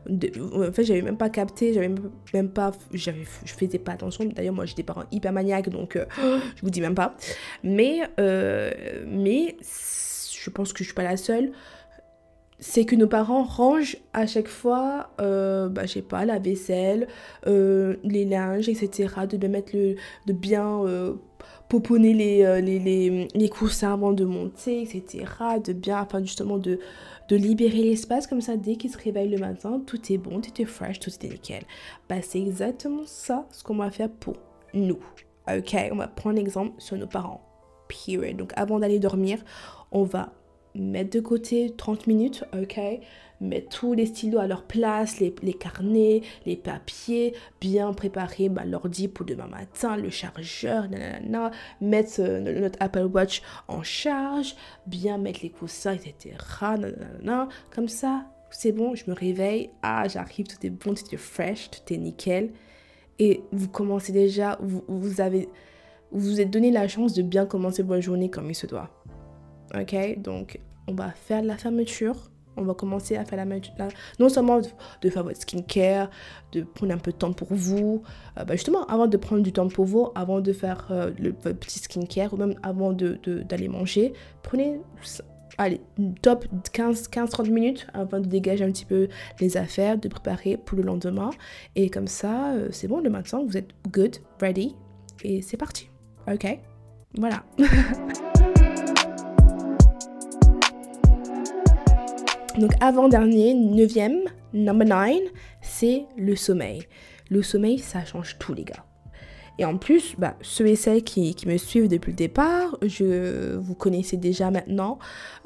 en 0.08 0.72
fait, 0.72 0.84
j'avais 0.84 1.02
même 1.02 1.18
pas 1.18 1.30
capté, 1.30 1.74
j'avais 1.74 1.94
même 2.34 2.50
pas, 2.50 2.72
je 2.94 3.12
faisais 3.46 3.80
pas 3.80 3.94
attention. 3.94 4.26
D'ailleurs, 4.26 4.54
moi, 4.54 4.66
j'étais 4.66 4.84
parent 4.84 5.04
hyper 5.12 5.32
maniaque, 5.32 5.70
donc 5.70 5.96
euh, 5.96 6.06
je 6.56 6.62
vous 6.62 6.70
dis 6.70 6.82
même 6.82 6.96
pas. 6.96 7.16
Mais, 7.64 8.02
euh, 8.20 8.72
mais 9.08 9.58
je 9.62 10.50
pense 10.50 10.74
que 10.74 10.80
je 10.80 10.86
suis 10.86 10.96
pas 10.96 11.04
la 11.04 11.18
seule. 11.18 11.52
C'est 12.62 12.84
que 12.84 12.96
nos 12.96 13.08
parents 13.08 13.44
rangent 13.44 13.98
à 14.12 14.28
chaque 14.28 14.50
fois, 14.50 15.12
euh, 15.22 15.70
bah, 15.70 15.86
je 15.86 15.94
sais 15.94 16.02
pas, 16.02 16.26
la 16.26 16.40
vaisselle, 16.40 17.08
euh, 17.48 17.96
les 18.04 18.26
linges, 18.26 18.68
etc. 18.68 19.08
De 19.30 19.38
bien 19.38 19.50
mettre 19.50 19.74
le, 19.74 19.96
de 20.26 20.34
bien 20.34 20.84
poponner 21.70 22.14
les, 22.14 22.62
les, 22.62 22.80
les, 22.80 23.28
les 23.34 23.50
coussins 23.50 23.94
avant 23.94 24.12
de 24.12 24.26
monter, 24.26 24.82
etc. 24.82 25.26
De 25.64 25.74
bien, 25.74 25.98
afin 25.98 26.20
justement 26.20 26.58
de 26.58 26.80
de 27.30 27.36
libérer 27.36 27.84
l'espace 27.84 28.28
comme 28.28 28.42
ça 28.42 28.58
dès 28.58 28.76
qu'il 28.76 28.90
se 28.90 28.98
réveille 28.98 29.30
le 29.30 29.38
matin, 29.38 29.82
tout 29.86 30.12
est 30.12 30.18
bon, 30.18 30.42
tout 30.42 30.62
est 30.62 30.66
fresh, 30.66 31.00
tout 31.00 31.12
est 31.22 31.30
nickel. 31.30 31.64
Bah, 32.10 32.22
c'est 32.22 32.40
exactement 32.40 33.04
ça 33.06 33.48
ce 33.52 33.64
qu'on 33.64 33.76
va 33.76 33.92
faire 33.92 34.10
pour 34.10 34.34
nous. 34.74 35.00
Ok, 35.48 35.76
on 35.92 35.96
va 35.96 36.08
prendre 36.08 36.36
l'exemple 36.36 36.74
sur 36.80 36.98
nos 36.98 37.08
parents. 37.08 37.42
Period. 37.88 38.36
Donc 38.36 38.52
avant 38.56 38.80
d'aller 38.80 39.00
dormir, 39.00 39.40
on 39.92 40.04
va 40.04 40.34
mettre 40.76 41.12
de 41.12 41.20
côté 41.20 41.74
30 41.76 42.08
minutes, 42.08 42.44
ok? 42.60 42.80
Mettre 43.42 43.80
tous 43.80 43.94
les 43.94 44.06
stylos 44.06 44.40
à 44.40 44.48
leur 44.48 44.64
place, 44.64 45.20
les, 45.20 45.32
carnets, 45.54 46.22
les 46.46 46.58
papiers, 46.58 47.34
bien 47.62 47.94
préparer 47.94 48.50
bah, 48.50 48.66
l'ordi 48.66 49.08
pour 49.08 49.26
demain 49.26 49.48
matin, 49.48 49.96
le 49.96 50.10
chargeur, 50.10 50.90
nanana, 50.90 51.52
mettre 51.80 52.20
euh, 52.20 52.62
notre 52.62 52.78
Apple 52.82 53.10
Watch 53.14 53.42
en 53.68 53.82
charge, 53.82 54.56
bien 54.88 55.18
mettre 55.18 55.40
les 55.44 55.50
coussins, 55.50 55.94
etc. 55.94 56.36
Nanana. 56.62 57.48
Comme 57.74 57.88
ça, 57.88 58.26
c'est 58.52 58.72
bon, 58.72 58.96
je 58.96 59.10
me 59.10 59.16
réveille, 59.16 59.70
ah 59.82 60.08
j'arrive, 60.08 60.48
tout 60.48 60.66
est 60.66 60.70
bon, 60.70 60.94
tout 60.94 61.14
est 61.14 61.18
fresh, 61.18 61.70
tout 61.72 61.94
est 61.94 61.98
nickel. 61.98 62.52
Et 63.20 63.44
vous 63.52 63.68
commencez 63.68 64.12
déjà, 64.12 64.58
vous, 64.62 64.84
vous 64.88 65.22
avez, 65.22 65.50
vous 66.12 66.32
vous 66.32 66.42
êtes 66.42 66.50
donné 66.50 66.72
la 66.72 66.88
chance 66.88 67.14
de 67.14 67.22
bien 67.22 67.46
commencer 67.46 67.84
votre 67.84 68.02
journée 68.02 68.30
comme 68.30 68.50
il 68.50 68.56
se 68.56 68.66
doit. 68.66 68.90
Ok, 69.76 69.96
donc 70.20 70.60
on 70.88 70.94
va 70.94 71.12
faire 71.12 71.44
la 71.44 71.58
fermeture. 71.58 72.32
On 72.58 72.64
va 72.64 72.74
commencer 72.74 73.16
à 73.16 73.26
faire 73.26 73.38
la, 73.38 73.46
la 73.46 73.88
non 74.20 74.30
seulement 74.30 74.60
de, 74.60 75.10
faire 75.10 75.24
votre 75.24 75.40
skincare, 75.40 76.10
de 76.52 76.62
prendre 76.62 76.94
un 76.94 76.98
peu 76.98 77.12
de 77.12 77.18
temps 77.18 77.34
pour 77.34 77.50
vous. 77.52 78.04
Euh, 78.38 78.44
bah, 78.44 78.56
justement, 78.56 78.86
avant 78.86 79.08
de 79.08 79.18
prendre 79.18 79.42
du 79.42 79.54
temps 79.54 79.68
pour 79.68 79.86
vous, 79.86 80.10
avant 80.16 80.42
de 80.42 80.52
faire 80.52 80.88
euh, 80.92 81.12
le, 81.20 81.34
votre 81.42 81.60
petit 81.60 81.80
skincare 81.80 82.34
ou 82.34 82.38
même 82.38 82.56
avant 82.64 82.92
d'aller 82.92 83.68
de, 83.68 83.72
manger, 83.72 84.14
prenez 84.44 84.82
allez, 85.60 85.82
top 86.22 86.46
15-30 86.74 87.50
minutes 87.50 87.88
avant 87.94 88.20
de 88.20 88.26
dégager 88.26 88.64
un 88.64 88.72
petit 88.72 88.86
peu 88.86 89.10
les 89.40 89.58
affaires, 89.58 89.98
de 89.98 90.08
préparer 90.08 90.58
pour 90.58 90.78
le 90.78 90.84
lendemain. 90.84 91.30
Et 91.76 91.90
comme 91.90 92.08
ça, 92.08 92.54
euh, 92.54 92.70
c'est 92.72 92.88
bon, 92.88 93.00
le 93.00 93.10
matin, 93.10 93.44
vous 93.46 93.58
êtes 93.58 93.70
good, 93.92 94.18
ready, 94.42 94.76
et 95.24 95.42
c'est 95.42 95.58
parti. 95.58 95.90
Ok? 96.28 96.60
Voilà. 97.18 97.44
Donc 102.60 102.72
avant-dernier, 102.82 103.54
neuvième, 103.54 104.20
number 104.54 104.86
nine, 104.86 105.30
c'est 105.62 106.04
le 106.18 106.36
sommeil. 106.36 106.84
Le 107.30 107.42
sommeil, 107.42 107.80
ça 107.80 108.04
change 108.04 108.38
tout 108.38 108.54
les 108.54 108.66
gars. 108.66 108.86
Et 109.60 109.66
en 109.66 109.78
plus, 109.78 110.16
bah, 110.18 110.36
ceux 110.42 110.68
et 110.68 110.76
celles 110.76 111.04
qui, 111.04 111.36
me 111.46 111.58
suivent 111.58 111.88
depuis 111.88 112.12
le 112.12 112.18
départ, 112.18 112.78
je 112.82 113.56
vous 113.56 113.76
connaissez 113.76 114.18
déjà 114.18 114.52
maintenant 114.52 115.00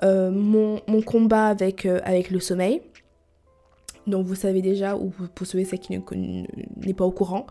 euh, 0.04 0.32
mon, 0.32 0.80
combat 1.04 1.48
avec, 1.48 1.86
euh, 1.86 2.00
avec 2.04 2.30
le 2.30 2.40
sommeil. 2.40 2.82
Donc 4.06 4.26
vous 4.26 4.36
savez 4.36 4.62
déjà, 4.62 4.96
ou 4.96 5.12
pour 5.34 5.48
ceux 5.48 5.60
et 5.60 5.66
celles 5.66 5.80
qui 5.80 5.94
n'est 5.94 6.94
pas 6.94 7.06
au 7.06 7.12
courant, 7.12 7.48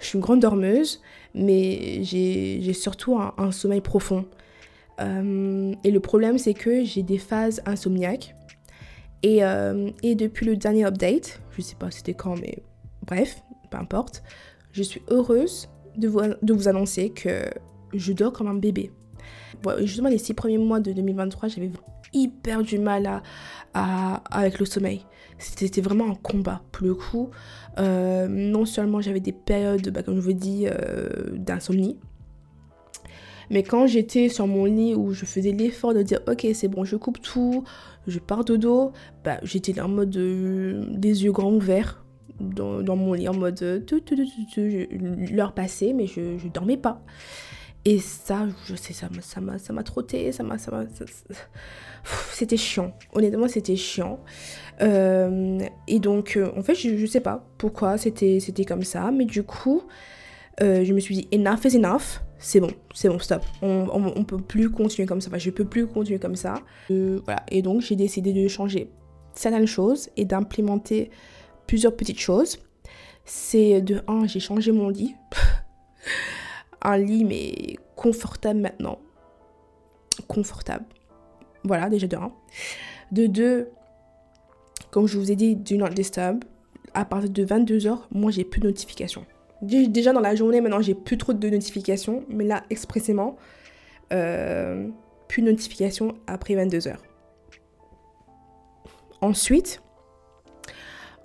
je 0.00 0.06
suis 0.06 0.16
une 0.16 0.22
grande 0.22 0.40
dormeuse, 0.40 1.00
mais 1.34 2.02
j'ai 2.02 2.72
surtout 2.72 3.18
un, 3.18 3.52
sommeil 3.52 3.80
profond. 3.80 4.26
Euh, 5.00 5.74
et 5.84 5.90
le 5.90 6.00
problème, 6.00 6.38
c'est 6.38 6.54
que 6.54 6.84
j'ai 6.84 7.02
des 7.02 7.18
phases 7.18 7.62
insomniaques. 7.66 8.34
Euh, 9.24 9.90
et, 10.02 10.14
depuis 10.14 10.46
le 10.46 10.56
dernier 10.56 10.84
update, 10.84 11.40
je 11.56 11.62
sais 11.62 11.76
pas 11.76 11.90
c'était 11.90 12.14
quand, 12.14 12.36
mais 12.36 12.62
bref, 13.06 13.42
peu 13.70 13.78
importe, 13.78 14.22
je 14.72 14.82
suis 14.82 15.02
heureuse 15.08 15.68
de 15.96 16.08
vous, 16.08 16.68
annoncer 16.68 17.10
que 17.10 17.44
je 17.92 18.12
dors 18.12 18.32
comme 18.32 18.48
un 18.48 18.54
bébé. 18.54 18.90
justement, 19.80 20.08
les 20.08 20.18
six 20.18 20.34
premiers 20.34 20.58
mois 20.58 20.80
de 20.80 20.92
2023, 20.92 21.50
j'avais 21.50 21.70
hyper 22.12 22.62
du 22.62 22.78
mal 22.78 23.22
avec 23.74 24.58
le 24.58 24.66
sommeil. 24.66 25.04
C'était 25.38 25.80
vraiment 25.80 26.10
un 26.10 26.14
combat. 26.14 26.62
Pour 26.72 26.86
le 26.86 26.94
coup, 26.94 27.30
euh, 27.78 28.28
non 28.28 28.64
seulement 28.64 29.00
j'avais 29.00 29.20
des 29.20 29.32
périodes, 29.32 29.88
bah, 29.90 30.02
comme 30.02 30.16
je 30.16 30.20
vous 30.20 30.32
dis, 30.32 30.66
euh, 30.66 31.08
d'insomnie, 31.32 31.98
Mais 33.52 33.62
quand 33.62 33.86
j'étais 33.86 34.30
sur 34.30 34.46
mon 34.46 34.64
lit 34.64 34.94
où 34.94 35.12
je 35.12 35.26
faisais 35.26 35.52
l'effort 35.52 35.92
de 35.92 36.02
dire 36.02 36.20
ok 36.26 36.46
c'est 36.54 36.68
bon 36.68 36.84
je 36.84 36.96
coupe 36.96 37.20
tout, 37.20 37.64
je 38.06 38.18
pars 38.18 38.44
de 38.44 38.56
dos, 38.56 38.92
bah, 39.24 39.38
j'étais 39.42 39.78
en 39.78 39.88
mode 39.88 40.16
euh, 40.16 40.86
des 40.88 41.24
yeux 41.24 41.32
grands 41.32 41.52
ouverts 41.52 42.02
dans, 42.40 42.96
mon 42.96 43.12
lit 43.12 43.28
en 43.28 43.34
mode 43.34 43.62
euh, 43.62 43.78
tout, 43.78 44.00
tout, 44.00 44.16
tout, 44.16 44.68
l'heure 45.30 45.52
passée 45.52 45.92
mais 45.92 46.06
je, 46.06 46.38
je 46.38 46.48
dormais 46.48 46.78
pas. 46.78 47.02
Et 47.84 47.98
ça, 47.98 48.46
je 48.66 48.76
sais, 48.76 48.92
ça 48.92 49.08
m'a, 49.40 49.58
ça 49.58 49.72
m'a, 49.72 49.82
trotté, 49.82 50.30
ça 50.30 50.44
m'a, 50.44 50.56
ça 50.56 50.84
c'était 52.32 52.56
chiant. 52.56 52.96
Honnêtement, 53.12 53.48
c'était 53.48 53.74
chiant. 53.74 54.20
Euh, 54.80 55.58
et 55.88 55.98
donc, 55.98 56.38
en 56.56 56.62
fait, 56.62 56.76
je, 56.76 56.96
je 56.96 57.06
sais 57.06 57.20
pas 57.20 57.44
pourquoi 57.58 57.98
c'était, 57.98 58.38
c'était 58.38 58.64
comme 58.64 58.84
ça, 58.84 59.10
mais 59.10 59.24
du 59.24 59.42
coup, 59.42 59.82
euh, 60.60 60.84
je 60.84 60.92
me 60.92 61.00
suis 61.00 61.16
dit, 61.16 61.28
enough 61.32 61.64
is 61.64 61.76
enough. 61.76 62.20
C'est 62.38 62.60
bon, 62.60 62.70
c'est 62.92 63.08
bon, 63.08 63.18
stop. 63.18 63.42
On, 63.62 63.86
on, 63.92 64.24
peut 64.24 64.38
plus 64.38 64.68
continuer 64.68 65.06
comme 65.06 65.20
ça. 65.20 65.28
Enfin, 65.28 65.38
je 65.38 65.50
peux 65.50 65.64
plus 65.64 65.86
continuer 65.86 66.18
comme 66.18 66.34
ça. 66.34 66.54
voilà. 66.88 67.44
Et 67.50 67.62
donc, 67.62 67.82
j'ai 67.82 67.94
décidé 67.94 68.32
de 68.32 68.48
changer 68.48 68.90
certaines 69.34 69.66
choses 69.66 70.10
et 70.16 70.24
d'implémenter 70.24 71.10
plusieurs 71.66 71.96
petites 71.96 72.18
choses. 72.18 72.58
C'est 73.24 73.80
de 73.80 74.02
un, 74.08 74.26
j'ai 74.26 74.40
changé 74.40 74.72
mon 74.72 74.88
lit. 74.88 75.14
un 76.82 76.98
lit, 76.98 77.24
mais 77.24 77.76
confortable 77.94 78.60
maintenant. 78.60 78.98
Confortable. 80.26 80.84
Voilà, 81.64 81.88
déjà 81.88 82.08
de 82.08 82.16
un. 82.16 82.32
De 83.12 83.26
deux, 83.26 83.68
comme 84.90 85.06
je 85.06 85.16
vous 85.16 85.30
ai 85.30 85.36
dit, 85.36 85.54
du 85.54 85.78
not 85.78 85.90
disturb. 85.90 86.44
À 86.94 87.04
partir 87.04 87.30
de 87.30 87.44
22h, 87.44 87.98
moi, 88.10 88.30
j'ai 88.30 88.44
plus 88.44 88.60
de 88.60 88.66
notifications. 88.66 89.24
Déjà 89.62 90.12
dans 90.12 90.20
la 90.20 90.34
journée, 90.34 90.60
maintenant, 90.60 90.82
j'ai 90.82 90.94
plus 90.94 91.16
trop 91.16 91.32
de 91.32 91.48
notifications. 91.48 92.24
Mais 92.28 92.44
là, 92.44 92.64
expressément, 92.68 93.36
euh, 94.12 94.88
plus 95.28 95.42
de 95.42 95.50
notifications 95.50 96.14
après 96.26 96.54
22h. 96.54 96.96
Ensuite, 99.20 99.80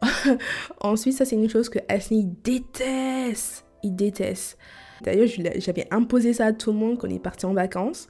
ensuite, 0.81 1.15
ça 1.15 1.25
c'est 1.25 1.35
une 1.35 1.49
chose 1.49 1.69
que 1.69 1.79
Ashley 1.89 2.23
déteste. 2.43 3.65
Il 3.83 3.95
déteste. 3.95 4.57
D'ailleurs, 5.01 5.27
j'avais 5.55 5.87
imposé 5.91 6.33
ça 6.33 6.47
à 6.47 6.53
tout 6.53 6.71
le 6.71 6.77
monde 6.77 6.97
quand 6.97 7.07
on 7.07 7.11
est 7.11 7.19
parti 7.19 7.45
en 7.45 7.53
vacances. 7.53 8.07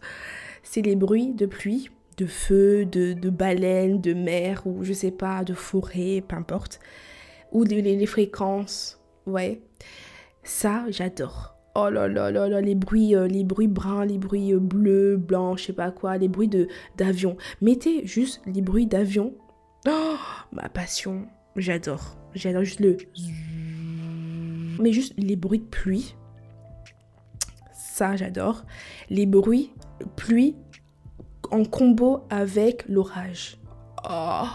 C'est 0.63 0.81
les 0.81 0.95
bruits 0.95 1.33
de 1.33 1.45
pluie, 1.45 1.89
de 2.17 2.25
feu, 2.25 2.85
de, 2.85 3.13
de 3.13 3.29
baleines, 3.29 4.01
de 4.01 4.13
mer, 4.13 4.63
ou 4.65 4.83
je 4.83 4.93
sais 4.93 5.11
pas, 5.11 5.43
de 5.43 5.53
forêt, 5.53 6.23
peu 6.27 6.35
importe. 6.35 6.79
Ou 7.51 7.63
les, 7.63 7.81
les 7.81 8.05
fréquences, 8.05 8.99
ouais. 9.25 9.61
Ça, 10.47 10.85
j'adore. 10.87 11.57
Oh 11.75 11.89
là 11.89 12.07
là 12.07 12.31
là 12.31 12.47
là, 12.47 12.61
les 12.61 12.73
bruits, 12.73 13.15
euh, 13.15 13.27
les 13.27 13.43
bruits 13.43 13.67
bruns, 13.67 14.05
les 14.05 14.17
bruits 14.17 14.53
euh, 14.53 14.59
bleus, 14.59 15.17
blancs, 15.17 15.59
je 15.59 15.65
sais 15.65 15.73
pas 15.73 15.91
quoi, 15.91 16.17
les 16.17 16.29
bruits 16.29 16.49
d'avion. 16.95 17.35
Mettez 17.61 18.07
juste 18.07 18.41
les 18.45 18.61
bruits 18.61 18.87
d'avion. 18.87 19.33
Oh, 19.85 20.15
ma 20.53 20.69
passion, 20.69 21.27
j'adore. 21.57 22.17
J'adore 22.33 22.63
juste 22.63 22.79
le... 22.79 22.95
Mais 24.79 24.93
juste 24.93 25.13
les 25.17 25.35
bruits 25.35 25.59
de 25.59 25.65
pluie, 25.65 26.15
ça 27.73 28.15
j'adore. 28.15 28.63
Les 29.09 29.25
bruits, 29.25 29.73
pluie 30.15 30.55
en 31.51 31.65
combo 31.65 32.23
avec 32.29 32.87
l'orage. 32.87 33.57
Oh, 34.09 34.47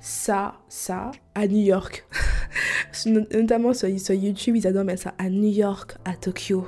ça, 0.00 0.56
ça, 0.68 1.12
à 1.36 1.46
New 1.46 1.62
York. 1.62 2.08
Notamment 3.06 3.72
sur, 3.74 3.88
YouTube, 3.88 4.56
ils 4.56 4.66
adorent 4.66 4.84
mettre 4.84 5.02
ça 5.02 5.14
à 5.18 5.28
New 5.28 5.50
York, 5.50 5.96
à 6.04 6.14
Tokyo, 6.14 6.66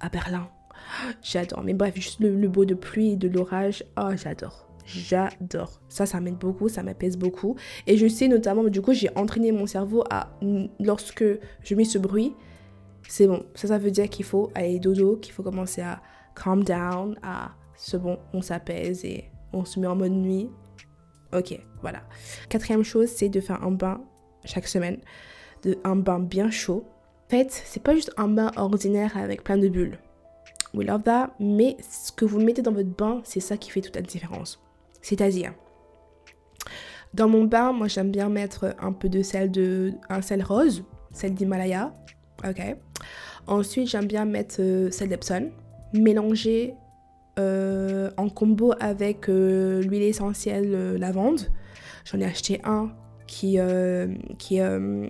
à 0.00 0.08
Berlin. 0.08 0.48
J'adore. 1.22 1.62
Mais 1.62 1.74
bref, 1.74 1.94
juste 1.94 2.20
le, 2.20 2.48
beau 2.48 2.64
de 2.64 2.74
pluie 2.74 3.12
et 3.12 3.16
de 3.16 3.28
l'orage. 3.28 3.84
Oh, 3.98 4.10
j'adore. 4.14 4.68
J'adore. 4.84 5.80
Ça, 5.88 6.06
ça 6.06 6.20
m'aide 6.20 6.38
beaucoup, 6.38 6.68
ça 6.68 6.82
m'apaise 6.82 7.16
beaucoup. 7.16 7.56
Et 7.86 7.96
je 7.96 8.06
sais 8.08 8.28
notamment, 8.28 8.64
du 8.64 8.82
coup, 8.82 8.92
j'ai 8.92 9.10
entraîné 9.16 9.52
mon 9.52 9.66
cerveau 9.66 10.04
à, 10.10 10.36
lorsque 10.80 11.24
je 11.62 11.74
mets 11.74 11.84
ce 11.84 11.98
bruit, 11.98 12.34
c'est 13.08 13.26
bon. 13.26 13.44
Ça, 13.54 13.68
ça 13.68 13.78
veut 13.78 13.90
dire 13.90 14.08
qu'il 14.08 14.24
faut 14.24 14.50
aller 14.54 14.78
dodo, 14.78 15.16
qu'il 15.16 15.32
faut 15.32 15.42
commencer 15.42 15.82
à 15.82 16.02
calm 16.34 16.64
down, 16.64 17.16
à 17.22 17.52
c'est 17.76 18.00
bon, 18.00 18.18
on 18.32 18.42
s'apaise 18.42 19.04
et 19.04 19.24
on 19.52 19.64
se 19.64 19.80
met 19.80 19.86
en 19.86 19.96
mode 19.96 20.12
nuit. 20.12 20.50
Ok, 21.32 21.58
voilà. 21.80 22.02
Quatrième 22.48 22.84
chose, 22.84 23.08
c'est 23.08 23.28
de 23.28 23.40
faire 23.40 23.62
un 23.64 23.70
bain 23.70 24.00
chaque 24.44 24.68
semaine. 24.68 24.98
De, 25.62 25.78
un 25.84 25.96
bain 25.96 26.18
bien 26.18 26.50
chaud. 26.50 26.84
En 27.26 27.30
fait, 27.30 27.50
c'est 27.50 27.82
pas 27.82 27.94
juste 27.94 28.12
un 28.16 28.28
bain 28.28 28.50
ordinaire 28.56 29.16
avec 29.16 29.44
plein 29.44 29.56
de 29.56 29.68
bulles. 29.68 29.98
We 30.74 30.86
love 30.86 31.02
that. 31.02 31.34
Mais 31.38 31.76
ce 31.88 32.12
que 32.12 32.24
vous 32.24 32.40
mettez 32.40 32.62
dans 32.62 32.72
votre 32.72 32.88
bain, 32.88 33.20
c'est 33.24 33.40
ça 33.40 33.56
qui 33.56 33.70
fait 33.70 33.80
toute 33.80 33.96
la 33.96 34.02
différence. 34.02 34.60
C'est-à-dire, 35.02 35.52
dans 37.14 37.28
mon 37.28 37.44
bain, 37.44 37.72
moi 37.72 37.88
j'aime 37.88 38.10
bien 38.10 38.28
mettre 38.28 38.74
un 38.80 38.92
peu 38.92 39.08
de 39.08 39.22
sel 39.22 39.50
de 39.50 39.92
un 40.08 40.22
sel 40.22 40.42
rose, 40.42 40.84
sel 41.12 41.34
d'Himalaya, 41.34 41.94
ok. 42.46 42.76
Ensuite, 43.46 43.88
j'aime 43.88 44.06
bien 44.06 44.24
mettre 44.24 44.56
euh, 44.60 44.90
sel 44.90 45.08
d'Epsom, 45.08 45.50
mélanger 45.92 46.74
euh, 47.38 48.10
en 48.16 48.28
combo 48.28 48.72
avec 48.78 49.28
euh, 49.28 49.82
l'huile 49.82 50.02
essentielle 50.02 50.96
lavande. 50.96 51.40
J'en 52.04 52.20
ai 52.20 52.24
acheté 52.24 52.60
un 52.64 52.92
qui, 53.32 53.58
qui, 54.38 54.60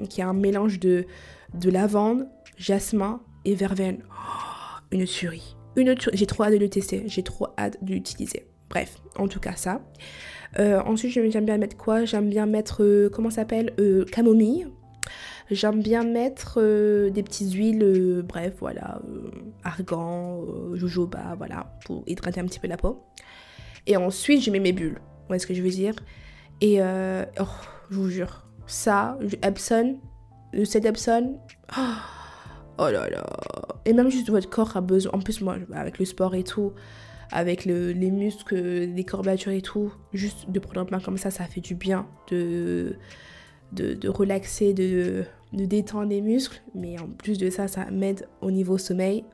qui 0.08 0.22
a 0.22 0.28
un 0.28 0.32
mélange 0.32 0.78
de, 0.78 1.06
de 1.54 1.70
lavande, 1.70 2.28
jasmin 2.56 3.20
et 3.44 3.54
verveine. 3.54 3.98
Oh, 4.10 4.80
une 4.92 5.04
tuerie. 5.04 5.56
Une 5.76 5.94
J'ai 6.12 6.26
trop 6.26 6.44
hâte 6.44 6.52
de 6.52 6.58
le 6.58 6.68
tester. 6.68 7.02
J'ai 7.06 7.22
trop 7.22 7.48
hâte 7.58 7.82
de 7.82 7.92
l'utiliser. 7.94 8.46
Bref, 8.70 8.96
en 9.16 9.26
tout 9.26 9.40
cas 9.40 9.56
ça. 9.56 9.80
ensuite, 10.58 11.12
j'aime 11.12 11.44
bien 11.44 11.58
mettre 11.58 11.76
quoi? 11.76 12.04
J'aime 12.04 12.28
bien 12.28 12.46
mettre, 12.46 13.08
comment 13.12 13.30
ça 13.30 13.42
s'appelle? 13.42 13.74
Camomille. 14.12 14.68
J'aime 15.52 15.82
bien 15.82 16.02
mettre 16.04 16.60
euh, 16.62 17.10
des 17.10 17.22
petites 17.22 17.52
huiles, 17.52 17.82
euh, 17.82 18.22
bref, 18.22 18.54
voilà, 18.60 19.02
euh, 19.06 19.30
argan, 19.64 20.44
jojoba, 20.72 21.34
voilà, 21.36 21.74
pour 21.84 22.04
hydrater 22.06 22.40
un 22.40 22.46
petit 22.46 22.58
peu 22.58 22.68
la 22.68 22.78
peau. 22.78 23.04
Et 23.86 23.96
ensuite, 23.96 24.42
je 24.42 24.50
mets 24.50 24.60
mes 24.60 24.72
bulles. 24.72 24.98
Vous 25.00 25.26
voyez 25.28 25.40
ce 25.40 25.46
que 25.46 25.54
je 25.54 25.62
veux 25.62 25.68
dire? 25.68 25.94
Et, 26.62 26.80
oh, 26.80 27.44
je 27.92 27.98
vous 27.98 28.10
jure, 28.10 28.46
ça, 28.66 29.18
Epson, 29.42 29.98
set 30.64 30.84
Epson, 30.84 31.36
oh, 31.76 31.80
oh, 32.78 32.90
là 32.90 33.08
là. 33.10 33.24
Et 33.84 33.92
même 33.92 34.10
juste 34.10 34.30
votre 34.30 34.48
corps 34.48 34.76
a 34.76 34.80
besoin, 34.80 35.12
en 35.12 35.20
plus 35.20 35.40
moi, 35.40 35.56
avec 35.74 35.98
le 35.98 36.04
sport 36.04 36.34
et 36.34 36.44
tout, 36.44 36.72
avec 37.30 37.64
le, 37.64 37.92
les 37.92 38.10
muscles, 38.10 38.56
les 38.56 39.04
courbatures 39.04 39.52
et 39.52 39.62
tout, 39.62 39.92
juste 40.12 40.50
de 40.50 40.58
prendre 40.58 40.80
un 40.80 40.84
bain 40.84 41.00
comme 41.00 41.18
ça, 41.18 41.30
ça 41.30 41.44
fait 41.44 41.60
du 41.60 41.74
bien 41.74 42.06
de 42.30 42.96
de, 43.72 44.08
relaxer, 44.08 44.74
de, 44.74 45.24
de, 45.52 45.64
détendre 45.64 46.08
les 46.08 46.20
muscles. 46.20 46.62
Mais 46.74 46.98
en 47.00 47.08
plus 47.08 47.38
de 47.38 47.50
ça, 47.50 47.68
ça 47.68 47.90
m'aide 47.90 48.28
au 48.40 48.50
niveau 48.50 48.78
sommeil. 48.78 49.24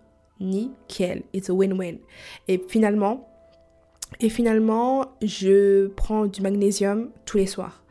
Nickel. 0.40 1.22
It's 1.32 1.50
a 1.50 1.52
win-win. 1.52 1.98
Et 2.46 2.62
finalement, 2.68 3.28
et 4.20 4.28
finalement, 4.28 5.06
je 5.22 5.88
prends 5.88 6.26
du 6.26 6.40
magnésium 6.40 7.10
tous 7.24 7.38
les 7.38 7.46
soirs. 7.46 7.82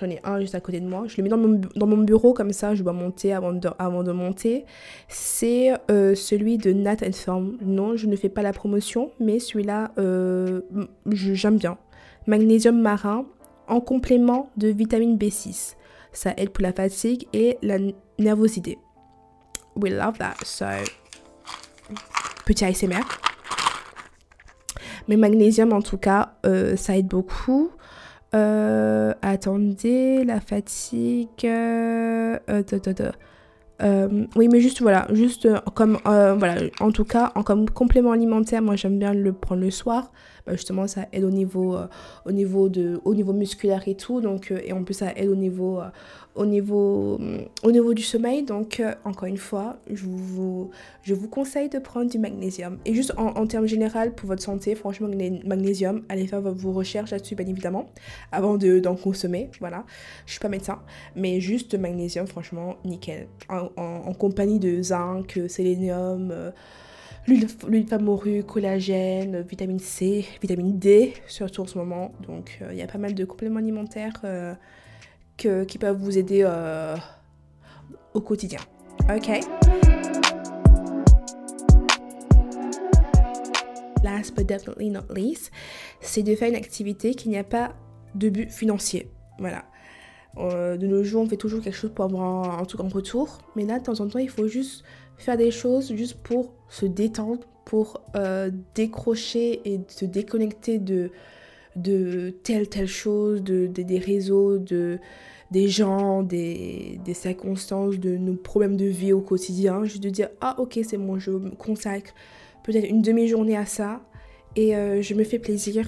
J'en 0.00 0.08
ai 0.08 0.20
un 0.24 0.40
juste 0.40 0.54
à 0.54 0.60
côté 0.60 0.80
de 0.80 0.86
moi. 0.86 1.04
Je 1.06 1.16
le 1.16 1.22
mets 1.22 1.28
dans 1.28 1.86
mon, 1.86 1.98
bureau 1.98 2.32
comme 2.32 2.52
ça, 2.52 2.74
je 2.74 2.82
dois 2.82 2.92
monter 2.92 3.32
avant 3.32 3.52
de, 3.52 4.12
monter. 4.12 4.64
C'est 5.08 5.72
euh, 5.90 6.14
celui 6.14 6.58
de 6.58 6.72
Nat 6.72 6.96
Form. 7.12 7.58
Non, 7.60 7.96
je 7.96 8.06
ne 8.06 8.16
fais 8.16 8.28
pas 8.28 8.42
la 8.42 8.52
promotion, 8.52 9.10
mais 9.20 9.38
celui-là, 9.38 9.92
euh, 9.98 10.62
j'aime 11.10 11.58
bien. 11.58 11.78
Magnésium 12.26 12.80
marin 12.80 13.26
en 13.68 13.80
complément 13.80 14.50
de 14.56 14.68
vitamine 14.68 15.16
B6 15.16 15.76
ça 16.12 16.34
aide 16.36 16.50
pour 16.50 16.62
la 16.62 16.72
fatigue 16.72 17.26
et 17.32 17.58
la 17.62 17.78
nervosité. 18.18 18.78
We 19.74 19.92
love 19.92 20.18
that. 20.18 20.34
So, 20.44 20.66
petit 22.44 22.64
ASMR. 22.64 23.02
Mais 25.08 25.16
magnésium, 25.16 25.72
en 25.72 25.82
tout 25.82 25.96
cas, 25.96 26.34
euh, 26.46 26.76
ça 26.76 26.96
aide 26.96 27.08
beaucoup. 27.08 27.70
Euh, 28.34 29.12
attendez, 29.22 30.24
la 30.24 30.40
fatigue. 30.40 31.28
Euh, 31.44 32.38
euh, 33.82 34.26
oui, 34.36 34.48
mais 34.50 34.60
juste 34.60 34.80
voilà, 34.80 35.06
juste 35.12 35.48
comme 35.74 35.98
voilà, 36.04 36.56
en 36.80 36.92
tout 36.92 37.04
cas, 37.04 37.32
en 37.34 37.42
comme 37.42 37.68
complément 37.68 38.12
alimentaire, 38.12 38.62
moi 38.62 38.76
j'aime 38.76 38.98
bien 38.98 39.12
le 39.12 39.32
prendre 39.32 39.60
le 39.60 39.70
soir. 39.70 40.12
Bah, 40.46 40.52
justement, 40.52 40.86
ça 40.86 41.06
aide 41.12 41.24
au 41.24 41.30
niveau, 41.30 41.76
au 42.24 42.32
niveau 42.32 42.68
de, 42.68 43.00
au 43.04 43.14
niveau 43.14 43.32
musculaire 43.32 43.82
et 43.86 43.94
tout, 43.94 44.20
donc 44.20 44.52
et 44.52 44.72
en 44.72 44.82
plus 44.84 44.94
ça 44.94 45.12
aide 45.16 45.28
au 45.28 45.36
niveau, 45.36 45.80
au 46.34 46.46
niveau, 46.46 47.18
au 47.62 47.70
niveau 47.70 47.94
du 47.94 48.02
sommeil. 48.02 48.42
Donc, 48.42 48.80
euh, 48.80 48.94
encore 49.04 49.28
une 49.28 49.36
fois, 49.36 49.76
je 49.90 50.04
vous, 50.04 50.70
conseille 51.30 51.68
de 51.68 51.78
prendre 51.78 52.10
du 52.10 52.18
magnésium. 52.18 52.78
Et 52.84 52.94
juste 52.94 53.12
en, 53.16 53.46
termes 53.46 53.66
général, 53.66 54.14
pour 54.14 54.28
votre 54.28 54.42
santé, 54.42 54.74
franchement, 54.74 55.08
magnésium, 55.44 56.02
allez 56.08 56.26
faire 56.26 56.40
vos 56.40 56.72
recherches 56.72 57.10
là-dessus, 57.10 57.34
bien 57.34 57.46
évidemment, 57.46 57.86
avant 58.30 58.56
d'en 58.56 58.96
consommer. 58.96 59.50
Voilà, 59.60 59.84
je 60.26 60.32
suis 60.32 60.40
pas 60.40 60.48
médecin, 60.48 60.80
mais 61.16 61.40
juste 61.40 61.74
magnésium, 61.74 62.26
franchement, 62.26 62.76
nickel. 62.84 63.28
En, 63.48 64.12
compagnie 64.14 64.58
de 64.58 64.82
zinc, 64.82 65.38
sélénium. 65.48 66.52
Euh, 67.28 67.34
l'huile 67.68 67.86
morue, 68.00 68.44
collagène, 68.44 69.42
vitamine 69.42 69.78
C, 69.78 70.26
vitamine 70.40 70.78
D, 70.78 71.14
surtout 71.26 71.62
en 71.62 71.66
ce 71.66 71.78
moment. 71.78 72.12
Donc 72.26 72.60
il 72.70 72.76
y 72.76 72.82
a 72.82 72.86
pas 72.86 72.98
mal 72.98 73.14
de 73.14 73.24
compléments 73.24 73.58
alimentaires 73.58 74.20
qui 75.36 75.78
peuvent 75.78 75.98
vous 75.98 76.18
aider 76.18 76.44
au 78.14 78.20
quotidien. 78.20 78.60
Ok? 79.08 79.40
Last 84.02 84.34
but 84.36 84.46
definitely 84.46 84.90
not 84.90 85.14
least, 85.14 85.52
c'est 86.00 86.22
de 86.22 86.34
faire 86.34 86.48
une 86.48 86.56
activité 86.56 87.14
qui 87.14 87.28
n'y 87.28 87.38
a 87.38 87.44
pas 87.44 87.72
de 88.14 88.28
but 88.28 88.50
financier. 88.50 89.10
Voilà. 89.38 89.64
Euh, 90.38 90.76
de 90.76 90.86
nos 90.86 91.04
jours, 91.04 91.22
on 91.22 91.28
fait 91.28 91.36
toujours 91.36 91.62
quelque 91.62 91.76
chose 91.76 91.92
pour 91.94 92.04
avoir 92.04 92.58
un, 92.60 92.64
truc 92.64 92.80
en 92.80 92.88
retour. 92.88 93.38
Mais 93.54 93.64
là, 93.64 93.78
de 93.78 93.84
temps 93.84 94.00
en 94.00 94.08
temps, 94.08 94.18
il 94.18 94.28
faut 94.28 94.48
juste 94.48 94.84
faire 95.18 95.36
des 95.36 95.50
choses 95.50 95.94
juste 95.94 96.14
pour 96.22 96.52
se 96.68 96.86
détendre, 96.86 97.40
pour 97.64 98.00
euh, 98.16 98.50
décrocher 98.74 99.60
et 99.64 99.80
se 99.88 100.04
déconnecter 100.04 100.78
de, 100.78 101.10
de 101.76 102.30
telle, 102.42 102.68
telle 102.68 102.88
chose, 102.88 103.42
de, 103.42 103.66
des 103.66 103.98
réseaux, 103.98 104.58
de, 104.58 104.98
des 105.50 105.68
gens, 105.68 106.22
des, 106.22 106.98
des, 107.04 107.14
circonstances, 107.14 107.98
de 107.98 108.16
nos 108.16 108.34
problèmes 108.34 108.76
de 108.76 108.86
vie 108.86 109.12
au 109.12 109.20
quotidien. 109.20 109.84
Juste 109.84 110.02
de 110.02 110.10
dire, 110.10 110.28
ah 110.40 110.56
ok, 110.58 110.80
c'est 110.82 110.98
bon, 110.98 111.18
je 111.18 111.30
me 111.30 111.50
consacre 111.50 112.12
peut-être 112.64 112.88
une 112.88 113.02
demi-journée 113.02 113.56
à 113.56 113.66
ça 113.66 114.02
et 114.56 114.76
euh, 114.76 115.02
je 115.02 115.14
me 115.14 115.24
fais 115.24 115.38
plaisir 115.38 115.86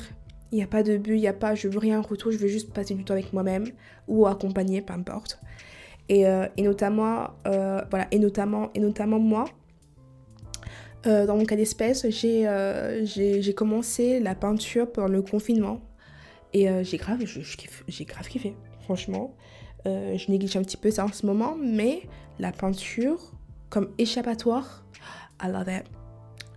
il 0.55 0.59
n'y 0.59 0.63
a 0.63 0.69
pas 0.69 0.85
de 0.85 0.97
but, 0.97 1.17
il 1.17 1.21
n'y 1.21 1.27
a 1.27 1.33
pas 1.33 1.57
je 1.57 1.67
veux 1.67 1.81
rien 1.81 1.99
en 1.99 2.03
retour, 2.03 2.31
je 2.31 2.39
veux 2.39 2.47
juste 2.47 2.73
passer 2.73 2.95
du 2.95 3.03
temps 3.03 3.15
avec 3.15 3.33
moi-même 3.33 3.67
ou 4.07 4.25
accompagner, 4.25 4.83
peu 4.83 4.93
importe. 4.93 5.41
Et, 6.09 6.27
euh, 6.27 6.47
et 6.57 6.63
notamment, 6.63 7.31
euh, 7.47 7.81
voilà, 7.91 8.07
et 8.11 8.19
notamment, 8.19 8.71
et 8.75 8.81
notamment 8.81 9.19
moi, 9.19 9.47
euh, 11.07 11.27
dans 11.27 11.37
mon 11.37 11.45
cas 11.45 11.57
d'espèce, 11.57 12.07
j'ai 12.11 13.55
commencé 13.55 14.21
la 14.21 14.35
peinture 14.35 14.91
pendant 14.91 15.09
le 15.09 15.23
confinement. 15.23 15.81
Et 16.53 16.69
j'ai 16.85 16.99
grave, 16.99 17.25
j'ai 17.89 18.05
grave 18.05 18.29
kiffé, 18.29 18.55
franchement. 18.83 19.35
je 19.85 20.31
néglige 20.31 20.57
un 20.57 20.63
petit 20.63 20.77
peu 20.77 20.93
ça 20.93 21.05
en 21.05 21.13
ce 21.13 21.27
moment, 21.27 21.57
mais 21.61 22.03
la 22.39 22.53
peinture, 22.53 23.33
comme 23.71 23.91
échappatoire, 23.99 24.85
I 25.43 25.49
love 25.49 25.69
it 25.69 25.85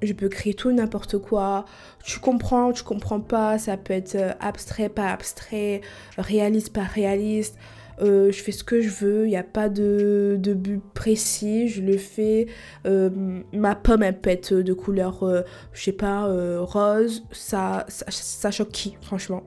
je 0.02 0.14
peux 0.14 0.30
créer 0.30 0.54
tout 0.54 0.72
n'importe 0.72 1.18
quoi. 1.18 1.66
Tu 2.04 2.20
comprends, 2.20 2.72
tu 2.72 2.84
comprends 2.84 3.20
pas, 3.20 3.58
ça 3.58 3.78
peut 3.78 3.94
être 3.94 4.36
abstrait, 4.40 4.90
pas 4.90 5.10
abstrait, 5.10 5.82
réaliste, 6.18 6.74
pas 6.74 6.84
réaliste. 6.84 7.58
Euh, 8.00 8.32
je 8.32 8.42
fais 8.42 8.52
ce 8.52 8.64
que 8.64 8.82
je 8.82 8.90
veux, 8.90 9.26
il 9.26 9.30
n'y 9.30 9.38
a 9.38 9.44
pas 9.44 9.70
de, 9.70 10.38
but 10.40 10.82
précis, 10.94 11.68
je 11.68 11.82
le 11.82 11.98
fais. 11.98 12.48
Euh, 12.86 13.10
ma 13.54 13.76
pomme, 13.76 14.04
elle 14.04 14.20
peut 14.20 14.38
de 14.64 14.74
couleur, 14.74 15.26
je 15.74 15.82
sais 15.82 15.92
pas, 15.92 16.28
rose. 16.60 17.24
Ça, 17.32 17.86
ça, 17.88 18.52
choque 18.52 18.72
qui, 18.72 18.98
franchement 19.02 19.44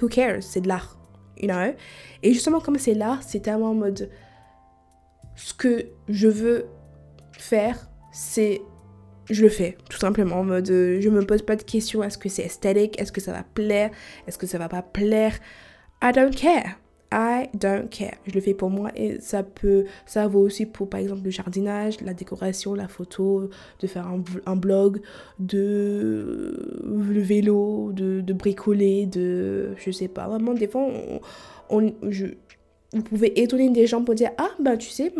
Who 0.00 0.08
cares? 0.08 0.42
C'est 0.42 0.60
de 0.60 0.68
l'art, 0.68 0.98
you 1.36 1.48
know? 1.48 1.74
Et 2.22 2.32
justement, 2.32 2.60
comme 2.60 2.78
c'est 2.78 2.94
l'art, 2.94 3.22
c'est 3.22 3.40
tellement 3.40 3.70
en 3.70 3.74
mode. 3.74 4.10
Ce 5.34 5.54
que 5.54 5.86
je 6.08 6.28
veux 6.28 6.66
faire, 7.32 7.90
c'est 8.12 8.60
je 9.30 9.42
le 9.42 9.48
fais, 9.48 9.76
tout 9.88 9.98
simplement, 9.98 10.40
en 10.40 10.44
mode, 10.44 10.68
euh, 10.70 11.00
je 11.00 11.08
me 11.08 11.24
pose 11.24 11.42
pas 11.42 11.56
de 11.56 11.62
questions, 11.62 12.02
est-ce 12.02 12.18
que 12.18 12.28
c'est 12.28 12.42
esthétique, 12.42 13.00
est-ce 13.00 13.12
que 13.12 13.20
ça 13.20 13.32
va 13.32 13.44
plaire, 13.44 13.90
est-ce 14.26 14.38
que 14.38 14.46
ça 14.46 14.58
va 14.58 14.68
pas 14.68 14.82
plaire? 14.82 15.38
I 16.02 16.12
don't 16.12 16.34
care. 16.34 16.76
I 17.12 17.48
don't 17.54 17.88
care. 17.88 18.14
Je 18.26 18.32
le 18.32 18.40
fais 18.40 18.54
pour 18.54 18.70
moi 18.70 18.90
et 18.94 19.20
ça 19.20 19.42
peut, 19.42 19.84
ça 20.06 20.28
vaut 20.28 20.40
aussi 20.40 20.66
pour 20.66 20.88
par 20.88 21.00
exemple 21.00 21.22
le 21.24 21.30
jardinage, 21.30 22.00
la 22.02 22.14
décoration, 22.14 22.74
la 22.74 22.88
photo, 22.88 23.50
de 23.80 23.86
faire 23.86 24.06
un, 24.46 24.56
blog, 24.56 25.00
de 25.38 26.82
le 26.84 27.20
vélo, 27.20 27.92
de, 27.92 28.32
bricoler, 28.32 29.06
de, 29.06 29.74
je 29.76 29.90
sais 29.90 30.08
pas, 30.08 30.28
vraiment 30.28 30.54
des 30.54 30.68
fois 30.68 30.88
on, 31.68 31.92
je, 32.08 32.26
vous 32.92 33.02
pouvez 33.02 33.40
étonner 33.40 33.70
des 33.70 33.86
gens 33.86 34.02
pour 34.04 34.14
dire 34.14 34.30
ah 34.38 34.50
ben 34.58 34.76
tu 34.76 34.88
sais 34.88 35.12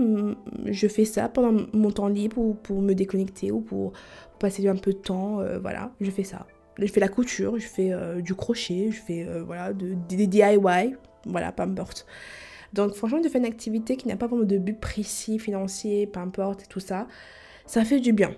je 0.66 0.88
fais 0.88 1.04
ça 1.04 1.28
pendant 1.28 1.64
mon 1.72 1.90
temps 1.90 2.08
libre 2.08 2.38
ou 2.38 2.54
pour 2.54 2.80
me 2.80 2.94
déconnecter 2.94 3.52
ou 3.52 3.60
pour, 3.60 3.92
passer 4.38 4.66
un 4.68 4.76
peu 4.76 4.92
de 4.92 4.98
temps 4.98 5.40
euh, 5.40 5.58
voilà 5.58 5.92
je 6.00 6.10
fais 6.10 6.24
ça. 6.24 6.46
Je 6.78 6.86
fais 6.86 7.00
la 7.00 7.08
couture 7.08 7.58
je 7.58 7.66
fais 7.66 7.92
euh, 7.92 8.22
du 8.22 8.34
crochet 8.34 8.90
je 8.90 9.00
fais 9.00 9.26
euh, 9.28 9.42
voilà 9.44 9.72
de, 9.74 9.94
des 10.08 10.26
DIY 10.26 10.96
voilà 11.26 11.52
peu 11.52 11.62
importe 11.62 12.06
donc 12.72 12.94
franchement 12.94 13.20
de 13.20 13.28
faire 13.28 13.40
une 13.40 13.46
activité 13.46 13.96
qui 13.96 14.08
n'a 14.08 14.16
pas 14.16 14.26
vraiment 14.26 14.44
de 14.44 14.58
but 14.58 14.78
précis 14.78 15.38
financier 15.38 16.06
peu 16.06 16.20
importe 16.20 16.68
tout 16.68 16.80
ça 16.80 17.06
ça 17.66 17.84
fait 17.84 18.00
du 18.00 18.12
bien 18.12 18.34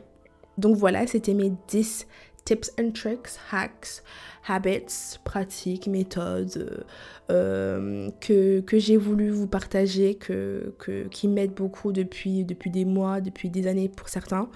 donc 0.59 0.77
voilà 0.77 1.07
c'était 1.07 1.35
mes 1.35 1.53
10 1.69 2.07
tips 2.45 2.73
and 2.79 2.91
tricks 2.93 3.39
hacks 3.51 4.03
habits, 4.49 5.19
pratiques, 5.25 5.87
méthodes 5.87 6.85
euh, 7.31 8.11
que, 8.21 8.61
que 8.61 8.79
j'ai 8.79 8.97
voulu 8.97 9.31
vous 9.31 9.47
partager, 9.47 10.15
que, 10.17 10.75
que 10.79 11.07
qui 11.09 11.29
m'aident 11.29 11.55
beaucoup 11.55 11.93
depuis, 11.93 12.45
depuis 12.45 12.71
des 12.71 12.85
mois, 12.85 13.21
depuis 13.21 13.51
des 13.51 13.67
années 13.67 13.89
pour 13.89 14.09
certains. 14.09 14.49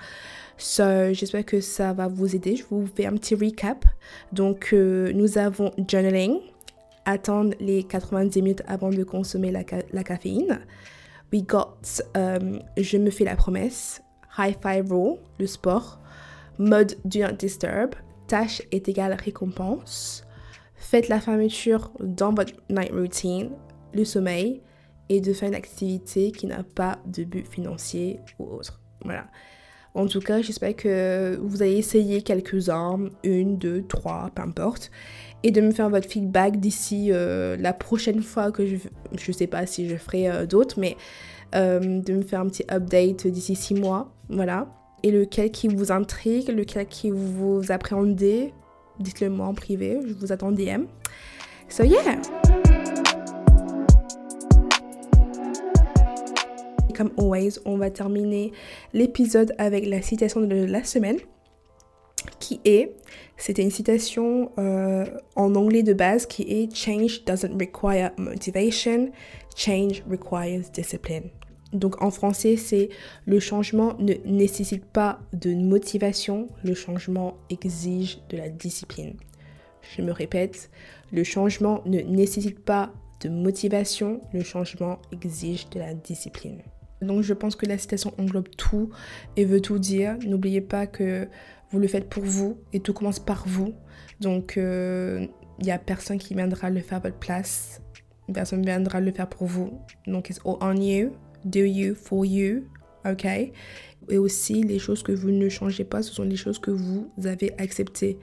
J'espère 0.58 1.44
que 1.44 1.60
ça 1.60 1.92
va 1.92 2.08
vous 2.08 2.34
aider. 2.34 2.56
Je 2.56 2.64
vous 2.68 2.86
fais 2.94 3.06
un 3.06 3.12
petit 3.12 3.34
recap. 3.34 3.84
Donc, 4.32 4.70
euh, 4.72 5.12
nous 5.12 5.38
avons 5.38 5.70
journaling, 5.88 6.38
attendre 7.06 7.54
les 7.60 7.84
90 7.84 8.42
minutes 8.42 8.62
avant 8.66 8.90
de 8.90 9.02
consommer 9.04 9.50
la, 9.50 9.62
la 9.92 10.04
caféine. 10.04 10.60
We 11.32 11.42
got 11.42 11.78
euh, 12.16 12.58
Je 12.76 12.98
me 12.98 13.10
fais 13.10 13.24
la 13.24 13.36
promesse, 13.36 14.02
High 14.38 14.56
Five 14.60 14.92
Rule, 14.92 15.18
le 15.38 15.46
sport, 15.46 16.00
mode 16.58 16.96
Do 17.04 17.20
Not 17.20 17.32
Disturb, 17.32 17.94
tâche 18.26 18.62
est 18.70 18.88
égale 18.88 19.14
récompense. 19.14 20.24
Faites 20.74 21.08
la 21.08 21.20
fermeture 21.20 21.90
dans 22.00 22.34
votre 22.34 22.52
night 22.68 22.92
routine, 22.92 23.50
le 23.94 24.04
sommeil, 24.04 24.62
et 25.08 25.20
de 25.20 25.32
faire 25.32 25.48
une 25.48 25.54
activité 25.54 26.32
qui 26.32 26.46
n'a 26.46 26.62
pas 26.62 26.98
de 27.06 27.24
but 27.24 27.46
financier 27.46 28.20
ou 28.38 28.44
autre. 28.44 28.80
Voilà. 29.04 29.26
En 29.94 30.06
tout 30.06 30.20
cas, 30.20 30.42
j'espère 30.42 30.76
que 30.76 31.38
vous 31.40 31.62
allez 31.62 31.76
essayer 31.76 32.20
quelques-uns, 32.20 33.08
une, 33.22 33.56
deux, 33.56 33.82
trois, 33.82 34.30
peu 34.34 34.42
importe, 34.42 34.90
et 35.46 35.52
de 35.52 35.60
me 35.60 35.70
faire 35.70 35.88
votre 35.88 36.08
feedback 36.08 36.58
d'ici 36.58 37.10
euh, 37.12 37.56
la 37.56 37.72
prochaine 37.72 38.20
fois 38.20 38.50
que 38.50 38.66
je, 38.66 38.78
je 39.16 39.30
sais 39.30 39.46
pas 39.46 39.64
si 39.64 39.88
je 39.88 39.94
ferai 39.94 40.28
euh, 40.28 40.44
d'autres, 40.44 40.80
mais 40.80 40.96
euh, 41.54 42.00
de 42.00 42.14
me 42.14 42.22
faire 42.22 42.40
un 42.40 42.48
petit 42.48 42.64
update 42.68 43.28
d'ici 43.28 43.54
six 43.54 43.74
mois, 43.74 44.12
voilà 44.28 44.66
et 45.04 45.12
lequel 45.12 45.52
qui 45.52 45.68
vous 45.68 45.92
intrigue, 45.92 46.48
lequel 46.48 46.88
qui 46.88 47.12
vous 47.12 47.62
appréhendez, 47.68 48.52
dites-le 48.98 49.30
moi 49.30 49.46
en 49.46 49.54
privé, 49.54 50.00
je 50.04 50.14
vous 50.14 50.32
attends 50.32 50.50
DM. 50.50 50.86
So 51.68 51.84
yeah! 51.84 52.20
Comme 56.96 57.12
always, 57.18 57.60
on 57.64 57.76
va 57.76 57.90
terminer 57.90 58.50
l'épisode 58.94 59.54
avec 59.58 59.86
la 59.86 60.02
citation 60.02 60.40
de 60.40 60.64
la 60.64 60.82
semaine 60.82 61.18
qui 62.46 62.60
est, 62.64 62.92
c'était 63.36 63.62
une 63.62 63.72
citation 63.72 64.52
euh, 64.56 65.04
en 65.34 65.56
anglais 65.56 65.82
de 65.82 65.92
base 65.92 66.26
qui 66.26 66.42
est 66.42 66.72
Change 66.72 67.24
doesn't 67.24 67.58
require 67.58 68.12
motivation, 68.18 69.10
change 69.56 70.04
requires 70.08 70.62
discipline. 70.72 71.24
Donc 71.72 72.00
en 72.00 72.12
français, 72.12 72.56
c'est 72.56 72.88
le 73.24 73.40
changement 73.40 73.96
ne 73.98 74.14
nécessite 74.24 74.84
pas 74.84 75.18
de 75.32 75.54
motivation, 75.54 76.46
le 76.62 76.74
changement 76.74 77.36
exige 77.50 78.20
de 78.28 78.36
la 78.36 78.48
discipline. 78.48 79.14
Je 79.96 80.02
me 80.02 80.12
répète, 80.12 80.70
le 81.10 81.24
changement 81.24 81.82
ne 81.84 81.98
nécessite 81.98 82.60
pas 82.60 82.92
de 83.22 83.28
motivation, 83.28 84.20
le 84.32 84.44
changement 84.44 85.00
exige 85.10 85.68
de 85.70 85.80
la 85.80 85.94
discipline. 85.94 86.62
Donc 87.02 87.22
je 87.22 87.34
pense 87.34 87.56
que 87.56 87.66
la 87.66 87.76
citation 87.76 88.14
englobe 88.18 88.48
tout 88.56 88.90
et 89.36 89.44
veut 89.44 89.60
tout 89.60 89.78
dire. 89.78 90.16
N'oubliez 90.24 90.60
pas 90.60 90.86
que 90.86 91.28
vous 91.70 91.78
le 91.78 91.88
faites 91.88 92.08
pour 92.08 92.24
vous 92.24 92.58
et 92.72 92.80
tout 92.80 92.92
commence 92.92 93.18
par 93.18 93.46
vous. 93.46 93.74
Donc 94.20 94.54
il 94.56 94.62
euh, 94.62 95.26
n'y 95.62 95.70
a 95.70 95.78
personne 95.78 96.18
qui 96.18 96.34
viendra 96.34 96.70
le 96.70 96.80
faire 96.80 96.98
à 96.98 97.00
votre 97.00 97.18
place. 97.18 97.82
Personne 98.32 98.64
viendra 98.64 99.00
le 99.00 99.12
faire 99.12 99.28
pour 99.28 99.46
vous. 99.46 99.80
Donc 100.06 100.30
it's 100.30 100.40
all 100.44 100.56
on 100.60 100.76
you 100.76 101.12
do 101.46 101.60
you, 101.60 101.94
for 101.94 102.26
you, 102.26 102.64
ok? 103.04 103.24
Et 104.08 104.18
aussi, 104.18 104.62
les 104.62 104.78
choses 104.78 105.02
que 105.02 105.12
vous 105.12 105.30
ne 105.30 105.48
changez 105.48 105.84
pas, 105.84 106.02
ce 106.02 106.12
sont 106.12 106.24
les 106.24 106.36
choses 106.36 106.58
que 106.58 106.70
vous 106.70 107.10
avez 107.24 107.52
acceptées. 107.58 108.18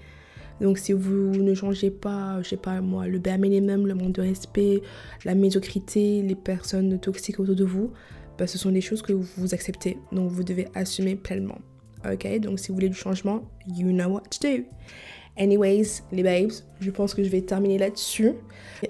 Donc 0.61 0.77
si 0.77 0.93
vous 0.93 1.31
ne 1.31 1.53
changez 1.53 1.89
pas, 1.89 2.41
je 2.41 2.49
sais 2.49 2.57
pas 2.57 2.79
moi, 2.79 3.07
le 3.07 3.19
bare 3.19 3.39
minimum, 3.39 3.87
le 3.87 3.95
manque 3.95 4.13
de 4.13 4.21
respect, 4.21 4.81
la 5.25 5.35
médiocrité, 5.35 6.21
les 6.21 6.35
personnes 6.35 6.99
toxiques 6.99 7.39
autour 7.39 7.55
de 7.55 7.65
vous, 7.65 7.91
bah, 8.37 8.47
ce 8.47 8.57
sont 8.57 8.71
des 8.71 8.81
choses 8.81 9.01
que 9.01 9.13
vous 9.13 9.53
acceptez. 9.53 9.97
Donc 10.11 10.29
vous 10.29 10.43
devez 10.43 10.67
assumer 10.75 11.15
pleinement. 11.15 11.59
Ok? 12.11 12.39
Donc 12.39 12.59
si 12.59 12.69
vous 12.69 12.75
voulez 12.75 12.89
du 12.89 12.95
changement, 12.97 13.41
you 13.67 13.91
know 13.91 14.09
what 14.09 14.23
to 14.29 14.47
do. 14.47 14.63
Anyways, 15.35 16.03
les 16.11 16.21
babes, 16.21 16.51
je 16.79 16.91
pense 16.91 17.15
que 17.15 17.23
je 17.23 17.29
vais 17.29 17.41
terminer 17.41 17.79
là-dessus. 17.79 18.33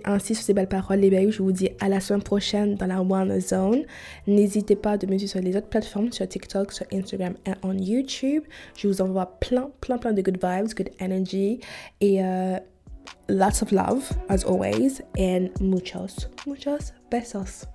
Ainsi, 0.03 0.35
sur 0.35 0.43
ces 0.43 0.53
belles 0.53 0.67
paroles, 0.67 0.99
les 0.99 1.09
babes, 1.09 1.29
je 1.29 1.41
vous 1.41 1.53
dis 1.53 1.69
à 1.79 1.87
la 1.87 2.01
semaine 2.01 2.21
prochaine 2.21 2.75
dans 2.75 2.85
la 2.85 3.01
One 3.01 3.39
Zone. 3.39 3.83
N'hésitez 4.27 4.75
pas 4.75 4.97
de 4.97 5.07
me 5.07 5.17
suivre 5.17 5.31
sur 5.31 5.41
les 5.41 5.55
autres 5.55 5.69
plateformes, 5.69 6.11
sur 6.11 6.27
TikTok, 6.27 6.73
sur 6.73 6.85
Instagram 6.91 7.35
et 7.45 7.51
en 7.61 7.77
YouTube. 7.77 8.43
Je 8.75 8.89
vous 8.89 9.01
envoie 9.01 9.39
plein, 9.39 9.71
plein, 9.79 9.97
plein 9.97 10.11
de 10.11 10.21
good 10.21 10.37
vibes, 10.43 10.73
good 10.75 10.89
energy 10.99 11.61
et 12.01 12.19
uh, 12.19 12.57
lots 13.29 13.61
of 13.61 13.71
love, 13.71 14.11
as 14.27 14.43
always. 14.43 15.01
And 15.17 15.49
muchos, 15.61 16.27
muchos 16.45 16.91
besos. 17.09 17.67